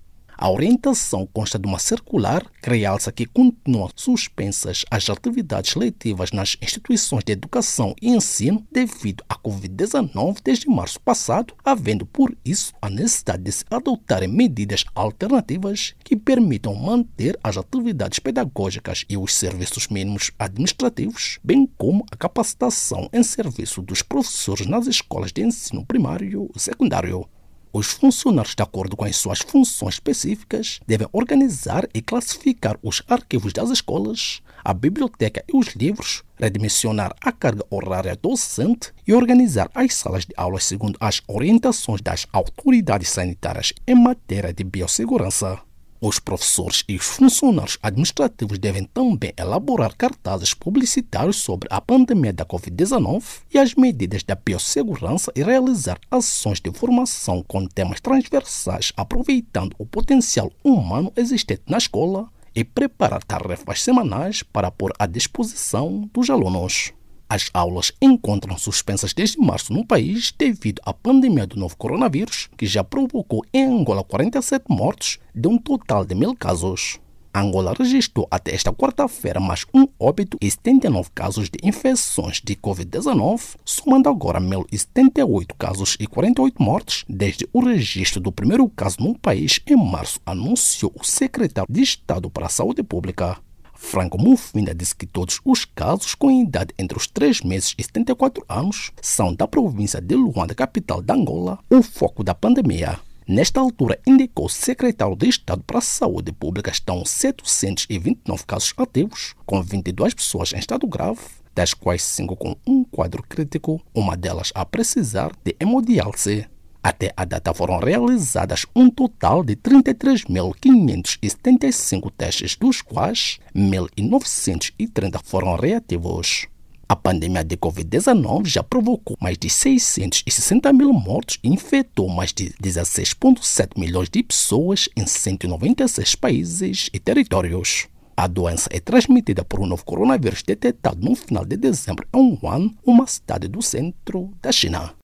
A 0.43 0.49
orientação 0.51 1.29
consta 1.35 1.59
de 1.59 1.69
uma 1.69 1.79
circular 1.79 2.43
que 2.63 2.71
realça 2.71 3.13
que 3.13 3.27
continuam 3.27 3.91
suspensas 3.95 4.87
as 4.91 5.11
atividades 5.11 5.75
letivas 5.75 6.33
nas 6.33 6.57
instituições 6.63 7.25
de 7.25 7.33
educação 7.35 7.95
e 8.01 8.09
ensino 8.09 8.67
devido 8.73 9.23
à 9.29 9.35
Covid-19 9.35 10.39
desde 10.43 10.67
março 10.67 10.99
passado, 10.99 11.53
havendo 11.63 12.07
por 12.07 12.35
isso 12.43 12.73
a 12.81 12.89
necessidade 12.89 13.43
de 13.43 13.53
se 13.53 13.67
adotarem 13.71 14.31
medidas 14.31 14.83
alternativas 14.95 15.95
que 16.03 16.17
permitam 16.17 16.75
manter 16.75 17.39
as 17.45 17.59
atividades 17.59 18.19
pedagógicas 18.19 19.05
e 19.11 19.19
os 19.19 19.35
serviços 19.35 19.89
mínimos 19.89 20.31
administrativos, 20.39 21.39
bem 21.45 21.69
como 21.77 22.03
a 22.11 22.17
capacitação 22.17 23.11
em 23.13 23.23
serviço 23.23 23.83
dos 23.83 24.01
professores 24.01 24.67
nas 24.67 24.87
escolas 24.87 25.33
de 25.33 25.43
ensino 25.43 25.85
primário 25.85 26.51
e 26.57 26.59
secundário. 26.59 27.29
Os 27.73 27.93
funcionários, 27.93 28.57
de 28.57 28.63
acordo 28.65 28.97
com 28.97 29.05
as 29.05 29.17
suas 29.17 29.39
funções 29.41 29.95
específicas, 29.95 30.81
devem 30.87 31.07
organizar 31.13 31.89
e 31.95 32.03
classificar 32.03 32.77
os 32.83 33.01
arquivos 33.07 33.53
das 33.53 33.71
escolas, 33.71 34.43
a 34.65 34.75
biblioteca 34.75 35.45
e 35.49 35.57
os 35.57 35.69
livros, 35.69 36.25
redimensionar 36.37 37.15
a 37.21 37.31
carga 37.31 37.65
horária 37.71 38.17
docente 38.17 38.93
e 39.07 39.15
organizar 39.15 39.71
as 39.73 39.95
salas 39.95 40.25
de 40.25 40.35
aulas 40.37 40.65
segundo 40.65 40.97
as 40.99 41.23
orientações 41.29 42.01
das 42.01 42.27
autoridades 42.33 43.11
sanitárias 43.11 43.73
em 43.87 43.95
matéria 43.95 44.53
de 44.53 44.65
biossegurança. 44.65 45.61
Os 46.03 46.19
professores 46.19 46.83
e 46.89 46.97
os 46.97 47.05
funcionários 47.05 47.79
administrativos 47.83 48.59
devem 48.59 48.85
também 48.85 49.35
elaborar 49.37 49.95
cartazes 49.95 50.55
publicitários 50.55 51.37
sobre 51.37 51.69
a 51.71 51.79
pandemia 51.79 52.33
da 52.33 52.47
Covid-19 52.47 53.23
e 53.53 53.59
as 53.59 53.75
medidas 53.75 54.23
da 54.23 54.35
biossegurança 54.35 55.31
e 55.37 55.43
realizar 55.43 56.01
ações 56.11 56.59
de 56.59 56.73
formação 56.73 57.45
com 57.47 57.67
temas 57.67 58.01
transversais, 58.01 58.95
aproveitando 58.97 59.75
o 59.79 59.85
potencial 59.85 60.51
humano 60.65 61.13
existente 61.17 61.65
na 61.69 61.77
escola 61.77 62.29
e 62.55 62.65
preparar 62.65 63.23
tarefas 63.23 63.83
semanais 63.83 64.43
para 64.43 64.71
pôr 64.71 64.95
à 64.99 65.07
disposição 65.07 66.09
dos 66.15 66.31
alunos. 66.31 66.95
As 67.33 67.49
aulas 67.55 67.93
encontram 68.03 68.59
suspensas 68.59 69.15
desde 69.15 69.39
março 69.39 69.73
no 69.73 69.87
país 69.87 70.35
devido 70.37 70.83
à 70.85 70.93
pandemia 70.93 71.47
do 71.47 71.57
novo 71.57 71.77
coronavírus, 71.77 72.49
que 72.57 72.67
já 72.67 72.83
provocou 72.83 73.45
em 73.55 73.67
Angola 73.67 74.03
47 74.03 74.65
mortos 74.69 75.21
de 75.33 75.47
um 75.47 75.57
total 75.57 76.05
de 76.05 76.13
mil 76.13 76.35
casos. 76.35 76.99
Angola 77.33 77.73
registrou 77.79 78.27
até 78.33 78.53
esta 78.53 78.73
quarta-feira 78.73 79.39
mais 79.39 79.65
um 79.73 79.87
óbito 79.97 80.37
e 80.41 80.51
79 80.51 81.11
casos 81.15 81.49
de 81.49 81.61
infecções 81.63 82.41
de 82.43 82.57
Covid-19, 82.57 83.55
somando 83.65 84.09
agora 84.09 84.41
1.078 84.41 85.55
casos 85.57 85.97
e 86.01 86.09
48 86.09 86.61
mortes 86.61 87.05
desde 87.09 87.49
o 87.53 87.65
registro 87.65 88.19
do 88.19 88.33
primeiro 88.33 88.69
caso 88.71 88.97
no 88.99 89.17
país 89.17 89.61
em 89.69 89.77
março, 89.77 90.19
anunciou 90.27 90.93
o 91.01 91.05
secretário 91.05 91.73
de 91.73 91.81
Estado 91.81 92.29
para 92.29 92.47
a 92.47 92.51
Saúde 92.51 92.83
Pública. 92.83 93.39
Franco 93.83 94.21
Mufinda 94.21 94.75
disse 94.75 94.95
que 94.95 95.07
todos 95.07 95.41
os 95.45 95.65
casos 95.65 96.15
com 96.15 96.31
idade 96.31 96.73
entre 96.79 96.97
os 96.97 97.09
3 97.09 97.41
meses 97.41 97.75
e 97.77 97.83
74 97.83 98.45
anos 98.47 98.93
são 99.01 99.35
da 99.35 99.49
província 99.49 100.01
de 100.01 100.15
Luanda, 100.15 100.55
capital 100.55 101.03
da 101.03 101.15
Angola, 101.15 101.59
o 101.69 101.83
foco 101.83 102.23
da 102.23 102.35
pandemia. 102.35 103.01
Nesta 103.27 103.59
altura, 103.59 103.99
indicou 104.07 104.47
o 104.47 104.51
secretário 104.51 105.17
de 105.17 105.29
Estado 105.29 105.65
para 105.67 105.79
a 105.79 105.83
Saúde 105.83 106.31
Pública 106.31 106.71
estão 106.71 107.05
729 107.05 108.45
casos 108.47 108.73
ativos, 108.77 109.35
com 109.45 109.61
22 109.61 110.15
pessoas 110.15 110.53
em 110.53 110.59
estado 110.59 110.87
grave, 110.87 111.19
das 111.55 111.75
quais 111.75 112.03
5 112.03 112.37
com 112.37 112.55
um 112.65 112.85
quadro 112.85 113.25
crítico, 113.29 113.81
uma 113.95 114.17
delas 114.17 114.53
a 114.55 114.65
precisar 114.65 115.33
de 115.43 115.57
hemodiálise. 115.59 116.47
Até 116.83 117.13
a 117.17 117.25
data 117.27 117.53
foram 117.53 117.79
realizadas 117.79 118.65
um 118.75 118.89
total 118.91 119.45
de 119.45 119.55
33.575 119.57 122.11
testes, 122.17 122.57
dos 122.57 122.81
quais 122.81 123.39
1.930 123.55 125.21
foram 125.23 125.57
reativos. 125.57 126.47
A 126.89 126.97
pandemia 126.97 127.45
de 127.45 127.55
Covid-19 127.57 128.47
já 128.47 128.63
provocou 128.65 129.17
mais 129.21 129.39
de 129.39 129.49
660 129.49 130.73
mil 130.73 130.93
mortos 130.93 131.39
e 131.41 131.49
infectou 131.49 132.09
mais 132.09 132.33
de 132.33 132.53
16,7 132.61 133.79
milhões 133.79 134.09
de 134.09 134.25
pessoas 134.25 134.89
em 134.97 135.07
196 135.07 136.17
países 136.17 136.91
e 136.93 136.99
territórios. 136.99 137.87
A 138.17 138.27
doença 138.27 138.69
é 138.73 138.81
transmitida 138.81 139.45
por 139.45 139.61
um 139.61 139.67
novo 139.67 139.85
coronavírus 139.85 140.43
detectado 140.43 141.01
no 141.01 141.15
final 141.15 141.45
de 141.45 141.57
dezembro 141.57 142.05
em 142.13 142.37
Wuhan, 142.43 142.73
uma 142.85 143.07
cidade 143.07 143.47
do 143.47 143.63
centro 143.63 144.33
da 144.43 144.51
China. 144.51 145.00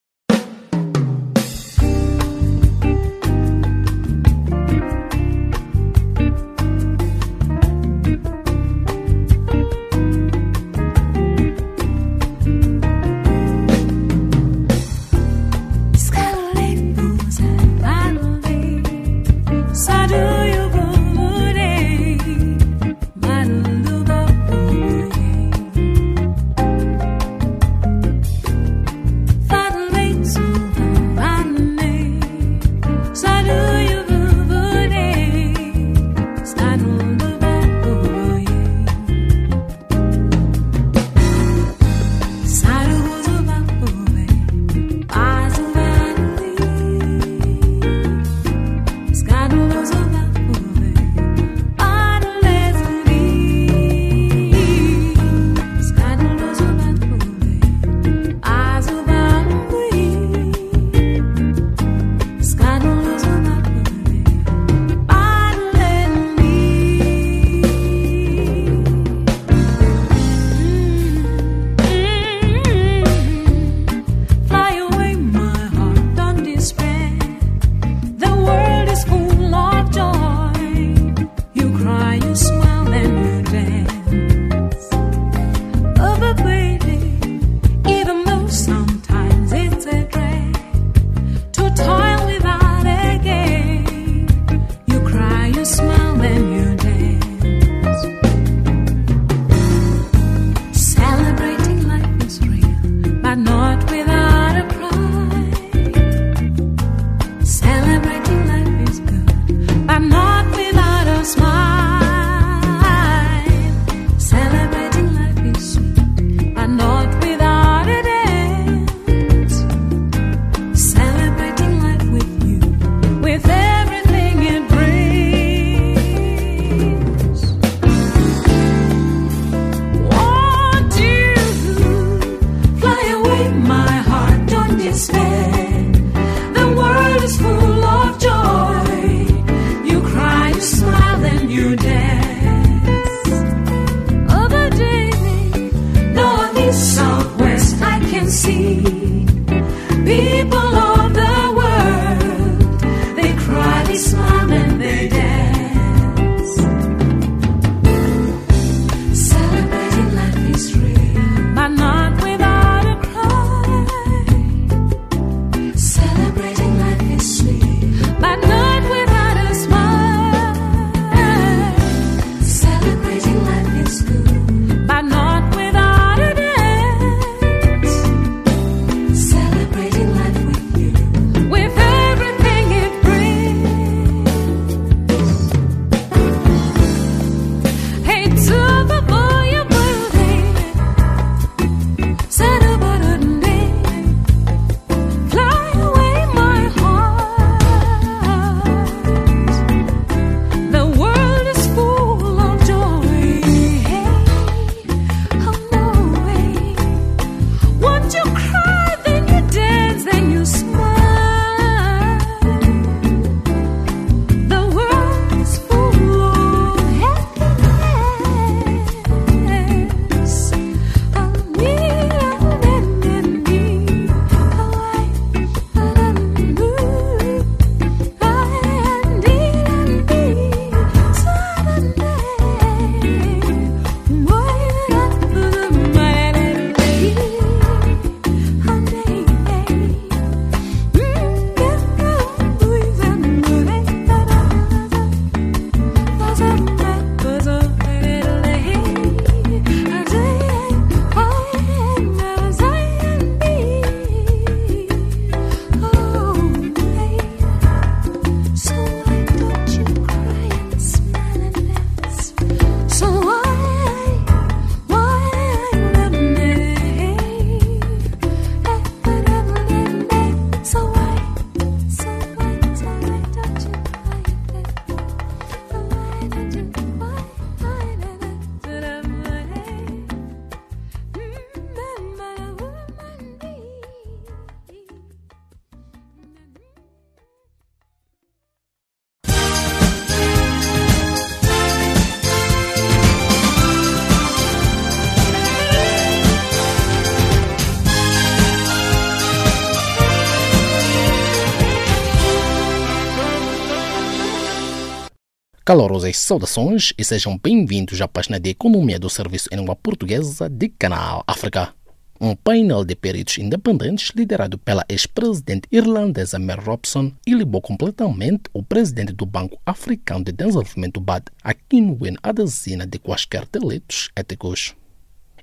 Calorosas 305.66 306.16
saudações 306.18 306.92
e 306.96 307.02
sejam 307.02 307.36
bem-vindos 307.36 308.00
à 308.00 308.06
página 308.06 308.38
de 308.38 308.50
Economia 308.50 309.00
do 309.00 309.10
Serviço 309.10 309.48
em 309.50 309.56
Língua 309.56 309.74
Portuguesa 309.74 310.48
de 310.48 310.68
Canal 310.68 311.24
África. 311.26 311.74
Um 312.20 312.36
painel 312.36 312.84
de 312.84 312.94
peritos 312.94 313.38
independentes 313.38 314.12
liderado 314.14 314.58
pela 314.58 314.86
ex-presidente 314.88 315.66
irlandesa 315.72 316.38
Mel 316.38 316.60
Robson 316.60 317.10
ilibou 317.26 317.60
completamente 317.60 318.42
o 318.52 318.62
presidente 318.62 319.12
do 319.12 319.26
Banco 319.26 319.58
Africano 319.66 320.22
de 320.24 320.30
Desenvolvimento 320.30 321.00
BAD, 321.00 321.32
Akinwin 321.42 322.14
Adesina, 322.22 322.86
de 322.86 323.00
quaisquer 323.00 323.44
delitos 323.50 324.10
éticos. 324.14 324.76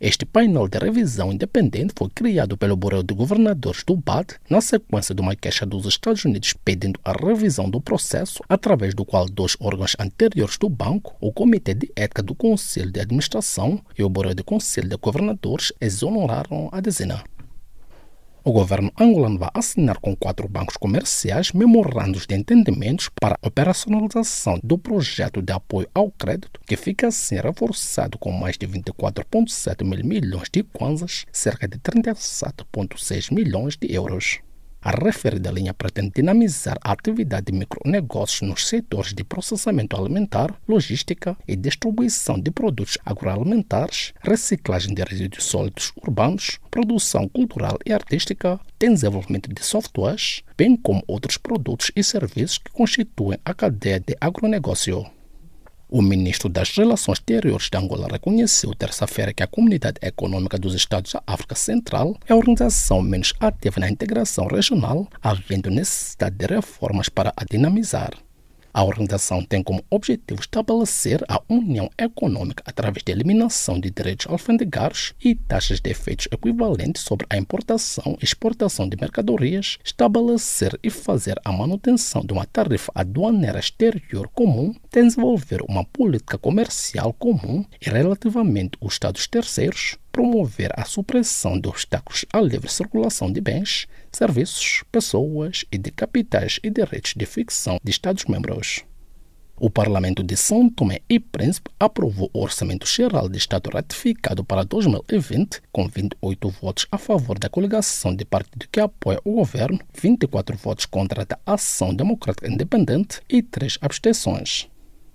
Este 0.05 0.25
painel 0.25 0.67
de 0.67 0.77
revisão 0.77 1.31
independente 1.31 1.93
foi 1.97 2.09
criado 2.09 2.57
pelo 2.57 2.75
Bureau 2.75 3.01
de 3.01 3.13
Governadores 3.13 3.85
do 3.85 3.95
BAD 3.95 4.33
na 4.49 4.59
sequência 4.59 5.15
de 5.15 5.21
uma 5.21 5.33
queixa 5.33 5.65
dos 5.65 5.85
Estados 5.85 6.25
Unidos 6.25 6.53
pedindo 6.65 6.99
a 7.05 7.13
revisão 7.13 7.69
do 7.69 7.79
processo, 7.79 8.43
através 8.49 8.93
do 8.93 9.05
qual 9.05 9.29
dois 9.29 9.55
órgãos 9.61 9.95
anteriores 9.97 10.57
do 10.57 10.67
banco, 10.67 11.15
o 11.21 11.31
Comitê 11.31 11.73
de 11.73 11.89
Ética 11.95 12.21
do 12.21 12.35
Conselho 12.35 12.91
de 12.91 12.99
Administração 12.99 13.79
e 13.97 14.03
o 14.03 14.09
Bureau 14.09 14.33
de 14.33 14.43
Conselho 14.43 14.89
de 14.89 14.97
Governadores, 14.97 15.71
exoneraram 15.79 16.67
a 16.73 16.81
dezena. 16.81 17.23
O 18.45 18.51
governo 18.51 18.91
angolano 18.99 19.39
vai 19.39 19.49
assinar 19.53 19.99
com 19.99 20.13
quatro 20.13 20.49
bancos 20.49 20.75
comerciais 20.75 21.53
memorandos 21.53 22.27
de 22.27 22.35
entendimentos 22.35 23.07
para 23.07 23.39
a 23.41 23.47
operacionalização 23.47 24.59
do 24.61 24.77
projeto 24.77 25.41
de 25.41 25.53
apoio 25.53 25.87
ao 25.93 26.11
crédito, 26.11 26.59
que 26.67 26.75
fica 26.75 27.07
assim 27.07 27.35
reforçado 27.35 28.17
com 28.17 28.33
mais 28.33 28.57
de 28.57 28.67
24,7 28.67 29.85
mil 29.85 30.03
milhões 30.03 30.49
de 30.51 30.61
kwanzas, 30.61 31.25
cerca 31.31 31.69
de 31.69 31.77
37,6 31.79 33.33
milhões 33.33 33.77
de 33.77 33.95
euros. 33.95 34.39
A 34.85 34.91
referida 34.91 35.49
linha 35.49 35.73
pretende 35.73 36.11
dinamizar 36.15 36.77
a 36.81 36.91
atividade 36.91 37.45
de 37.45 37.57
micronegócios 37.57 38.41
nos 38.41 38.67
setores 38.67 39.13
de 39.13 39.23
processamento 39.23 39.95
alimentar, 39.95 40.53
logística 40.67 41.37
e 41.47 41.55
distribuição 41.55 42.37
de 42.37 42.51
produtos 42.51 42.97
agroalimentares, 43.05 44.13
reciclagem 44.19 44.93
de 44.93 45.01
resíduos 45.01 45.45
sólidos 45.45 45.93
urbanos, 46.05 46.59
produção 46.69 47.29
cultural 47.29 47.79
e 47.85 47.93
artística, 47.93 48.59
desenvolvimento 48.77 49.53
de 49.53 49.63
softwares, 49.63 50.43
bem 50.57 50.75
como 50.75 51.01
outros 51.07 51.37
produtos 51.37 51.89
e 51.95 52.03
serviços 52.03 52.57
que 52.57 52.71
constituem 52.71 53.39
a 53.45 53.53
cadeia 53.53 54.01
de 54.01 54.17
agronegócio. 54.19 55.05
O 55.95 56.01
ministro 56.01 56.49
das 56.49 56.75
Relações 56.75 57.19
Exteriores 57.19 57.69
de 57.69 57.77
Angola 57.77 58.07
reconheceu 58.11 58.73
terça-feira 58.73 59.31
que 59.31 59.43
a 59.43 59.47
Comunidade 59.47 59.99
Econômica 60.01 60.57
dos 60.57 60.73
Estados 60.73 61.13
da 61.13 61.21
África 61.27 61.53
Central 61.53 62.17
é 62.27 62.33
a 62.33 62.35
organização 62.35 62.99
menos 62.99 63.31
ativa 63.39 63.79
na 63.79 63.91
integração 63.91 64.47
regional, 64.47 65.07
havendo 65.21 65.69
necessidade 65.69 66.35
de 66.35 66.47
reformas 66.47 67.09
para 67.09 67.31
a 67.37 67.45
dinamizar. 67.45 68.09
A 68.73 68.83
organização 68.83 69.43
tem 69.43 69.61
como 69.61 69.85
objetivo 69.87 70.41
estabelecer 70.41 71.23
a 71.27 71.39
união 71.47 71.91
econômica 71.95 72.63
através 72.65 73.03
da 73.03 73.11
eliminação 73.11 73.79
de 73.79 73.91
direitos 73.91 74.25
alfandegários 74.27 75.13
e 75.23 75.35
taxas 75.35 75.79
de 75.79 75.91
efeitos 75.91 76.27
equivalentes 76.31 77.03
sobre 77.03 77.27
a 77.29 77.37
importação 77.37 78.17
e 78.19 78.25
exportação 78.25 78.89
de 78.89 78.97
mercadorias, 78.99 79.77
estabelecer 79.85 80.79
e 80.81 80.89
fazer 80.89 81.39
a 81.45 81.51
manutenção 81.51 82.25
de 82.25 82.33
uma 82.33 82.47
tarifa 82.47 82.91
aduaneira 82.95 83.59
exterior 83.59 84.27
comum, 84.29 84.73
desenvolver 84.91 85.61
uma 85.69 85.85
política 85.85 86.39
comercial 86.39 87.13
comum 87.13 87.63
e, 87.79 87.87
relativamente 87.87 88.75
aos 88.81 88.93
Estados 88.93 89.27
terceiros, 89.27 89.97
promover 90.13 90.71
a 90.77 90.85
supressão 90.85 91.59
de 91.59 91.67
obstáculos 91.67 92.23
à 92.31 92.39
livre 92.39 92.69
circulação 92.69 93.31
de 93.31 93.41
bens, 93.41 93.87
serviços, 94.11 94.83
pessoas 94.91 95.65
e 95.71 95.77
de 95.77 95.89
capitais 95.89 96.59
e 96.63 96.69
direitos 96.69 97.15
de 97.15 97.25
ficção 97.25 97.79
de 97.83 97.89
Estados-membros. 97.89 98.83
O 99.57 99.69
Parlamento 99.69 100.23
de 100.23 100.37
São 100.37 100.69
Tomé 100.69 101.01
e 101.09 101.19
Príncipe 101.19 101.71
aprovou 101.79 102.29
o 102.31 102.41
Orçamento 102.41 102.87
Geral 102.87 103.27
de 103.27 103.37
Estado 103.37 103.71
ratificado 103.71 104.43
para 104.43 104.63
2020, 104.63 105.61
com 105.71 105.87
28 105.87 106.49
votos 106.49 106.85
a 106.91 106.97
favor 106.97 107.39
da 107.39 107.49
coligação 107.49 108.15
de 108.15 108.23
partido 108.23 108.67
que 108.71 108.79
apoia 108.79 109.19
o 109.23 109.33
governo, 109.33 109.79
24 109.99 110.55
votos 110.57 110.85
contra 110.85 111.25
a 111.45 111.53
Ação 111.53 111.93
Democrática 111.93 112.47
Independente 112.47 113.19
e 113.27 113.41
3 113.41 113.79
abstenções. 113.81 114.67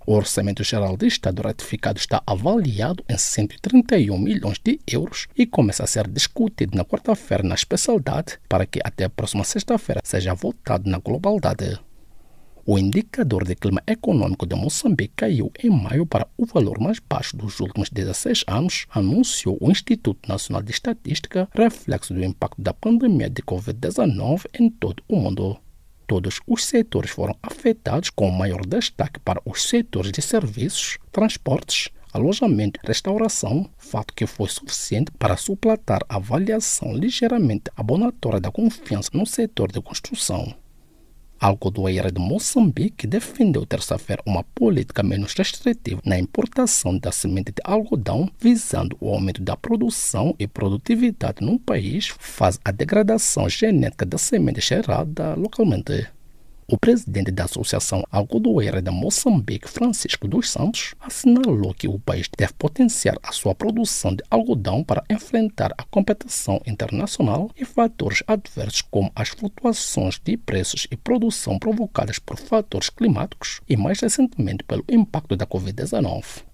O 0.09 0.15
Orçamento 0.15 0.63
Geral 0.63 0.97
do 0.97 1.05
Estado 1.05 1.43
ratificado 1.43 1.99
está 1.99 2.23
avaliado 2.25 3.05
em 3.07 3.15
131 3.15 4.17
milhões 4.17 4.57
de 4.57 4.79
euros 4.87 5.27
e 5.37 5.45
começa 5.45 5.83
a 5.83 5.85
ser 5.85 6.07
discutido 6.07 6.75
na 6.75 6.83
quarta-feira 6.83 7.43
na 7.43 7.53
especialidade 7.53 8.39
para 8.49 8.65
que 8.65 8.79
até 8.83 9.03
a 9.03 9.09
próxima 9.11 9.43
sexta-feira 9.43 10.01
seja 10.03 10.33
votado 10.33 10.89
na 10.89 10.97
globalidade. 10.97 11.79
O 12.65 12.79
indicador 12.79 13.45
de 13.45 13.53
clima 13.53 13.83
econômico 13.85 14.47
de 14.47 14.55
Moçambique 14.55 15.13
caiu 15.15 15.51
em 15.63 15.69
maio 15.69 16.07
para 16.07 16.27
o 16.35 16.43
valor 16.43 16.79
mais 16.79 16.97
baixo 16.97 17.37
dos 17.37 17.59
últimos 17.59 17.91
16 17.91 18.45
anos, 18.47 18.87
anunciou 18.89 19.59
o 19.61 19.69
Instituto 19.69 20.27
Nacional 20.27 20.63
de 20.63 20.71
Estatística, 20.71 21.47
reflexo 21.53 22.15
do 22.15 22.25
impacto 22.25 22.59
da 22.59 22.73
pandemia 22.73 23.29
de 23.29 23.43
Covid-19 23.43 24.45
em 24.59 24.71
todo 24.71 25.03
o 25.07 25.15
mundo 25.15 25.59
todos 26.09 26.41
os 26.47 26.65
setores 26.65 27.11
foram 27.11 27.37
afetados, 27.43 28.09
com 28.09 28.31
maior 28.31 28.65
destaque 28.65 29.19
para 29.19 29.39
os 29.45 29.69
setores 29.69 30.11
de 30.11 30.23
serviços, 30.23 30.97
transportes, 31.11 31.89
alojamento 32.11 32.79
e 32.83 32.87
restauração, 32.87 33.69
fato 33.77 34.15
que 34.15 34.25
foi 34.25 34.49
suficiente 34.49 35.11
para 35.19 35.37
suplantar 35.37 35.99
a 36.09 36.15
avaliação 36.15 36.91
ligeiramente 36.95 37.69
abonatória 37.75 38.39
da 38.39 38.51
confiança 38.51 39.11
no 39.13 39.27
setor 39.27 39.71
de 39.71 39.79
construção. 39.79 40.51
Algodoeira 41.39 42.11
de 42.11 42.19
Moçambique 42.19 43.07
defendeu 43.07 43.65
terça-feira 43.65 44.21
uma 44.25 44.43
política 44.43 45.01
menos 45.01 45.33
restritiva 45.33 46.01
na 46.03 46.19
importação 46.19 46.97
da 46.97 47.11
semente 47.11 47.53
de 47.53 47.61
algodão, 47.63 48.29
visando 48.39 48.97
o 48.99 49.09
aumento 49.09 49.41
da 49.41 49.55
produção 49.55 50.35
e 50.37 50.47
produtividade 50.47 51.41
no 51.41 51.57
país, 51.57 52.13
faz 52.19 52.59
a 52.63 52.71
degradação 52.71 53.47
genética 53.47 54.05
da 54.05 54.17
semente 54.17 54.59
gerada 54.59 55.33
localmente. 55.35 56.18
O 56.71 56.77
presidente 56.77 57.31
da 57.31 57.45
Associação 57.45 58.03
Algodoeira 58.11 58.79
de 58.79 58.91
Moçambique, 58.91 59.67
Francisco 59.67 60.27
dos 60.27 60.51
Santos, 60.51 60.93
assinalou 60.99 61.73
que 61.73 61.87
o 61.87 61.97
país 61.97 62.29
deve 62.37 62.53
potenciar 62.53 63.17
a 63.23 63.31
sua 63.31 63.55
produção 63.55 64.13
de 64.13 64.23
algodão 64.29 64.83
para 64.83 65.03
enfrentar 65.09 65.73
a 65.75 65.83
competição 65.85 66.61
internacional 66.67 67.49
e 67.57 67.65
fatores 67.65 68.21
adversos 68.27 68.83
como 68.83 69.11
as 69.15 69.29
flutuações 69.29 70.21
de 70.23 70.37
preços 70.37 70.85
e 70.91 70.95
produção 70.95 71.57
provocadas 71.57 72.19
por 72.19 72.37
fatores 72.37 72.91
climáticos 72.91 73.61
e, 73.67 73.75
mais 73.75 73.99
recentemente, 73.99 74.63
pelo 74.63 74.85
impacto 74.87 75.35
da 75.35 75.47
Covid-19. 75.47 76.48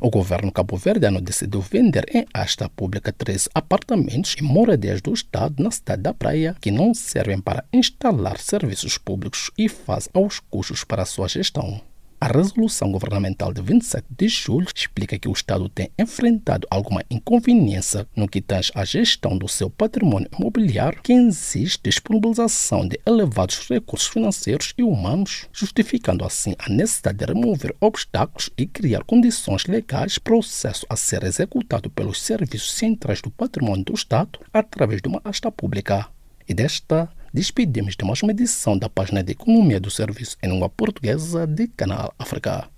O 0.00 0.10
governo 0.10 0.52
cabo-verdiano 0.52 1.20
decidiu 1.20 1.60
vender 1.60 2.06
em 2.14 2.24
asta 2.32 2.68
pública 2.68 3.12
13 3.12 3.48
apartamentos 3.52 4.36
e 4.38 4.42
moradias 4.42 5.00
do 5.00 5.12
Estado 5.12 5.62
na 5.62 5.70
cidade 5.70 6.02
da 6.02 6.14
Praia 6.14 6.54
que 6.60 6.70
não 6.70 6.94
servem 6.94 7.40
para 7.40 7.64
instalar 7.72 8.38
serviços 8.38 8.96
públicos 8.96 9.50
e 9.58 9.68
faz 9.68 10.08
aos 10.14 10.38
custos 10.38 10.84
para 10.84 11.04
sua 11.04 11.28
gestão. 11.28 11.80
A 12.20 12.26
resolução 12.26 12.90
governamental 12.90 13.52
de 13.52 13.62
27 13.62 14.04
de 14.10 14.26
julho 14.26 14.66
explica 14.74 15.16
que 15.16 15.28
o 15.28 15.32
Estado 15.32 15.68
tem 15.68 15.88
enfrentado 15.96 16.66
alguma 16.68 17.00
inconveniência 17.08 18.08
no 18.16 18.26
que 18.26 18.40
tange 18.40 18.72
à 18.74 18.84
gestão 18.84 19.38
do 19.38 19.46
seu 19.46 19.70
patrimônio 19.70 20.28
imobiliário, 20.36 21.00
que 21.00 21.12
exige 21.12 21.78
disponibilização 21.80 22.88
de 22.88 22.98
elevados 23.06 23.68
recursos 23.68 24.08
financeiros 24.08 24.74
e 24.76 24.82
humanos, 24.82 25.46
justificando 25.52 26.24
assim 26.24 26.56
a 26.58 26.68
necessidade 26.68 27.18
de 27.18 27.24
remover 27.24 27.72
obstáculos 27.80 28.50
e 28.58 28.66
criar 28.66 29.04
condições 29.04 29.66
legais 29.66 30.18
para 30.18 30.34
o 30.34 30.38
processo 30.40 30.84
a 30.88 30.96
ser 30.96 31.22
executado 31.22 31.88
pelos 31.88 32.20
serviços 32.20 32.72
centrais 32.72 33.22
do 33.22 33.30
patrimônio 33.30 33.84
do 33.84 33.94
Estado 33.94 34.40
através 34.52 35.00
de 35.00 35.08
uma 35.08 35.20
asta 35.24 35.52
pública. 35.52 36.08
E 36.48 36.52
desta 36.52 37.08
despedimos 37.32 37.96
de 37.96 38.04
mais 38.04 38.22
uma 38.22 38.32
edição 38.32 38.76
da 38.78 38.88
página 38.88 39.22
de 39.22 39.32
Economia 39.32 39.78
do 39.78 39.90
Serviço 39.90 40.36
em 40.42 40.50
língua 40.50 40.68
portuguesa 40.68 41.46
de 41.46 41.68
Canal 41.68 42.14
África. 42.18 42.68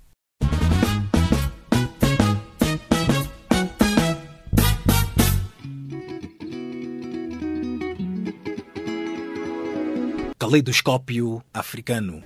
Caleidoscópio 10.38 11.42
africano. 11.52 12.22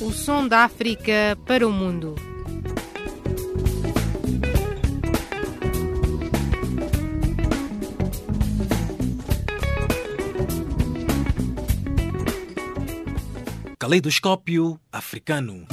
O 0.00 0.12
som 0.12 0.46
da 0.46 0.64
África 0.64 1.38
para 1.46 1.66
o 1.66 1.72
mundo. 1.72 2.35
Caleidoscópio 13.86 14.80
africano. 14.90 15.68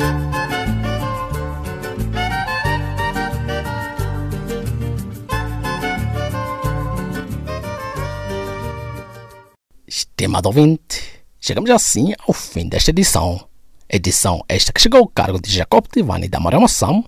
Estimado 9.88 10.46
ouvinte, 10.46 11.24
Chegamos 11.40 11.72
assim 11.72 12.14
ao 12.28 12.36
fim 12.36 12.70
desta 12.70 12.92
edição. 12.92 13.48
Edição 13.90 14.46
esta 14.48 14.72
que 14.72 14.80
chegou 14.80 15.00
ao 15.00 15.08
cargo 15.08 15.42
de 15.42 15.52
Jacob 15.52 15.84
Tivani 15.92 16.30
da 16.30 16.40
Massam 16.40 17.04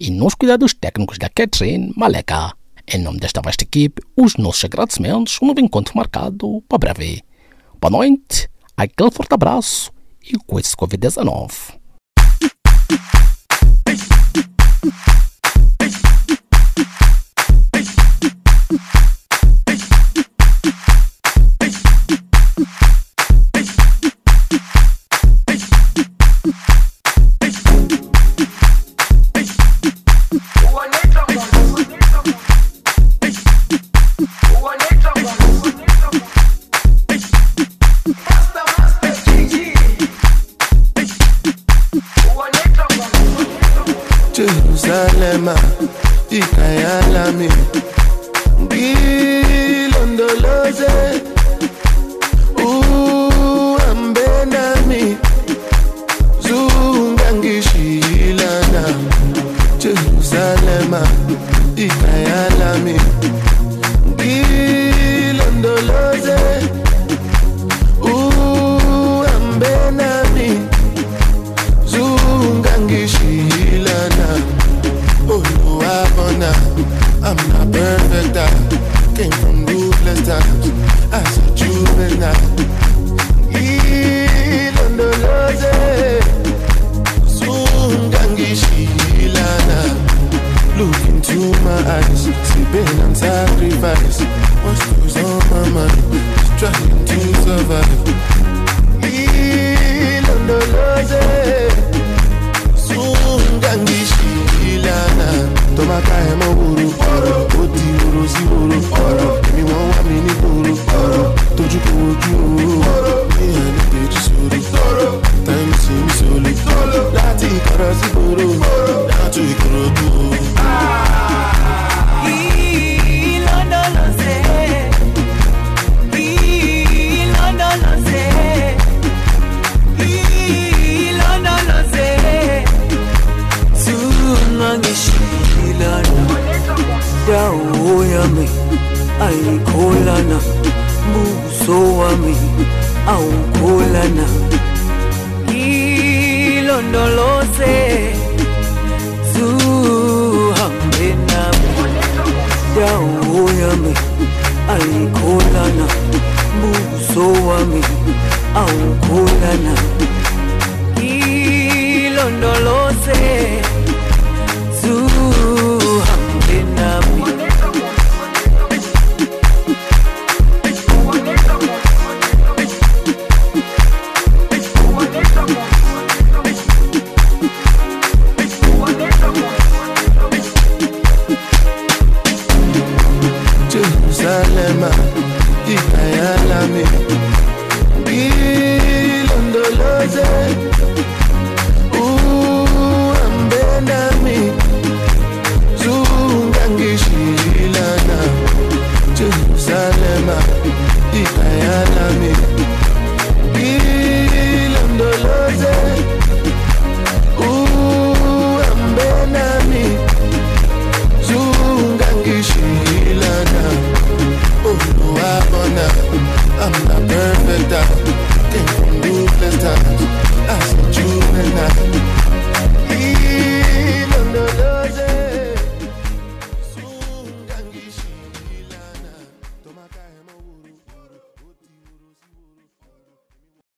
e 0.00 0.10
nos 0.10 0.34
cuidados 0.34 0.74
técnicos 0.74 1.18
da 1.18 1.28
Catherine 1.28 1.92
Maleka. 1.96 2.52
Em 2.84 2.98
nome 2.98 3.20
desta 3.20 3.40
vasta 3.40 3.62
equipe, 3.62 4.02
os 4.16 4.34
nossos 4.34 4.64
agradecimentos, 4.64 5.38
um 5.40 5.46
novo 5.46 5.60
encontro 5.60 5.96
marcado 5.96 6.60
para 6.68 6.78
breve. 6.78 7.22
Boa 7.80 7.92
noite, 7.92 8.50
aquele 8.76 9.12
forte 9.12 9.32
abraço 9.34 9.96
e 10.28 10.36
cuide-se 10.46 10.76
Covid-19. 10.76 11.77